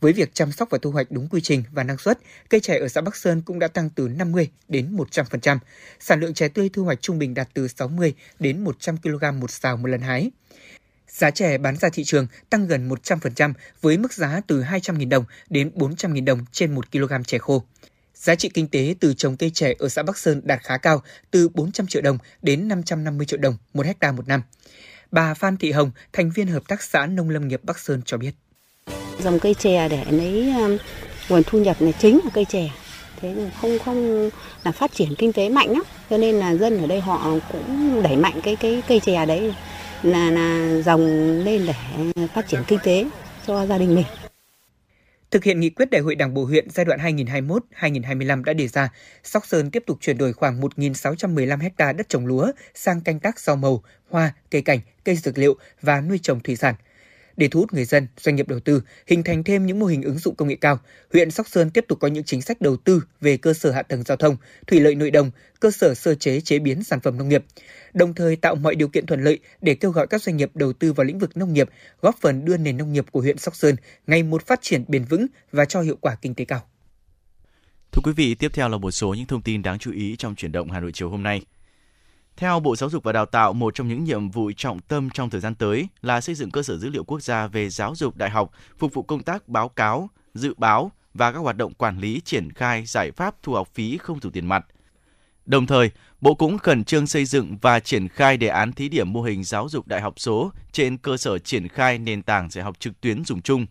[0.00, 2.18] Với việc chăm sóc và thu hoạch đúng quy trình và năng suất,
[2.50, 5.58] cây chè ở xã Bắc Sơn cũng đã tăng từ 50 đến 100%.
[6.00, 9.50] Sản lượng chè tươi thu hoạch trung bình đạt từ 60 đến 100 kg một
[9.50, 10.30] xào một lần hái.
[11.16, 13.52] Giá chè bán ra thị trường tăng gần 100%
[13.82, 17.62] với mức giá từ 200.000 đồng đến 400.000 đồng trên 1 kg chè khô.
[18.14, 21.02] Giá trị kinh tế từ trồng cây chè ở xã Bắc Sơn đạt khá cao,
[21.30, 24.42] từ 400 triệu đồng đến 550 triệu đồng một hecta một năm.
[25.10, 28.16] Bà Phan Thị Hồng, thành viên Hợp tác xã Nông Lâm nghiệp Bắc Sơn cho
[28.16, 28.32] biết.
[29.22, 30.76] Dòng cây chè để lấy um,
[31.28, 32.70] nguồn thu nhập này chính là cây chè.
[33.20, 34.30] Thế nên không không
[34.64, 35.82] là phát triển kinh tế mạnh lắm.
[36.10, 39.54] Cho nên là dân ở đây họ cũng đẩy mạnh cái cái cây chè đấy
[40.02, 41.06] là là dòng
[41.44, 43.06] lên để phát triển kinh tế
[43.46, 44.06] cho gia đình mình.
[45.30, 48.88] Thực hiện nghị quyết Đại hội Đảng bộ huyện giai đoạn 2021-2025 đã đề ra,
[49.24, 53.40] Sóc Sơn tiếp tục chuyển đổi khoảng 1.615 ha đất trồng lúa sang canh tác
[53.40, 56.74] rau màu, hoa, cây cảnh, cây dược liệu và nuôi trồng thủy sản.
[57.36, 60.02] Để thu hút người dân, doanh nghiệp đầu tư, hình thành thêm những mô hình
[60.02, 60.78] ứng dụng công nghệ cao,
[61.12, 63.82] huyện Sóc Sơn tiếp tục có những chính sách đầu tư về cơ sở hạ
[63.82, 64.36] tầng giao thông,
[64.66, 65.30] thủy lợi nội đồng,
[65.60, 67.44] cơ sở sơ chế chế biến sản phẩm nông nghiệp,
[67.94, 70.72] đồng thời tạo mọi điều kiện thuận lợi để kêu gọi các doanh nghiệp đầu
[70.72, 71.68] tư vào lĩnh vực nông nghiệp,
[72.00, 73.76] góp phần đưa nền nông nghiệp của huyện Sóc Sơn
[74.06, 76.62] ngày một phát triển bền vững và cho hiệu quả kinh tế cao.
[77.92, 80.34] Thưa quý vị, tiếp theo là một số những thông tin đáng chú ý trong
[80.34, 81.42] chuyển động Hà Nội chiều hôm nay.
[82.36, 85.30] Theo Bộ Giáo dục và Đào tạo, một trong những nhiệm vụ trọng tâm trong
[85.30, 88.16] thời gian tới là xây dựng cơ sở dữ liệu quốc gia về giáo dục
[88.16, 91.98] đại học, phục vụ công tác báo cáo, dự báo và các hoạt động quản
[91.98, 94.66] lý triển khai giải pháp thu học phí không dùng tiền mặt.
[95.46, 95.90] Đồng thời,
[96.20, 99.44] Bộ cũng khẩn trương xây dựng và triển khai đề án thí điểm mô hình
[99.44, 103.00] giáo dục đại học số trên cơ sở triển khai nền tảng dạy học trực
[103.00, 103.66] tuyến dùng chung,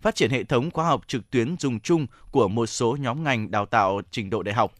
[0.00, 3.50] phát triển hệ thống khóa học trực tuyến dùng chung của một số nhóm ngành
[3.50, 4.72] đào tạo trình độ đại học,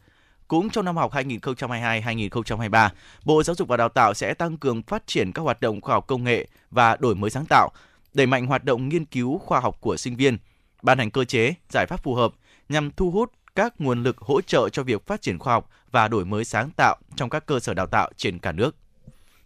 [0.51, 2.89] cũng trong năm học 2022-2023,
[3.25, 5.95] Bộ Giáo dục và Đào tạo sẽ tăng cường phát triển các hoạt động khoa
[5.95, 7.69] học công nghệ và đổi mới sáng tạo,
[8.13, 10.37] đẩy mạnh hoạt động nghiên cứu khoa học của sinh viên,
[10.81, 12.33] ban hành cơ chế, giải pháp phù hợp
[12.69, 16.07] nhằm thu hút các nguồn lực hỗ trợ cho việc phát triển khoa học và
[16.07, 18.75] đổi mới sáng tạo trong các cơ sở đào tạo trên cả nước.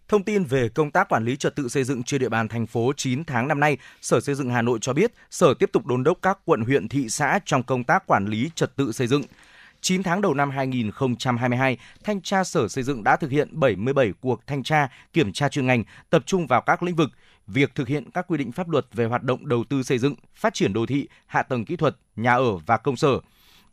[0.08, 2.66] Thông tin về công tác quản lý trật tự xây dựng trên địa bàn thành
[2.66, 5.86] phố 9 tháng năm nay, Sở Xây dựng Hà Nội cho biết, Sở tiếp tục
[5.86, 9.06] đôn đốc các quận huyện thị xã trong công tác quản lý trật tự xây
[9.06, 9.22] dựng.
[9.80, 14.46] 9 tháng đầu năm 2022, Thanh tra Sở Xây dựng đã thực hiện 77 cuộc
[14.46, 17.10] thanh tra, kiểm tra chuyên ngành, tập trung vào các lĩnh vực
[17.46, 20.14] việc thực hiện các quy định pháp luật về hoạt động đầu tư xây dựng,
[20.34, 23.20] phát triển đô thị, hạ tầng kỹ thuật, nhà ở và công sở.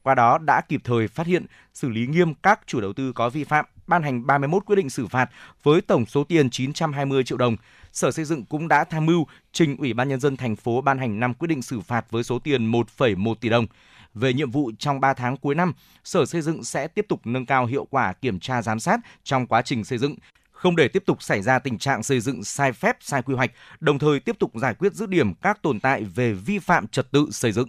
[0.03, 3.29] Qua đó đã kịp thời phát hiện, xử lý nghiêm các chủ đầu tư có
[3.29, 5.29] vi phạm, ban hành 31 quyết định xử phạt
[5.63, 7.55] với tổng số tiền 920 triệu đồng.
[7.91, 10.97] Sở Xây dựng cũng đã tham mưu trình Ủy ban nhân dân thành phố ban
[10.97, 13.67] hành 5 quyết định xử phạt với số tiền 1,1 tỷ đồng.
[14.13, 15.73] Về nhiệm vụ trong 3 tháng cuối năm,
[16.03, 19.47] Sở Xây dựng sẽ tiếp tục nâng cao hiệu quả kiểm tra giám sát trong
[19.47, 20.15] quá trình xây dựng,
[20.51, 23.51] không để tiếp tục xảy ra tình trạng xây dựng sai phép, sai quy hoạch,
[23.79, 27.11] đồng thời tiếp tục giải quyết dứt điểm các tồn tại về vi phạm trật
[27.11, 27.67] tự xây dựng.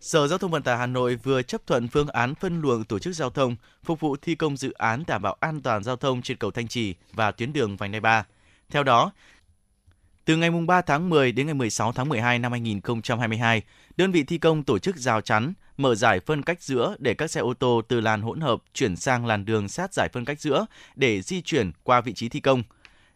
[0.00, 2.98] Sở Giao thông Vận tải Hà Nội vừa chấp thuận phương án phân luồng tổ
[2.98, 6.22] chức giao thông phục vụ thi công dự án đảm bảo an toàn giao thông
[6.22, 8.24] trên cầu Thanh Trì và tuyến đường vành đai 3.
[8.70, 9.12] Theo đó,
[10.24, 13.62] từ ngày 3 tháng 10 đến ngày 16 tháng 12 năm 2022,
[13.96, 17.30] đơn vị thi công tổ chức rào chắn, mở giải phân cách giữa để các
[17.30, 20.40] xe ô tô từ làn hỗn hợp chuyển sang làn đường sát giải phân cách
[20.40, 20.66] giữa
[20.96, 22.62] để di chuyển qua vị trí thi công.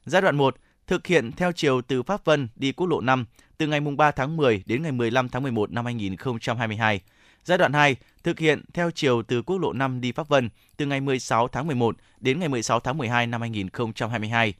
[0.06, 3.26] Giai đoạn 1 thực hiện theo chiều từ Pháp Vân đi quốc lộ 5
[3.58, 7.00] từ ngày 3 tháng 10 đến ngày 15 tháng 11 năm 2022.
[7.44, 10.86] Giai đoạn 2 thực hiện theo chiều từ quốc lộ 5 đi Pháp Vân từ
[10.86, 14.54] ngày 16 tháng 11 đến ngày 16 tháng 12 năm 2022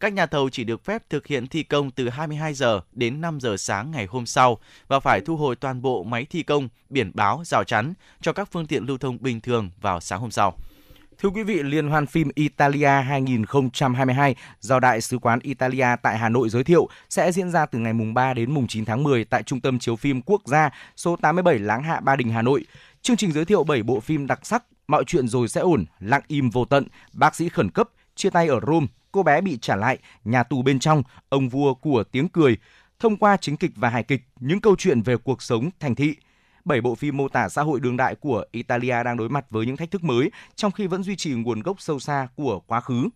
[0.00, 3.40] các nhà thầu chỉ được phép thực hiện thi công từ 22 giờ đến 5
[3.40, 4.58] giờ sáng ngày hôm sau
[4.88, 8.48] và phải thu hồi toàn bộ máy thi công, biển báo, rào chắn cho các
[8.52, 10.58] phương tiện lưu thông bình thường vào sáng hôm sau.
[11.18, 16.28] Thưa quý vị, Liên hoan phim Italia 2022 do Đại sứ quán Italia tại Hà
[16.28, 19.24] Nội giới thiệu sẽ diễn ra từ ngày mùng 3 đến mùng 9 tháng 10
[19.24, 22.66] tại Trung tâm Chiếu phim Quốc gia số 87 Láng Hạ Ba Đình, Hà Nội.
[23.02, 26.22] Chương trình giới thiệu 7 bộ phim đặc sắc Mọi chuyện rồi sẽ ổn, Lặng
[26.28, 28.86] im vô tận, Bác sĩ khẩn cấp, Chia tay ở Rome,
[29.16, 32.56] cô bé bị trả lại, nhà tù bên trong, ông vua của tiếng cười.
[32.98, 36.16] Thông qua chính kịch và hài kịch, những câu chuyện về cuộc sống thành thị,
[36.64, 39.66] bảy bộ phim mô tả xã hội đương đại của Italia đang đối mặt với
[39.66, 42.80] những thách thức mới trong khi vẫn duy trì nguồn gốc sâu xa của quá
[42.80, 43.08] khứ.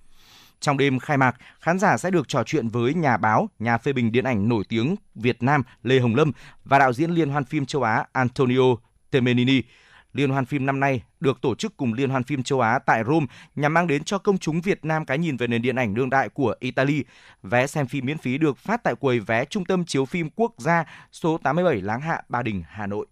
[0.61, 3.93] Trong đêm khai mạc, khán giả sẽ được trò chuyện với nhà báo, nhà phê
[3.93, 6.33] bình điện ảnh nổi tiếng Việt Nam Lê Hồng Lâm
[6.65, 8.77] và đạo diễn liên hoan phim châu Á Antonio
[9.11, 9.63] Temenini.
[10.13, 13.05] Liên hoan phim năm nay được tổ chức cùng Liên hoan phim châu Á tại
[13.07, 13.27] Rome
[13.57, 16.11] nhằm mang đến cho công chúng Việt Nam cái nhìn về nền điện ảnh đương
[16.11, 17.05] đại của Italy.
[17.43, 20.53] Vé xem phim miễn phí được phát tại quầy vé Trung tâm chiếu phim quốc
[20.59, 23.07] gia số 87 Láng Hạ, Ba Đình, Hà Nội.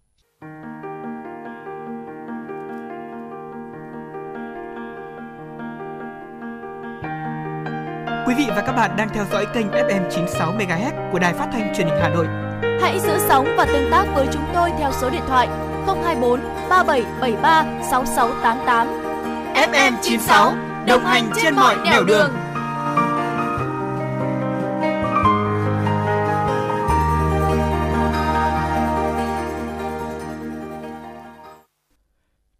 [8.27, 11.49] Quý vị và các bạn đang theo dõi kênh FM 96 MHz của Đài Phát
[11.51, 12.27] thanh Truyền hình Hà Nội.
[12.81, 16.39] Hãy giữ sóng và tương tác với chúng tôi theo số điện thoại 024
[16.69, 18.87] 3773 6688.
[19.53, 20.55] FM 96
[20.87, 22.31] đồng hành trên mọi nẻo đường.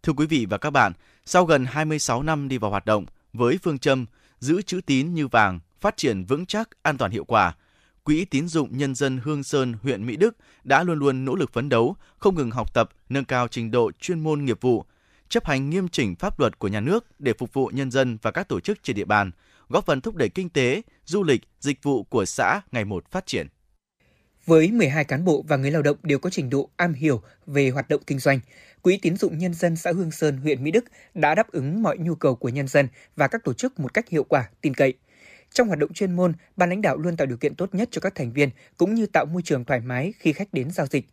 [0.02, 0.92] Thưa quý vị và các bạn,
[1.24, 4.06] sau gần 26 năm đi vào hoạt động với phương châm
[4.38, 7.54] giữ chữ tín như vàng, phát triển vững chắc, an toàn hiệu quả,
[8.04, 11.52] Quỹ tín dụng nhân dân Hương Sơn, huyện Mỹ Đức đã luôn luôn nỗ lực
[11.52, 14.84] phấn đấu, không ngừng học tập, nâng cao trình độ chuyên môn nghiệp vụ,
[15.28, 18.30] chấp hành nghiêm chỉnh pháp luật của nhà nước để phục vụ nhân dân và
[18.30, 19.30] các tổ chức trên địa bàn,
[19.68, 23.26] góp phần thúc đẩy kinh tế, du lịch, dịch vụ của xã ngày một phát
[23.26, 23.46] triển.
[24.46, 27.70] Với 12 cán bộ và người lao động đều có trình độ am hiểu về
[27.70, 28.40] hoạt động kinh doanh,
[28.82, 31.98] Quỹ tín dụng nhân dân xã Hương Sơn, huyện Mỹ Đức đã đáp ứng mọi
[31.98, 34.94] nhu cầu của nhân dân và các tổ chức một cách hiệu quả, tin cậy.
[35.54, 38.00] Trong hoạt động chuyên môn, ban lãnh đạo luôn tạo điều kiện tốt nhất cho
[38.00, 41.04] các thành viên cũng như tạo môi trường thoải mái khi khách đến giao dịch.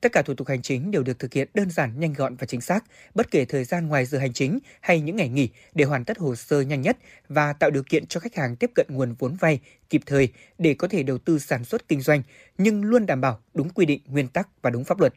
[0.00, 2.46] Tất cả thủ tục hành chính đều được thực hiện đơn giản, nhanh gọn và
[2.46, 5.84] chính xác, bất kể thời gian ngoài giờ hành chính hay những ngày nghỉ để
[5.84, 6.98] hoàn tất hồ sơ nhanh nhất
[7.28, 9.60] và tạo điều kiện cho khách hàng tiếp cận nguồn vốn vay
[9.90, 10.28] kịp thời
[10.58, 12.22] để có thể đầu tư sản xuất kinh doanh,
[12.58, 15.14] nhưng luôn đảm bảo đúng quy định, nguyên tắc và đúng pháp luật.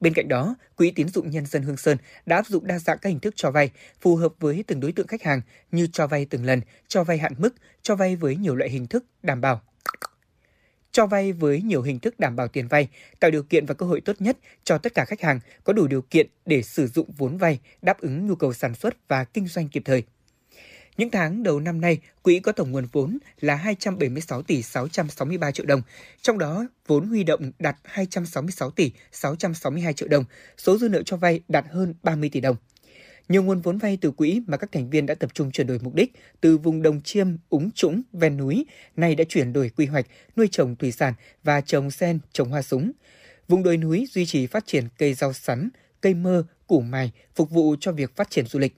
[0.00, 2.98] Bên cạnh đó, Quỹ tín dụng nhân dân Hương Sơn đã áp dụng đa dạng
[2.98, 3.70] các hình thức cho vay
[4.00, 5.40] phù hợp với từng đối tượng khách hàng
[5.72, 8.86] như cho vay từng lần, cho vay hạn mức, cho vay với nhiều loại hình
[8.86, 9.60] thức đảm bảo
[10.98, 12.88] cho vay với nhiều hình thức đảm bảo tiền vay,
[13.20, 15.86] tạo điều kiện và cơ hội tốt nhất cho tất cả khách hàng có đủ
[15.86, 19.48] điều kiện để sử dụng vốn vay đáp ứng nhu cầu sản xuất và kinh
[19.48, 20.02] doanh kịp thời.
[20.98, 25.66] Những tháng đầu năm nay, quỹ có tổng nguồn vốn là 276 tỷ 663 triệu
[25.66, 25.82] đồng,
[26.22, 30.24] trong đó vốn huy động đạt 266 tỷ 662 triệu đồng,
[30.56, 32.56] số dư nợ cho vay đạt hơn 30 tỷ đồng.
[33.28, 35.78] Nhiều nguồn vốn vay từ quỹ mà các thành viên đã tập trung chuyển đổi
[35.82, 38.66] mục đích từ vùng đồng chiêm, úng trũng, ven núi,
[38.96, 40.06] nay đã chuyển đổi quy hoạch
[40.36, 41.14] nuôi trồng thủy sản
[41.44, 42.92] và trồng sen, trồng hoa súng.
[43.48, 45.68] Vùng đồi núi duy trì phát triển cây rau sắn,
[46.00, 48.74] cây mơ, củ mài phục vụ cho việc phát triển du lịch.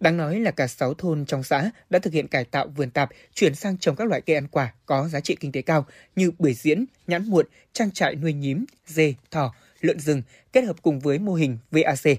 [0.00, 3.10] Đáng nói là cả 6 thôn trong xã đã thực hiện cải tạo vườn tạp,
[3.34, 5.86] chuyển sang trồng các loại cây ăn quả có giá trị kinh tế cao
[6.16, 10.22] như bưởi diễn, nhãn muộn, trang trại nuôi nhím, dê, thỏ, lợn rừng
[10.52, 12.18] kết hợp cùng với mô hình VAC.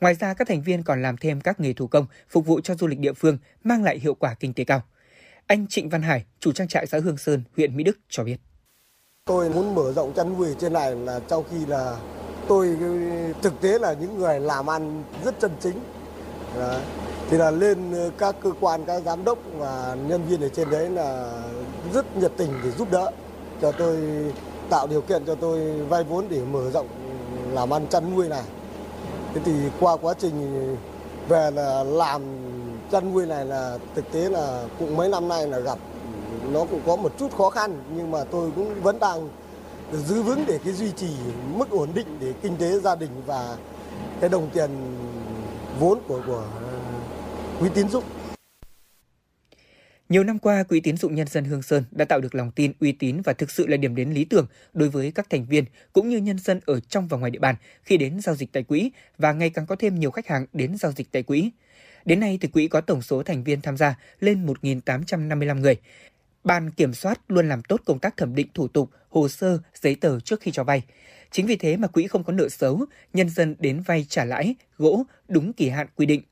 [0.00, 2.74] Ngoài ra, các thành viên còn làm thêm các nghề thủ công phục vụ cho
[2.74, 4.82] du lịch địa phương, mang lại hiệu quả kinh tế cao.
[5.46, 8.36] Anh Trịnh Văn Hải, chủ trang trại xã Hương Sơn, huyện Mỹ Đức cho biết.
[9.24, 11.96] Tôi muốn mở rộng chăn nuôi trên này là trong khi là
[12.48, 12.76] tôi
[13.42, 15.80] thực tế là những người làm ăn rất chân chính.
[16.54, 16.80] Đấy.
[17.30, 20.70] Thì là lên ờ, các cơ quan, các giám đốc và nhân viên ở trên
[20.70, 21.32] đấy là
[21.94, 23.10] rất nhiệt tình để giúp đỡ
[23.62, 23.98] cho tôi
[24.70, 26.86] tạo điều kiện cho tôi vay vốn để mở rộng
[27.52, 28.42] làm ăn chăn nuôi này.
[29.34, 30.66] Thế thì qua quá trình
[31.28, 32.22] về là làm
[32.92, 35.78] chăn nuôi này là thực tế là cũng mấy năm nay là gặp
[36.52, 39.28] nó cũng có một chút khó khăn nhưng mà tôi cũng vẫn đang
[39.92, 41.10] giữ vững để cái duy trì
[41.54, 43.56] mức ổn định để kinh tế gia đình và
[44.20, 44.70] cái đồng tiền
[45.80, 46.42] vốn của của
[47.60, 48.04] quỹ tín dụng.
[50.08, 52.72] Nhiều năm qua, Quỹ tín dụng nhân dân Hương Sơn đã tạo được lòng tin,
[52.80, 55.64] uy tín và thực sự là điểm đến lý tưởng đối với các thành viên
[55.92, 58.62] cũng như nhân dân ở trong và ngoài địa bàn khi đến giao dịch tại
[58.62, 61.50] quỹ và ngày càng có thêm nhiều khách hàng đến giao dịch tại quỹ.
[62.04, 65.76] Đến nay thì quỹ có tổng số thành viên tham gia lên 1.855 người.
[66.44, 69.94] Ban kiểm soát luôn làm tốt công tác thẩm định thủ tục, hồ sơ, giấy
[69.94, 70.82] tờ trước khi cho vay.
[71.30, 74.54] Chính vì thế mà quỹ không có nợ xấu, nhân dân đến vay trả lãi,
[74.78, 76.22] gỗ đúng kỳ hạn quy định.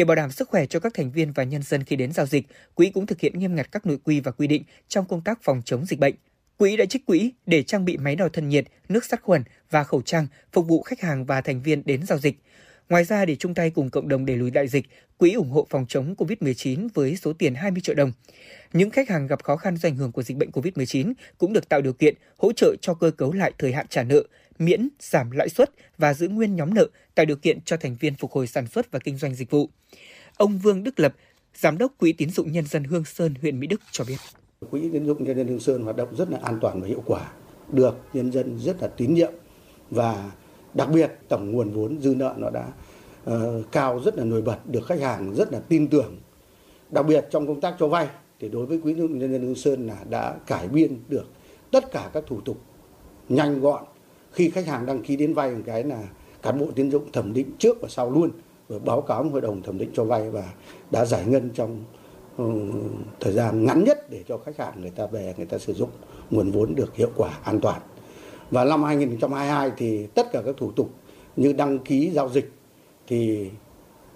[0.00, 2.26] Để bảo đảm sức khỏe cho các thành viên và nhân dân khi đến giao
[2.26, 5.20] dịch, quỹ cũng thực hiện nghiêm ngặt các nội quy và quy định trong công
[5.20, 6.14] tác phòng chống dịch bệnh.
[6.56, 9.84] Quỹ đã trích quỹ để trang bị máy đo thân nhiệt, nước sát khuẩn và
[9.84, 12.38] khẩu trang phục vụ khách hàng và thành viên đến giao dịch.
[12.88, 14.86] Ngoài ra, để chung tay cùng cộng đồng đẩy lùi đại dịch,
[15.18, 18.12] Quỹ ủng hộ phòng chống COVID-19 với số tiền 20 triệu đồng.
[18.72, 21.68] Những khách hàng gặp khó khăn do ảnh hưởng của dịch bệnh COVID-19 cũng được
[21.68, 24.22] tạo điều kiện hỗ trợ cho cơ cấu lại thời hạn trả nợ,
[24.60, 28.14] miễn, giảm lãi suất và giữ nguyên nhóm nợ, tạo điều kiện cho thành viên
[28.14, 29.68] phục hồi sản xuất và kinh doanh dịch vụ.
[30.36, 31.14] Ông Vương Đức Lập,
[31.54, 34.16] Giám đốc Quỹ tín dụng nhân dân Hương Sơn, huyện Mỹ Đức cho biết.
[34.70, 37.02] Quỹ tín dụng nhân dân Hương Sơn hoạt động rất là an toàn và hiệu
[37.06, 37.32] quả,
[37.72, 39.32] được nhân dân rất là tín nhiệm
[39.90, 40.32] và
[40.74, 42.72] đặc biệt tổng nguồn vốn dư nợ nó đã
[43.30, 46.16] uh, cao rất là nổi bật, được khách hàng rất là tin tưởng.
[46.90, 48.08] Đặc biệt trong công tác cho vay
[48.40, 51.26] thì đối với Quỹ tín dụng nhân dân Hương Sơn là đã cải biên được
[51.70, 52.62] tất cả các thủ tục
[53.28, 53.84] nhanh gọn
[54.32, 56.08] khi khách hàng đăng ký đến vay một cái là
[56.42, 58.30] cán bộ tín dụng thẩm định trước và sau luôn,
[58.68, 60.52] và báo cáo hội đồng thẩm định cho vay và
[60.90, 61.84] đã giải ngân trong
[62.36, 62.44] ừ,
[63.20, 65.90] thời gian ngắn nhất để cho khách hàng người ta về, người ta sử dụng
[66.30, 67.80] nguồn vốn được hiệu quả, an toàn.
[68.50, 70.90] Và năm 2022 thì tất cả các thủ tục
[71.36, 72.52] như đăng ký giao dịch
[73.06, 73.50] thì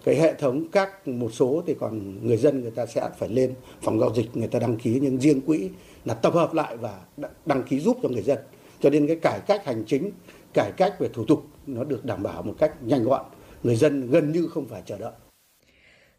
[0.04, 3.54] cái hệ thống các một số thì còn người dân người ta sẽ phải lên
[3.82, 5.70] phòng giao dịch, người ta đăng ký, nhưng riêng quỹ
[6.04, 7.00] là tập hợp lại và
[7.46, 8.38] đăng ký giúp cho người dân
[8.84, 10.10] cho nên cái cải cách hành chính
[10.54, 13.24] cải cách về thủ tục nó được đảm bảo một cách nhanh gọn
[13.62, 15.12] người dân gần như không phải chờ đợi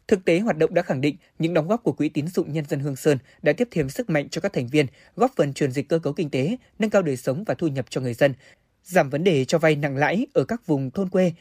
[0.08, 2.64] Thực tế hoạt động đã khẳng định những đóng góp của Quỹ tín dụng nhân
[2.68, 4.86] dân Hương Sơn đã tiếp thêm sức mạnh cho các thành viên,
[5.16, 7.86] góp phần chuyển dịch cơ cấu kinh tế, nâng cao đời sống và thu nhập
[7.90, 8.34] cho người dân,
[8.84, 11.32] giảm vấn đề cho vay nặng lãi ở các vùng thôn quê,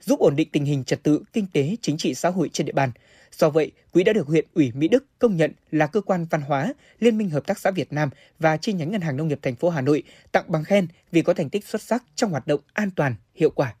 [0.00, 2.72] giúp ổn định tình hình trật tự, kinh tế, chính trị xã hội trên địa
[2.72, 2.90] bàn.
[3.38, 6.40] Do vậy, quỹ đã được huyện ủy Mỹ Đức công nhận là cơ quan văn
[6.40, 9.38] hóa, Liên minh Hợp tác xã Việt Nam và chi nhánh Ngân hàng Nông nghiệp
[9.42, 10.02] thành phố Hà Nội
[10.32, 13.50] tặng bằng khen vì có thành tích xuất sắc trong hoạt động an toàn, hiệu
[13.50, 13.74] quả.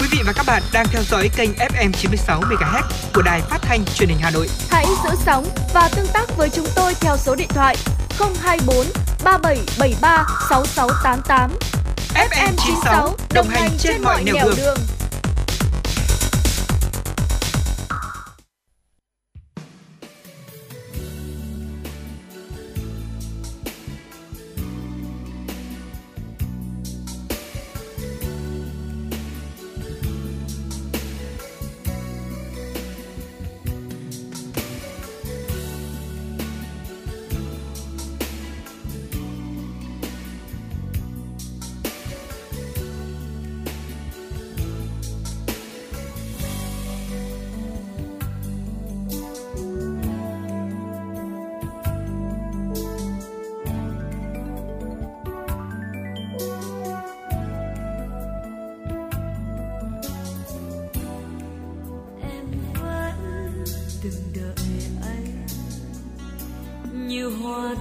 [0.00, 2.82] Quý vị và các bạn đang theo dõi kênh FM 96 MHz
[3.14, 4.48] của đài phát thanh truyền hình Hà Nội.
[4.70, 7.76] Hãy giữ sóng và tương tác với chúng tôi theo số điện thoại
[8.40, 8.86] 024
[9.24, 11.50] 3773 6688.
[12.14, 14.56] FM 96 đồng hành trên mọi nẻo đường.
[14.56, 14.78] đường.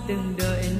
[0.08, 0.77] Bạn bè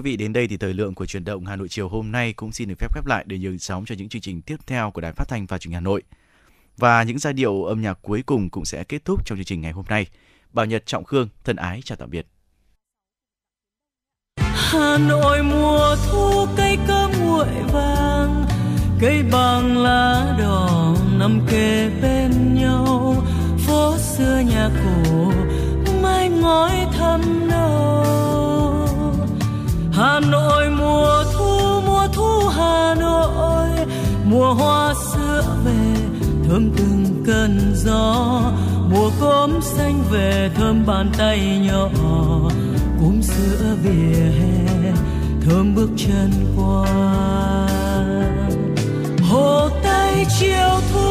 [0.00, 2.32] quý vị, đến đây thì thời lượng của truyền động Hà Nội chiều hôm nay
[2.32, 4.90] cũng xin được phép khép lại để nhường sóng cho những chương trình tiếp theo
[4.90, 6.02] của Đài Phát thanh và Truyền hình Hà Nội.
[6.76, 9.60] Và những giai điệu âm nhạc cuối cùng cũng sẽ kết thúc trong chương trình
[9.60, 10.06] ngày hôm nay.
[10.52, 12.26] Bảo Nhật Trọng Khương thân ái chào tạm biệt.
[14.54, 18.46] Hà Nội mùa thu cây cơm nguội vàng
[19.00, 23.16] cây bằng lá đỏ nằm kề bên nhau
[23.66, 25.32] phố xưa nhà cổ
[26.02, 28.29] mái ngói thăm nâu
[30.00, 33.68] Hà Nội mùa thu mùa thu Hà Nội,
[34.24, 35.94] mùa hoa sữa về,
[36.48, 38.40] thơm từng cơn gió.
[38.90, 41.88] Mùa cốm xanh về, thơm bàn tay nhỏ.
[43.00, 44.92] Cốm sữa vỉa hè,
[45.46, 46.86] thơm bước chân qua.
[49.30, 51.10] Hồ tây chiều thu,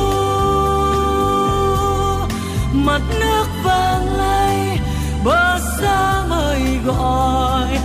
[2.73, 4.79] mặt nước vàng lay,
[5.25, 7.79] bờ xa mời gọi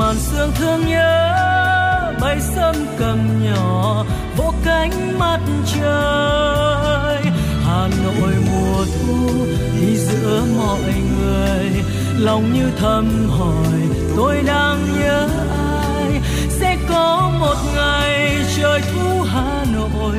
[0.00, 4.04] màn sương thương nhớ bay sớm cầm nhỏ
[4.36, 5.40] vỗ cánh mặt
[5.74, 7.32] trời.
[7.66, 9.46] Hà nội mùa thu
[9.80, 11.82] đi giữa mọi người,
[12.18, 13.80] lòng như thầm hỏi,
[14.16, 16.20] tôi đang nhớ ai?
[16.48, 20.16] Sẽ có một ngày trời thu hà nội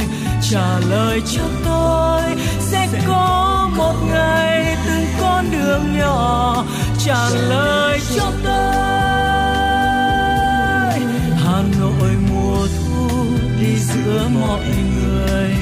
[0.51, 2.21] trả lời cho tôi.
[2.59, 6.65] Sẽ có một ngày từng con đường nhỏ
[7.05, 9.20] trả lời cho tôi.
[14.01, 15.55] Đi giữa mọi người.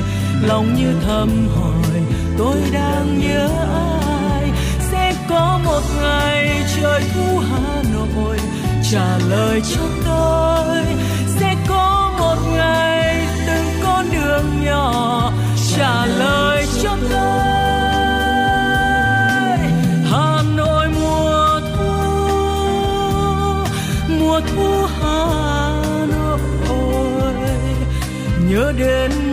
[0.47, 2.01] Lòng như thầm hỏi,
[2.37, 3.49] tôi đang nhớ
[4.37, 4.51] ai?
[4.91, 8.37] Sẽ có một ngày trời thu hà nội
[8.91, 10.83] trả lời cho tôi.
[11.27, 15.31] Sẽ có một ngày từng con đường nhỏ
[15.77, 17.48] trả lời cho tôi.
[28.71, 29.28] Nhớ đến